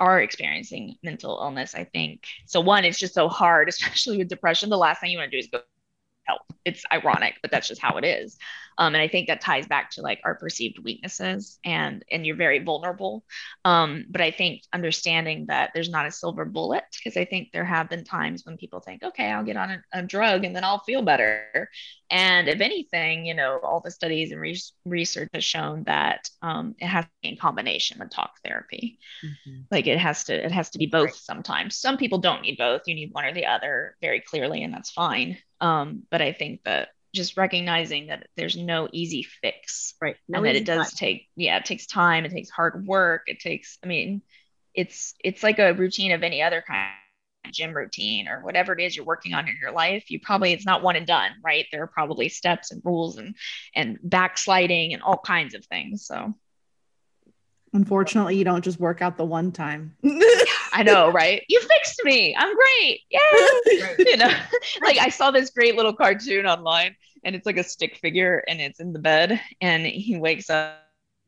are 0.00 0.20
experiencing 0.20 0.96
mental 1.02 1.38
illness, 1.42 1.74
I 1.74 1.84
think 1.84 2.24
so. 2.46 2.60
One, 2.60 2.84
it's 2.84 2.98
just 2.98 3.14
so 3.14 3.28
hard, 3.28 3.68
especially 3.68 4.18
with 4.18 4.28
depression. 4.28 4.70
The 4.70 4.78
last 4.78 5.00
thing 5.00 5.10
you 5.10 5.18
want 5.18 5.30
to 5.30 5.36
do 5.36 5.40
is 5.40 5.48
go 5.48 5.60
help. 6.24 6.42
It's 6.64 6.84
ironic, 6.92 7.34
but 7.42 7.50
that's 7.50 7.68
just 7.68 7.80
how 7.80 7.96
it 7.96 8.04
is. 8.04 8.38
Um, 8.78 8.94
and 8.94 9.02
I 9.02 9.08
think 9.08 9.26
that 9.26 9.40
ties 9.40 9.66
back 9.66 9.90
to 9.92 10.02
like 10.02 10.20
our 10.24 10.36
perceived 10.36 10.78
weaknesses 10.78 11.58
and 11.64 12.04
and 12.10 12.24
you're 12.24 12.36
very 12.36 12.60
vulnerable. 12.60 13.24
Um, 13.64 14.06
but 14.08 14.20
I 14.20 14.30
think 14.30 14.62
understanding 14.72 15.46
that 15.46 15.72
there's 15.74 15.90
not 15.90 16.06
a 16.06 16.12
silver 16.12 16.44
bullet 16.44 16.84
because 16.92 17.16
I 17.16 17.24
think 17.24 17.50
there 17.52 17.64
have 17.64 17.90
been 17.90 18.04
times 18.04 18.46
when 18.46 18.56
people 18.56 18.80
think, 18.80 19.02
okay, 19.02 19.30
I'll 19.30 19.44
get 19.44 19.56
on 19.56 19.70
a, 19.70 19.82
a 19.92 20.02
drug 20.02 20.44
and 20.44 20.54
then 20.54 20.64
I'll 20.64 20.78
feel 20.78 21.02
better. 21.02 21.68
And 22.10 22.48
if 22.48 22.60
anything, 22.60 23.26
you 23.26 23.34
know, 23.34 23.58
all 23.62 23.80
the 23.80 23.90
studies 23.90 24.30
and 24.32 24.40
re- 24.40 24.60
research 24.84 25.28
has 25.34 25.44
shown 25.44 25.84
that 25.84 26.30
um, 26.40 26.74
it 26.78 26.86
has 26.86 27.04
to 27.04 27.10
be 27.22 27.28
in 27.30 27.36
combination 27.36 27.98
with 27.98 28.10
talk 28.10 28.32
therapy. 28.44 28.98
Mm-hmm. 29.24 29.62
Like 29.70 29.86
it 29.86 29.98
has 29.98 30.24
to 30.24 30.44
it 30.44 30.52
has 30.52 30.70
to 30.70 30.78
be 30.78 30.86
both. 30.86 31.06
Right. 31.06 31.14
Sometimes 31.14 31.76
some 31.76 31.96
people 31.96 32.18
don't 32.18 32.42
need 32.42 32.58
both. 32.58 32.82
You 32.86 32.94
need 32.94 33.12
one 33.12 33.24
or 33.24 33.34
the 33.34 33.46
other 33.46 33.96
very 34.00 34.20
clearly, 34.20 34.62
and 34.62 34.72
that's 34.72 34.90
fine. 34.90 35.38
Um, 35.60 36.04
but 36.10 36.22
I 36.22 36.32
think 36.32 36.62
that 36.64 36.90
just 37.14 37.36
recognizing 37.36 38.08
that 38.08 38.26
there's 38.36 38.56
no 38.56 38.88
easy 38.92 39.22
fix. 39.22 39.94
Right. 40.00 40.16
No 40.28 40.38
and 40.38 40.46
that 40.46 40.56
it 40.56 40.64
does 40.64 40.92
time. 40.92 40.96
take 40.96 41.28
yeah 41.36 41.56
it 41.58 41.64
takes 41.64 41.86
time 41.86 42.24
it 42.24 42.30
takes 42.32 42.50
hard 42.50 42.86
work 42.86 43.22
it 43.26 43.40
takes 43.40 43.78
i 43.84 43.86
mean 43.86 44.22
it's 44.74 45.14
it's 45.24 45.42
like 45.42 45.58
a 45.58 45.72
routine 45.74 46.12
of 46.12 46.22
any 46.22 46.42
other 46.42 46.62
kind 46.66 46.90
of 47.44 47.52
gym 47.52 47.72
routine 47.74 48.28
or 48.28 48.40
whatever 48.44 48.72
it 48.72 48.80
is 48.80 48.94
you're 48.94 49.06
working 49.06 49.32
on 49.34 49.48
in 49.48 49.56
your 49.60 49.72
life. 49.72 50.10
You 50.10 50.20
probably 50.20 50.52
it's 50.52 50.66
not 50.66 50.82
one 50.82 50.96
and 50.96 51.06
done 51.06 51.32
right? 51.42 51.66
There 51.72 51.82
are 51.82 51.86
probably 51.88 52.28
steps 52.28 52.70
and 52.70 52.82
rules 52.84 53.16
and 53.18 53.34
and 53.74 53.98
backsliding 54.02 54.92
and 54.92 55.02
all 55.02 55.18
kinds 55.18 55.54
of 55.54 55.64
things 55.66 56.06
so 56.06 56.34
Unfortunately, 57.72 58.36
you 58.36 58.44
don't 58.44 58.64
just 58.64 58.80
work 58.80 59.02
out 59.02 59.16
the 59.16 59.24
one 59.24 59.52
time. 59.52 59.94
I 60.72 60.82
know, 60.84 61.10
right? 61.10 61.42
You 61.48 61.60
fixed 61.60 62.00
me. 62.04 62.34
I'm 62.36 62.54
great. 62.54 63.00
Yeah. 63.10 63.94
you 63.98 64.16
know, 64.16 64.32
like 64.82 64.98
I 64.98 65.08
saw 65.10 65.30
this 65.30 65.50
great 65.50 65.76
little 65.76 65.92
cartoon 65.92 66.46
online 66.46 66.96
and 67.24 67.36
it's 67.36 67.46
like 67.46 67.56
a 67.56 67.64
stick 67.64 67.96
figure 67.96 68.42
and 68.48 68.60
it's 68.60 68.80
in 68.80 68.92
the 68.92 68.98
bed 68.98 69.40
and 69.60 69.86
he 69.86 70.16
wakes 70.16 70.50
up 70.50 70.78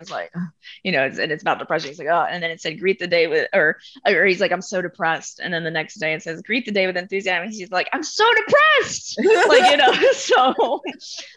was 0.00 0.10
like, 0.10 0.32
you 0.82 0.90
know, 0.90 1.04
it's, 1.04 1.18
and 1.18 1.30
it's 1.30 1.42
about 1.42 1.58
depression. 1.58 1.90
He's 1.90 1.98
like, 1.98 2.08
oh, 2.08 2.26
and 2.28 2.42
then 2.42 2.50
it 2.50 2.60
said, 2.60 2.80
greet 2.80 2.98
the 2.98 3.06
day 3.06 3.26
with, 3.28 3.48
or, 3.52 3.78
or 4.06 4.24
he's 4.24 4.40
like, 4.40 4.50
I'm 4.50 4.62
so 4.62 4.82
depressed. 4.82 5.40
And 5.40 5.54
then 5.54 5.62
the 5.62 5.70
next 5.70 5.94
day 5.96 6.14
it 6.14 6.22
says, 6.22 6.42
greet 6.42 6.64
the 6.64 6.72
day 6.72 6.86
with 6.86 6.96
enthusiasm. 6.96 7.44
And 7.44 7.52
he's 7.52 7.70
like, 7.70 7.88
I'm 7.92 8.02
so 8.02 8.24
depressed. 8.34 9.20
like, 9.48 9.70
you 9.70 9.76
know, 9.76 9.92
so, 10.12 10.80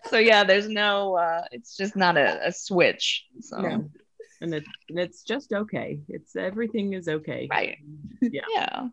so 0.05 0.17
yeah, 0.17 0.43
there's 0.43 0.67
no, 0.67 1.15
uh, 1.17 1.43
it's 1.51 1.77
just 1.77 1.95
not 1.95 2.17
a, 2.17 2.47
a 2.47 2.51
switch. 2.51 3.25
So, 3.41 3.57
no. 3.57 3.89
And, 4.43 4.53
it, 4.53 4.63
and 4.89 4.99
it's 4.99 5.23
just 5.23 5.53
okay. 5.53 6.01
It's 6.09 6.35
everything 6.35 6.93
is 6.93 7.07
okay. 7.07 7.47
Right. 7.49 7.77
Yeah. 8.21 8.41
Yeah. 8.53 8.87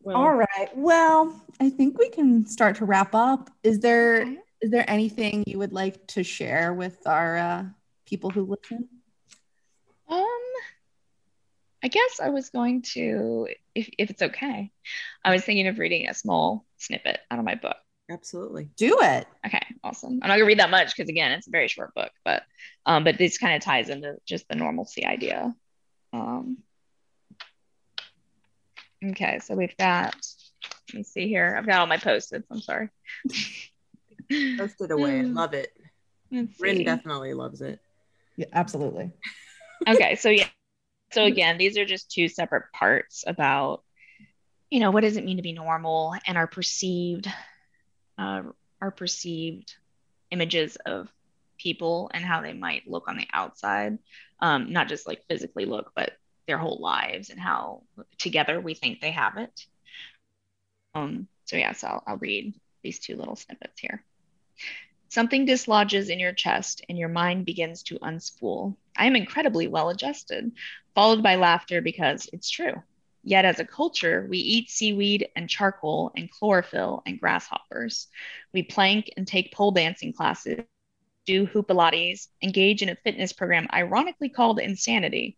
Well, 0.00 0.16
All 0.16 0.34
right. 0.34 0.70
Well, 0.76 1.44
I 1.60 1.70
think 1.70 1.98
we 1.98 2.08
can 2.08 2.46
start 2.46 2.76
to 2.76 2.84
wrap 2.84 3.16
up. 3.16 3.50
Is 3.64 3.80
there 3.80 4.22
is 4.60 4.70
there 4.70 4.88
anything 4.88 5.42
you 5.46 5.58
would 5.58 5.72
like 5.72 6.06
to 6.08 6.22
share 6.22 6.72
with 6.72 7.04
our 7.06 7.36
uh, 7.36 7.64
people 8.06 8.30
who 8.30 8.42
listen? 8.44 8.88
Um, 10.08 10.40
I 11.82 11.88
guess 11.88 12.20
I 12.20 12.30
was 12.30 12.50
going 12.50 12.82
to, 12.94 13.48
if, 13.74 13.90
if 13.98 14.10
it's 14.10 14.22
okay, 14.22 14.72
I 15.24 15.32
was 15.32 15.44
thinking 15.44 15.68
of 15.68 15.78
reading 15.78 16.08
a 16.08 16.14
small 16.14 16.64
snippet 16.76 17.20
out 17.30 17.38
of 17.38 17.44
my 17.44 17.54
book. 17.54 17.76
Absolutely. 18.10 18.70
Do 18.76 18.98
it. 19.00 19.26
Okay, 19.46 19.62
awesome. 19.84 20.20
I'm 20.22 20.28
not 20.28 20.36
gonna 20.36 20.46
read 20.46 20.60
that 20.60 20.70
much 20.70 20.96
because 20.96 21.10
again, 21.10 21.32
it's 21.32 21.46
a 21.46 21.50
very 21.50 21.68
short 21.68 21.94
book, 21.94 22.10
but 22.24 22.42
um, 22.86 23.04
but 23.04 23.18
this 23.18 23.38
kind 23.38 23.54
of 23.54 23.62
ties 23.62 23.90
into 23.90 24.16
just 24.24 24.48
the 24.48 24.54
normalcy 24.54 25.04
idea. 25.04 25.54
Um, 26.12 26.58
okay, 29.04 29.40
so 29.40 29.54
we've 29.54 29.76
got. 29.76 30.16
Let 30.90 30.98
me 30.98 31.02
see 31.02 31.28
here. 31.28 31.54
I've 31.56 31.66
got 31.66 31.80
all 31.80 31.86
my 31.86 31.98
post-its. 31.98 32.46
I'm 32.50 32.60
sorry. 32.62 32.88
Post 34.56 34.80
it 34.80 34.90
away. 34.90 35.22
Love 35.22 35.54
it. 35.54 35.72
Ren 36.30 36.84
definitely 36.84 37.34
loves 37.34 37.60
it. 37.60 37.80
Yeah, 38.36 38.46
absolutely. 38.52 39.10
okay, 39.88 40.16
so 40.16 40.28
yeah. 40.30 40.46
So 41.12 41.24
again, 41.24 41.56
these 41.56 41.78
are 41.78 41.86
just 41.86 42.10
two 42.10 42.28
separate 42.28 42.64
parts 42.72 43.24
about, 43.26 43.82
you 44.70 44.80
know, 44.80 44.90
what 44.90 45.00
does 45.00 45.16
it 45.16 45.24
mean 45.24 45.38
to 45.38 45.42
be 45.42 45.52
normal 45.52 46.14
and 46.26 46.36
our 46.36 46.46
perceived, 46.46 47.26
uh, 48.18 48.42
our 48.80 48.90
perceived 48.90 49.76
images 50.30 50.76
of 50.84 51.08
people 51.58 52.10
and 52.14 52.24
how 52.24 52.42
they 52.42 52.52
might 52.52 52.88
look 52.88 53.08
on 53.08 53.16
the 53.16 53.26
outside, 53.32 53.98
um, 54.40 54.72
not 54.72 54.88
just 54.88 55.06
like 55.06 55.26
physically 55.28 55.64
look, 55.64 55.92
but 55.94 56.12
their 56.46 56.58
whole 56.58 56.78
lives 56.80 57.30
and 57.30 57.40
how 57.40 57.82
together 58.18 58.60
we 58.60 58.74
think 58.74 59.00
they 59.00 59.10
have 59.10 59.36
it. 59.36 59.66
Um, 60.94 61.28
so 61.44 61.56
yeah, 61.56 61.72
so 61.72 61.88
I'll, 61.88 62.04
I'll 62.06 62.16
read 62.16 62.54
these 62.82 62.98
two 62.98 63.16
little 63.16 63.36
snippets 63.36 63.80
here. 63.80 64.02
Something 65.10 65.46
dislodges 65.46 66.10
in 66.10 66.18
your 66.18 66.32
chest 66.32 66.84
and 66.88 66.98
your 66.98 67.08
mind 67.08 67.46
begins 67.46 67.82
to 67.84 67.98
unspool. 67.98 68.76
I 68.96 69.06
am 69.06 69.16
incredibly 69.16 69.66
well 69.66 69.88
adjusted, 69.88 70.52
followed 70.94 71.22
by 71.22 71.36
laughter 71.36 71.80
because 71.80 72.28
it's 72.32 72.50
true. 72.50 72.82
Yet, 73.22 73.44
as 73.44 73.58
a 73.58 73.64
culture, 73.64 74.26
we 74.28 74.38
eat 74.38 74.70
seaweed 74.70 75.28
and 75.36 75.48
charcoal 75.48 76.12
and 76.16 76.30
chlorophyll 76.30 77.02
and 77.06 77.20
grasshoppers. 77.20 78.08
We 78.52 78.62
plank 78.62 79.10
and 79.16 79.26
take 79.26 79.52
pole 79.52 79.72
dancing 79.72 80.12
classes, 80.12 80.60
do 81.26 81.46
hoopalates, 81.46 82.28
engage 82.42 82.80
in 82.80 82.88
a 82.88 82.96
fitness 82.96 83.34
program 83.34 83.66
ironically 83.72 84.30
called 84.30 84.60
insanity. 84.60 85.36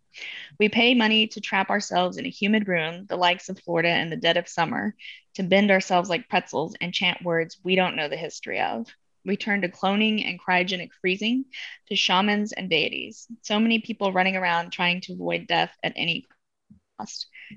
We 0.59 0.69
pay 0.69 0.95
money 0.95 1.27
to 1.29 1.41
trap 1.41 1.69
ourselves 1.69 2.17
in 2.17 2.27
a 2.27 2.31
humid 2.31 2.69
room, 2.69 3.07
the 3.09 3.17
likes 3.17 3.49
of 3.49 3.59
Florida 3.59 3.99
in 3.99 4.09
the 4.09 4.17
dead 4.17 4.37
of 4.37 4.47
summer, 4.49 4.95
to 5.35 5.43
bend 5.43 5.71
ourselves 5.71 6.09
like 6.09 6.29
pretzels 6.29 6.77
and 6.81 6.95
chant 6.95 7.23
words 7.25 7.59
we 7.65 7.75
don't 7.75 7.97
know 7.97 8.09
the 8.09 8.17
history 8.17 8.61
of. 8.61 8.87
We 9.25 9.37
turn 9.37 9.63
to 9.63 9.69
cloning 9.69 10.25
and 10.29 10.41
cryogenic 10.41 10.91
freezing, 11.01 11.47
to 11.89 11.97
shamans 11.97 12.53
and 12.53 12.71
deities. 12.71 13.27
So 13.43 13.59
many 13.59 13.81
people 13.81 14.13
running 14.13 14.37
around 14.37 14.71
trying 14.71 15.01
to 15.03 15.15
avoid 15.15 15.47
death 15.47 15.77
at 15.83 15.93
any 15.97 16.23
cost. 16.23 16.40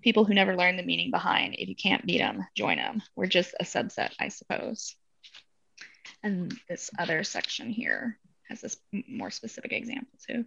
People 0.02 0.26
who 0.26 0.34
never 0.34 0.56
learn 0.56 0.78
the 0.78 0.84
meaning 0.84 1.12
behind 1.12 1.56
if 1.58 1.70
you 1.70 1.76
can't 1.76 2.06
beat 2.06 2.20
them, 2.20 2.46
join 2.56 2.78
them. 2.78 3.02
We're 3.16 3.28
just 3.28 3.54
a 3.60 3.64
subset, 3.64 4.12
I 4.20 4.30
suppose. 4.30 4.96
And 6.24 6.58
this 6.70 6.90
other 6.98 7.24
section 7.24 7.70
here 7.70 8.18
has 8.50 8.62
this 8.62 8.78
more 9.08 9.32
specific 9.32 9.72
example 9.74 10.18
too. 10.28 10.46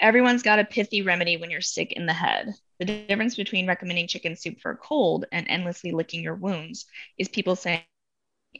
Everyone's 0.00 0.42
got 0.42 0.60
a 0.60 0.64
pithy 0.64 1.02
remedy 1.02 1.36
when 1.36 1.50
you're 1.50 1.60
sick 1.60 1.92
in 1.92 2.06
the 2.06 2.12
head. 2.12 2.54
The 2.78 2.84
difference 2.84 3.34
between 3.34 3.66
recommending 3.66 4.06
chicken 4.06 4.36
soup 4.36 4.60
for 4.60 4.70
a 4.72 4.76
cold 4.76 5.24
and 5.32 5.46
endlessly 5.48 5.90
licking 5.90 6.22
your 6.22 6.36
wounds 6.36 6.86
is 7.18 7.28
people 7.28 7.56
saying, 7.56 7.82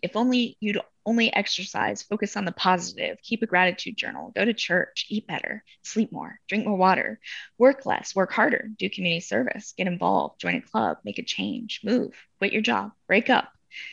if 0.02 0.16
only 0.16 0.56
you'd 0.60 0.80
only 1.04 1.32
exercise, 1.32 2.02
focus 2.02 2.36
on 2.36 2.44
the 2.44 2.52
positive, 2.52 3.18
keep 3.22 3.42
a 3.42 3.46
gratitude 3.46 3.96
journal, 3.96 4.32
go 4.34 4.44
to 4.44 4.52
church, 4.52 5.06
eat 5.08 5.26
better, 5.26 5.64
sleep 5.82 6.12
more, 6.12 6.38
drink 6.48 6.66
more 6.66 6.76
water, 6.76 7.18
work 7.56 7.86
less, 7.86 8.14
work 8.14 8.30
harder, 8.32 8.70
do 8.78 8.90
community 8.90 9.20
service, 9.20 9.72
get 9.76 9.86
involved, 9.86 10.40
join 10.40 10.56
a 10.56 10.60
club, 10.60 10.98
make 11.04 11.18
a 11.18 11.22
change, 11.22 11.80
move, 11.82 12.14
quit 12.38 12.52
your 12.52 12.62
job, 12.62 12.92
break 13.06 13.30
up, 13.30 13.48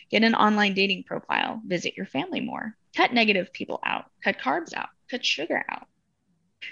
get 0.09 0.23
an 0.23 0.35
online 0.35 0.73
dating 0.73 1.03
profile, 1.03 1.61
visit 1.65 1.95
your 1.95 2.05
family 2.05 2.41
more, 2.41 2.75
cut 2.95 3.13
negative 3.13 3.53
people 3.53 3.79
out, 3.85 4.05
cut 4.23 4.37
carbs 4.39 4.73
out, 4.73 4.89
cut 5.09 5.25
sugar 5.25 5.63
out, 5.69 5.87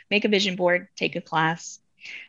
make 0.09 0.25
a 0.25 0.29
vision 0.29 0.55
board, 0.55 0.88
take 0.95 1.15
a 1.15 1.21
class, 1.21 1.79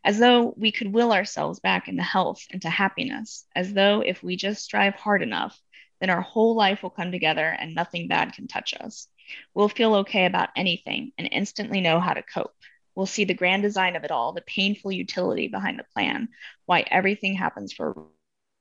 as 0.05 0.19
though 0.19 0.55
we 0.57 0.71
could 0.71 0.93
will 0.93 1.13
ourselves 1.13 1.59
back 1.61 1.89
into 1.89 2.03
health 2.03 2.47
and 2.51 2.63
to 2.63 2.71
happiness, 2.71 3.45
as 3.57 3.73
though 3.73 4.01
if 4.01 4.23
we 4.23 4.37
just 4.37 4.63
strive 4.63 4.95
hard 4.95 5.23
enough, 5.23 5.59
then 6.01 6.11
our 6.11 6.21
whole 6.21 6.55
life 6.55 6.83
will 6.83 6.91
come 6.91 7.13
together 7.13 7.47
and 7.47 7.75
nothing 7.75 8.09
bad 8.09 8.33
can 8.33 8.47
touch 8.47 8.75
us. 8.81 9.09
We'll 9.55 9.69
feel 9.69 9.95
okay 9.97 10.27
about 10.27 10.51
anything 10.57 11.13
and 11.19 11.29
instantly 11.31 11.81
know 11.81 12.01
how 12.01 12.15
to 12.15 12.23
cope. 12.23 12.55
We'll 12.95 13.07
see 13.07 13.25
the 13.25 13.35
grand 13.35 13.63
design 13.63 13.97
of 13.97 14.05
it 14.05 14.11
all, 14.11 14.33
the 14.33 14.43
painful 14.43 14.93
utility 14.93 15.49
behind 15.49 15.79
the 15.79 15.87
plan, 15.95 16.29
why 16.67 16.85
everything 16.91 17.35
happens 17.35 17.73
for 17.73 17.91
a 17.91 17.95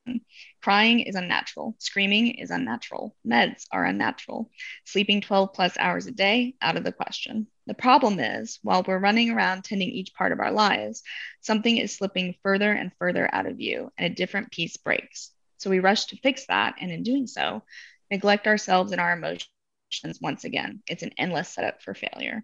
reason. 0.08 0.26
Crying 0.62 1.02
is 1.02 1.16
unnatural. 1.16 1.76
Screaming 1.80 2.36
is 2.36 2.50
unnatural. 2.50 3.16
Meds 3.28 3.66
are 3.72 3.86
unnatural. 3.86 4.50
Sleeping 4.86 5.22
12 5.22 5.54
plus 5.54 5.78
hours 5.78 6.08
a 6.08 6.12
day, 6.12 6.56
out 6.62 6.78
of 6.78 6.84
the 6.84 6.92
question. 6.92 7.48
The 7.68 7.74
problem 7.74 8.20
is, 8.20 8.60
while 8.64 8.84
we're 8.88 8.98
running 8.98 9.30
around 9.30 9.64
tending 9.64 9.90
each 9.90 10.14
part 10.14 10.32
of 10.32 10.40
our 10.40 10.52
lives, 10.52 11.04
something 11.42 11.78
is 11.78 11.96
slipping 11.96 12.36
further 12.42 12.72
and 12.72 12.92
further 12.98 13.30
out 13.34 13.46
of 13.46 13.58
view, 13.58 13.92
and 13.98 14.12
a 14.12 14.16
different 14.16 14.52
piece 14.52 14.78
breaks. 14.78 15.33
So 15.64 15.70
we 15.70 15.80
rush 15.80 16.08
to 16.08 16.18
fix 16.18 16.46
that. 16.48 16.76
And 16.82 16.92
in 16.92 17.04
doing 17.04 17.26
so, 17.26 17.64
neglect 18.12 18.48
ourselves 18.48 18.92
and 18.92 19.00
our 19.00 19.14
emotions 19.14 20.20
once 20.20 20.44
again. 20.44 20.84
It's 20.88 21.04
an 21.04 21.14
endless 21.18 21.48
setup 21.48 21.82
for 21.82 21.94
failure. 21.94 22.44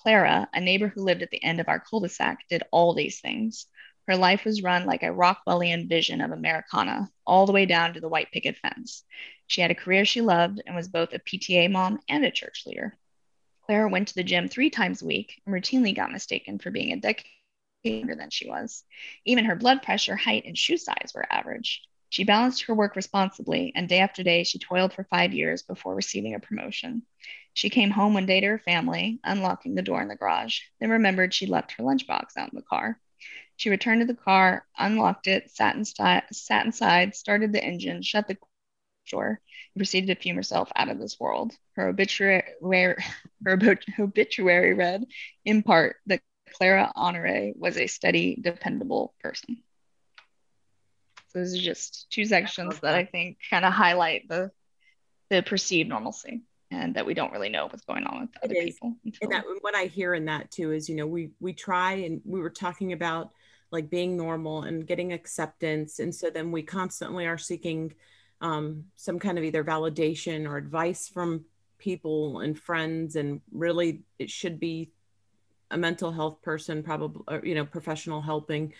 Clara, 0.00 0.48
a 0.52 0.60
neighbor 0.60 0.88
who 0.88 1.04
lived 1.04 1.22
at 1.22 1.30
the 1.30 1.44
end 1.44 1.60
of 1.60 1.68
our 1.68 1.78
cul 1.78 2.00
de 2.00 2.08
sac, 2.08 2.40
did 2.50 2.64
all 2.72 2.92
these 2.92 3.20
things. 3.20 3.66
Her 4.08 4.16
life 4.16 4.44
was 4.44 4.64
run 4.64 4.84
like 4.84 5.04
a 5.04 5.12
Rockwellian 5.12 5.88
vision 5.88 6.20
of 6.20 6.32
Americana, 6.32 7.08
all 7.24 7.46
the 7.46 7.52
way 7.52 7.66
down 7.66 7.94
to 7.94 8.00
the 8.00 8.08
white 8.08 8.32
picket 8.32 8.56
fence. 8.56 9.04
She 9.46 9.60
had 9.60 9.70
a 9.70 9.76
career 9.76 10.04
she 10.04 10.20
loved 10.20 10.60
and 10.66 10.74
was 10.74 10.88
both 10.88 11.12
a 11.12 11.20
PTA 11.20 11.70
mom 11.70 12.00
and 12.08 12.24
a 12.24 12.32
church 12.32 12.64
leader. 12.66 12.98
Clara 13.64 13.88
went 13.88 14.08
to 14.08 14.14
the 14.16 14.24
gym 14.24 14.48
three 14.48 14.70
times 14.70 15.02
a 15.02 15.06
week 15.06 15.40
and 15.46 15.54
routinely 15.54 15.94
got 15.94 16.10
mistaken 16.10 16.58
for 16.58 16.72
being 16.72 16.92
a 16.92 16.96
decade 16.96 17.26
younger 17.84 18.16
than 18.16 18.30
she 18.30 18.48
was. 18.48 18.82
Even 19.24 19.44
her 19.44 19.54
blood 19.54 19.84
pressure, 19.84 20.16
height, 20.16 20.46
and 20.46 20.58
shoe 20.58 20.76
size 20.76 21.12
were 21.14 21.32
average. 21.32 21.82
She 22.08 22.24
balanced 22.24 22.62
her 22.62 22.74
work 22.74 22.94
responsibly, 22.96 23.72
and 23.74 23.88
day 23.88 23.98
after 23.98 24.22
day, 24.22 24.44
she 24.44 24.58
toiled 24.58 24.92
for 24.92 25.04
five 25.04 25.32
years 25.32 25.62
before 25.62 25.94
receiving 25.94 26.34
a 26.34 26.40
promotion. 26.40 27.02
She 27.52 27.68
came 27.70 27.90
home 27.90 28.14
one 28.14 28.26
day 28.26 28.40
to 28.40 28.46
her 28.46 28.58
family, 28.58 29.18
unlocking 29.24 29.74
the 29.74 29.82
door 29.82 30.02
in 30.02 30.08
the 30.08 30.16
garage, 30.16 30.60
then 30.78 30.90
remembered 30.90 31.34
she'd 31.34 31.48
left 31.48 31.72
her 31.72 31.82
lunchbox 31.82 32.36
out 32.36 32.52
in 32.52 32.56
the 32.56 32.62
car. 32.62 33.00
She 33.56 33.70
returned 33.70 34.02
to 34.02 34.06
the 34.06 34.14
car, 34.14 34.66
unlocked 34.78 35.26
it, 35.26 35.50
sat, 35.50 35.74
in 35.74 35.84
sat 35.84 36.30
inside, 36.66 37.16
started 37.16 37.52
the 37.52 37.64
engine, 37.64 38.02
shut 38.02 38.28
the 38.28 38.38
door, 39.10 39.40
and 39.74 39.80
proceeded 39.80 40.06
to 40.06 40.22
fume 40.22 40.36
herself 40.36 40.70
out 40.76 40.88
of 40.88 41.00
this 41.00 41.18
world. 41.18 41.54
Her 41.72 41.88
obituary, 41.88 42.44
her 43.44 43.58
obituary 43.98 44.74
read, 44.74 45.06
in 45.44 45.62
part, 45.62 45.96
that 46.06 46.22
Clara 46.52 46.92
Honore 46.94 47.52
was 47.56 47.76
a 47.76 47.86
steady, 47.88 48.36
dependable 48.40 49.14
person 49.20 49.62
those 51.36 51.54
are 51.54 51.60
just 51.60 52.10
two 52.10 52.24
sections 52.24 52.80
that 52.80 52.94
I 52.94 53.04
think 53.04 53.36
kind 53.50 53.64
of 53.66 53.72
highlight 53.72 54.26
the 54.26 54.50
the 55.28 55.42
perceived 55.42 55.90
normalcy 55.90 56.42
and 56.70 56.94
that 56.94 57.04
we 57.04 57.12
don't 57.12 57.30
really 57.30 57.50
know 57.50 57.66
what's 57.66 57.84
going 57.84 58.04
on 58.04 58.22
with 58.22 58.30
other 58.42 58.54
people. 58.54 58.94
And 59.20 59.32
that 59.32 59.44
what 59.60 59.74
I 59.74 59.84
hear 59.84 60.14
in 60.14 60.24
that 60.24 60.50
too 60.50 60.72
is, 60.72 60.88
you 60.88 60.96
know, 60.96 61.06
we 61.06 61.30
we 61.38 61.52
try 61.52 61.92
and 61.92 62.22
we 62.24 62.40
were 62.40 62.50
talking 62.50 62.92
about 62.94 63.32
like 63.70 63.90
being 63.90 64.16
normal 64.16 64.62
and 64.62 64.86
getting 64.86 65.12
acceptance, 65.12 65.98
and 65.98 66.14
so 66.14 66.30
then 66.30 66.52
we 66.52 66.62
constantly 66.62 67.26
are 67.26 67.38
seeking 67.38 67.92
um, 68.40 68.84
some 68.94 69.18
kind 69.18 69.36
of 69.36 69.44
either 69.44 69.62
validation 69.62 70.48
or 70.48 70.56
advice 70.56 71.06
from 71.06 71.44
people 71.76 72.40
and 72.40 72.58
friends, 72.58 73.16
and 73.16 73.42
really 73.52 74.04
it 74.18 74.30
should 74.30 74.58
be 74.58 74.90
a 75.70 75.76
mental 75.76 76.12
health 76.12 76.40
person, 76.42 76.82
probably 76.82 77.22
or, 77.28 77.44
you 77.44 77.54
know, 77.54 77.66
professional 77.66 78.22
helping 78.22 78.72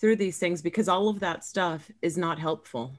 through 0.00 0.16
these 0.16 0.38
things 0.38 0.62
because 0.62 0.88
all 0.88 1.08
of 1.08 1.20
that 1.20 1.44
stuff 1.44 1.90
is 2.02 2.16
not 2.18 2.38
helpful. 2.38 2.98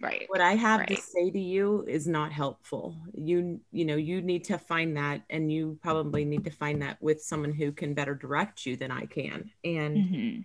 right. 0.00 0.24
what 0.28 0.40
I 0.40 0.54
have 0.56 0.84
to 0.86 0.96
say 0.96 1.30
to 1.30 1.38
you 1.38 1.84
is 1.86 2.06
not 2.08 2.32
helpful. 2.32 2.96
You 3.14 3.60
you 3.70 3.84
know, 3.84 3.94
you 3.96 4.20
need 4.20 4.44
to 4.44 4.58
find 4.58 4.96
that 4.96 5.22
and 5.30 5.50
you 5.52 5.78
probably 5.80 6.24
need 6.24 6.44
to 6.44 6.50
find 6.50 6.82
that 6.82 7.00
with 7.00 7.22
someone 7.22 7.52
who 7.52 7.70
can 7.72 7.94
better 7.94 8.14
direct 8.14 8.66
you 8.66 8.76
than 8.76 8.90
I 8.90 9.06
can. 9.06 9.50
And 9.64 9.96
Mhm. 9.96 10.44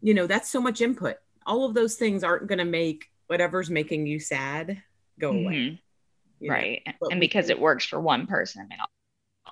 you 0.00 0.14
know, 0.14 0.26
that's 0.26 0.48
so 0.48 0.60
much 0.60 0.80
input. 0.80 1.16
All 1.44 1.64
of 1.66 1.74
those 1.74 1.96
things 1.96 2.24
aren't 2.24 2.46
going 2.46 2.58
to 2.60 2.64
make 2.64 3.06
whatever's 3.26 3.68
making 3.68 4.06
you 4.06 4.18
sad 4.20 4.82
go 5.20 5.30
away. 5.30 5.54
Mhm. 5.54 5.78
you 6.40 6.48
know? 6.48 6.54
Right. 6.54 6.82
And 7.10 7.20
because 7.20 7.50
it 7.50 7.58
works 7.60 7.84
for 7.84 8.00
one 8.00 8.26
person, 8.26 8.62
it 8.62 8.68
may 8.68 8.76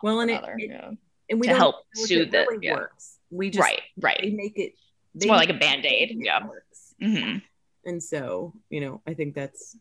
Well, 0.02 0.20
and 0.20 0.30
it, 0.30 0.34
another. 0.38 0.54
it- 0.58 0.70
yeah. 0.70 0.90
and 1.28 1.40
we 1.40 1.46
to 1.48 1.52
don't 1.52 1.56
help 1.58 1.76
soothe 1.94 2.32
it, 2.34 2.48
really 2.48 2.66
yeah. 2.66 2.74
works. 2.76 3.18
We 3.30 3.50
just 3.50 3.60
right, 3.68 3.82
right. 4.00 4.32
make 4.32 4.56
it 4.56 4.74
they 5.16 5.26
more 5.26 5.36
like 5.36 5.50
a 5.50 5.54
band-aid. 5.54 6.16
Yeah. 6.20 6.46
works. 6.46 6.94
hmm 7.00 7.38
And 7.84 8.02
so, 8.02 8.54
you 8.70 8.80
know, 8.80 9.00
I 9.06 9.14
think 9.14 9.34
that's 9.34 9.76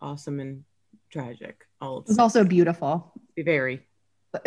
awesome 0.00 0.40
and 0.40 0.64
tragic. 1.10 1.64
All 1.80 2.04
It's 2.06 2.18
also 2.18 2.44
beautiful. 2.44 3.12
very 3.36 3.86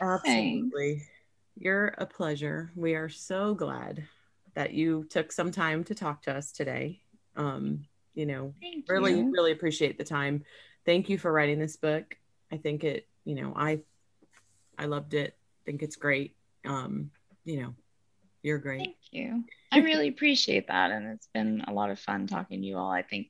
absolutely. 0.00 1.02
You're 1.58 1.88
a 1.98 2.06
pleasure. 2.06 2.70
We 2.76 2.94
are 2.94 3.08
so 3.08 3.54
glad 3.54 4.06
that 4.54 4.72
you 4.72 5.04
took 5.10 5.32
some 5.32 5.50
time 5.50 5.84
to 5.84 5.94
talk 5.94 6.22
to 6.22 6.34
us 6.34 6.52
today. 6.52 7.02
Um, 7.36 7.84
you 8.14 8.26
know, 8.26 8.54
Thank 8.60 8.88
really 8.88 9.18
you. 9.18 9.30
really 9.30 9.52
appreciate 9.52 9.98
the 9.98 10.04
time 10.04 10.44
thank 10.86 11.08
you 11.10 11.18
for 11.18 11.30
writing 11.30 11.58
this 11.58 11.76
book 11.76 12.16
i 12.50 12.56
think 12.56 12.82
it 12.82 13.06
you 13.24 13.34
know 13.34 13.52
i 13.54 13.78
i 14.78 14.86
loved 14.86 15.12
it 15.12 15.36
think 15.66 15.82
it's 15.82 15.96
great 15.96 16.34
um 16.66 17.10
you 17.48 17.62
know 17.62 17.74
you're 18.42 18.58
great 18.58 18.80
Thank 18.80 18.96
you. 19.10 19.44
I 19.72 19.78
really 19.78 20.08
appreciate 20.08 20.68
that. 20.68 20.90
And 20.90 21.08
it's 21.08 21.28
been 21.34 21.64
a 21.66 21.72
lot 21.72 21.90
of 21.90 21.98
fun 21.98 22.26
talking 22.26 22.60
to 22.60 22.66
you 22.66 22.76
all. 22.76 22.90
I 22.90 23.02
think 23.02 23.28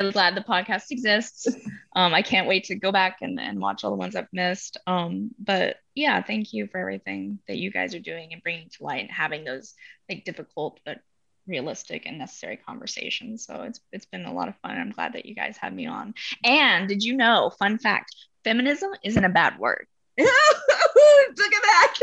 I'm 0.00 0.10
glad 0.10 0.34
the 0.34 0.40
podcast 0.40 0.90
exists. 0.90 1.46
Um, 1.94 2.14
I 2.14 2.22
can't 2.22 2.48
wait 2.48 2.64
to 2.64 2.74
go 2.74 2.90
back 2.90 3.18
and, 3.20 3.38
and 3.38 3.60
watch 3.60 3.84
all 3.84 3.90
the 3.90 3.98
ones 3.98 4.16
I've 4.16 4.32
missed. 4.32 4.78
Um, 4.86 5.30
but 5.38 5.76
yeah, 5.94 6.22
thank 6.22 6.54
you 6.54 6.66
for 6.66 6.78
everything 6.78 7.38
that 7.46 7.58
you 7.58 7.70
guys 7.70 7.94
are 7.94 8.00
doing 8.00 8.32
and 8.32 8.42
bringing 8.42 8.70
to 8.70 8.84
light 8.84 9.02
and 9.02 9.10
having 9.10 9.44
those 9.44 9.74
like 10.08 10.24
difficult 10.24 10.80
but 10.86 11.00
realistic 11.46 12.06
and 12.06 12.16
necessary 12.16 12.56
conversations. 12.56 13.44
So 13.44 13.64
it's 13.64 13.80
it's 13.92 14.06
been 14.06 14.24
a 14.24 14.32
lot 14.32 14.48
of 14.48 14.56
fun. 14.62 14.78
I'm 14.78 14.90
glad 14.90 15.12
that 15.12 15.26
you 15.26 15.34
guys 15.34 15.58
had 15.58 15.74
me 15.74 15.86
on. 15.86 16.14
And 16.42 16.88
did 16.88 17.02
you 17.02 17.14
know, 17.14 17.50
fun 17.58 17.76
fact, 17.76 18.16
feminism 18.42 18.92
isn't 19.04 19.24
a 19.24 19.28
bad 19.28 19.58
word. 19.58 19.86
look 20.18 21.52
at 21.54 21.62
that 21.62 21.94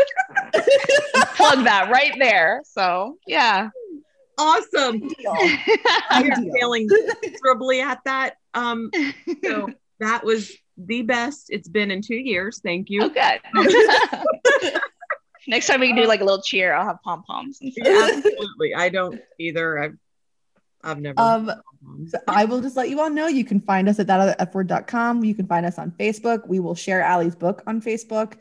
Plug 1.36 1.64
that 1.64 1.90
right 1.92 2.14
there. 2.18 2.62
So 2.66 3.18
yeah. 3.28 3.70
awesome 4.38 5.02
Oh, 5.28 5.58
we 6.22 6.32
are 6.32 6.36
failing 6.60 6.88
miserably 7.22 7.82
at 7.82 8.00
that 8.06 8.36
um 8.54 8.90
so 9.44 9.68
that 10.00 10.24
was 10.24 10.52
the 10.78 11.02
best 11.02 11.48
it's 11.50 11.68
been 11.68 11.92
in 11.92 12.02
two 12.02 12.16
years 12.16 12.62
thank 12.64 12.90
you 12.90 13.02
Oh, 13.04 13.10
good. 13.10 14.82
Next 15.48 15.68
time 15.68 15.80
we 15.82 15.88
can 15.88 15.96
do 15.96 16.06
like 16.06 16.22
a 16.22 16.24
little 16.24 16.42
cheer. 16.42 16.74
I'll 16.74 16.86
have 16.86 17.02
pom 17.04 17.24
poms. 17.24 17.58
Yeah, 17.62 18.12
absolutely 18.14 18.76
i 18.76 18.88
don't 18.90 19.20
either 19.40 19.80
i've 19.80 19.98
i've 20.84 21.00
never 21.00 21.20
Um, 21.20 21.52
So 22.08 22.18
I 22.28 22.46
will 22.46 22.62
just 22.62 22.76
let 22.76 22.90
you 22.90 23.00
all 23.00 23.10
know 23.10 23.28
you 23.28 23.46
can 23.46 23.60
find 23.62 23.88
us 23.90 24.00
at 24.00 24.08
thatotherfword.com. 24.08 25.24
You 25.24 25.34
can 25.36 25.48
find 25.48 25.66
us 25.66 25.78
on 25.80 25.92
Facebook. 25.92 26.48
We 26.48 26.60
will 26.60 26.76
share 26.76 27.02
Allie's 27.02 27.36
book 27.36 27.64
on 27.68 27.82
Facebook. 27.82 28.34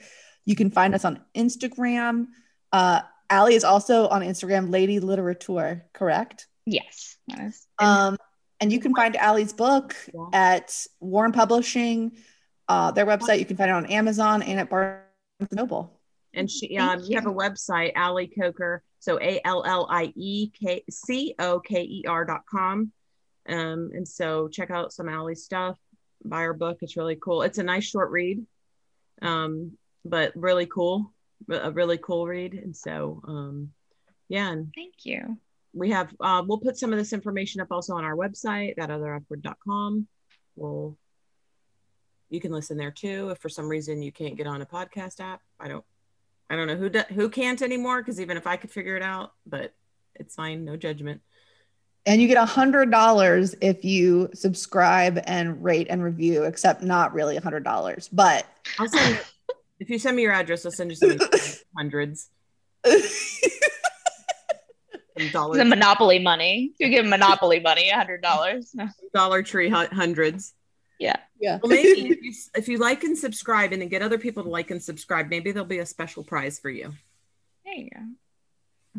You 0.45 0.57
can 0.57 0.71
find 0.71 0.95
us 0.95 1.05
on 1.05 1.21
Instagram. 1.37 2.27
Uh, 2.73 3.01
Allie 3.31 3.55
is 3.55 3.65
also 3.65 4.09
on 4.09 4.23
Instagram, 4.23 4.71
Lady 4.71 5.01
Literature, 5.01 5.87
correct? 5.93 6.47
Yes. 6.67 7.17
that 7.29 7.41
is- 7.41 7.67
Um, 7.79 8.17
and 8.61 8.73
you 8.73 8.81
can 8.81 8.95
find 8.95 9.15
Allie's 9.17 9.53
book 9.53 9.95
Yeah. 10.15 10.29
at 10.33 10.87
Warren 11.01 11.33
Publishing, 11.33 12.17
uh, 12.69 12.91
their 12.93 13.07
website. 13.07 13.39
You 13.39 13.45
can 13.45 13.57
find 13.57 13.71
it 13.71 13.75
on 13.75 13.87
Amazon 13.87 14.43
and 14.43 14.59
at 14.61 14.69
Barnes 14.71 15.03
Noble. 15.53 15.98
And 16.35 16.51
she, 16.51 16.77
um, 16.77 17.03
you 17.05 17.17
have 17.17 17.27
a 17.27 17.33
website, 17.33 17.93
Allie 17.95 18.29
Coker. 18.29 18.83
So 19.01 19.19
A 19.21 19.41
L 19.45 19.65
L 19.65 19.87
I 19.91 20.13
E 20.17 20.51
K 20.51 20.85
C 20.91 21.35
O 21.39 21.61
K 21.61 21.83
E 21.83 22.05
R 22.07 22.25
dot 22.25 22.43
com. 22.51 22.93
Um, 23.49 23.91
and 23.95 24.07
so 24.07 24.49
check 24.49 24.71
out 24.71 24.93
some 24.93 25.09
Allie 25.09 25.35
stuff. 25.35 25.79
Buy 26.25 26.43
her 26.43 26.53
book. 26.53 26.79
It's 26.83 26.97
really 26.97 27.17
cool. 27.17 27.43
It's 27.43 27.59
a 27.59 27.63
nice 27.63 27.85
short 27.85 28.11
read, 28.11 28.45
um, 29.23 29.79
but 30.05 30.33
really 30.35 30.67
cool. 30.67 31.13
A 31.49 31.71
really 31.71 31.99
cool 31.99 32.27
read. 32.27 32.55
And 32.55 32.77
so, 32.77 33.23
um, 33.27 33.71
yeah, 34.29 34.51
and 34.51 34.73
Thank 34.75 35.05
you. 35.05 35.39
we 35.73 35.91
have 35.91 36.13
uh, 36.21 36.43
we'll 36.47 36.59
put 36.59 36.77
some 36.77 36.93
of 36.93 36.99
this 36.99 37.13
information 37.13 37.61
up 37.61 37.69
also 37.71 37.95
on 37.95 38.05
our 38.05 38.17
website 38.17 38.77
thatotherfword.com 38.77 40.07
we'll 40.57 40.97
you 42.31 42.41
can 42.41 42.53
listen 42.53 42.77
there 42.77 42.91
too 42.91 43.31
if 43.31 43.39
for 43.39 43.49
some 43.49 43.69
reason 43.69 44.03
you 44.03 44.13
can't 44.13 44.37
get 44.37 44.47
on 44.47 44.61
a 44.61 44.67
podcast 44.67 45.21
app 45.21 45.41
i 45.61 45.69
don't 45.69 45.85
i 46.51 46.57
don't 46.57 46.67
know 46.67 46.77
who 46.77 46.89
do, 46.89 47.03
who 47.15 47.29
can't 47.29 47.63
anymore 47.63 48.01
because 48.01 48.21
even 48.21 48.37
if 48.37 48.47
i 48.47 48.57
could 48.57 48.71
figure 48.71 48.97
it 48.97 49.03
out 49.03 49.33
but 49.47 49.75
it's 50.19 50.35
fine 50.35 50.65
no 50.65 50.77
judgment. 50.77 51.21
And 52.07 52.23
you 52.23 52.29
get 52.29 52.39
a 52.39 52.47
hundred 52.47 52.91
dollars 52.91 53.55
if 53.61 53.85
you 53.85 54.31
subscribe 54.33 55.21
and 55.27 55.63
rate 55.63 55.89
and 55.91 56.03
review, 56.03 56.45
except 56.45 56.83
not 56.83 57.13
really 57.13 57.37
a 57.37 57.41
hundred 57.41 57.65
dollars, 57.65 58.09
but 58.09 58.47
i'll 58.79 58.89
send 58.89 59.17
you, 59.17 59.21
if 59.81 59.91
you 59.91 59.99
send 59.99 60.17
me 60.17 60.23
your 60.23 60.33
address 60.33 60.65
i'll 60.65 60.73
send 60.73 60.91
you 60.91 60.97
some 60.97 61.19
hundreds. 61.77 62.31
Some 65.33 65.51
The 65.53 65.65
monopoly 65.65 66.21
money. 66.21 66.75
You 66.79 66.89
give 66.91 67.05
monopoly 67.05 67.59
money, 67.59 67.91
a 67.91 67.97
hundred 67.97 68.23
dollars. 68.23 68.73
Dollar 69.13 69.43
tree 69.43 69.69
hundreds 69.69 70.55
Yeah. 70.99 71.17
yeah. 71.41 71.59
Well, 71.63 71.71
maybe 71.71 72.11
if 72.11 72.23
you, 72.23 72.33
if 72.55 72.69
you 72.69 72.79
like 72.79 73.05
and 73.05 73.17
subscribe 73.17 73.73
and 73.73 73.81
then 73.81 73.89
get 73.89 74.03
other 74.03 74.19
people 74.19 74.43
to 74.43 74.49
like 74.49 74.71
and 74.71 74.83
subscribe, 74.83 75.29
maybe 75.29 75.53
there'll 75.53 75.67
be 75.67 75.79
a 75.79 75.87
special 75.87 76.25
prize 76.25 76.59
for 76.59 76.71
you. 76.71 76.93
There 77.65 77.75
you 77.75 77.91
go. 77.91 78.01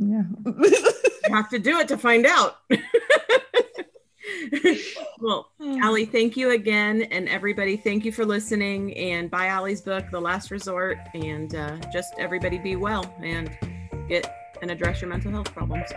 yeah. 0.06 0.24
You 1.28 1.36
have 1.36 1.50
to 1.50 1.60
do 1.60 1.78
it 1.78 1.88
to 1.90 1.98
find 1.98 2.26
out. 2.26 2.58
well, 5.20 5.52
Allie, 5.62 6.06
thank 6.06 6.36
you 6.36 6.52
again. 6.52 7.04
And 7.04 7.30
everybody, 7.30 7.78
thank 7.78 8.04
you 8.04 8.12
for 8.12 8.26
listening. 8.26 8.96
And 8.98 9.30
buy 9.30 9.46
Allie's 9.48 9.82
book, 9.82 10.06
The 10.12 10.20
Last 10.20 10.50
Resort. 10.50 10.98
And 11.14 11.54
uh, 11.54 11.78
just 11.94 12.16
everybody 12.18 12.58
be 12.58 12.78
well 12.78 13.14
and 13.22 13.56
get 14.08 14.34
and 14.62 14.72
address 14.72 15.02
your 15.02 15.10
mental 15.10 15.32
health 15.32 15.54
problems. 15.54 15.92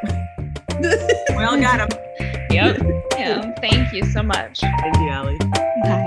We 0.80 1.44
all 1.44 1.60
got 1.60 1.88
them. 1.88 1.98
Yep. 2.50 2.82
Yeah. 3.22 3.52
Thank 3.60 3.92
you 3.92 4.04
so 4.06 4.20
much. 4.22 4.58
Thank 4.60 4.96
you, 4.96 5.08
Allie. 5.10 5.38
Bye. 5.38 6.01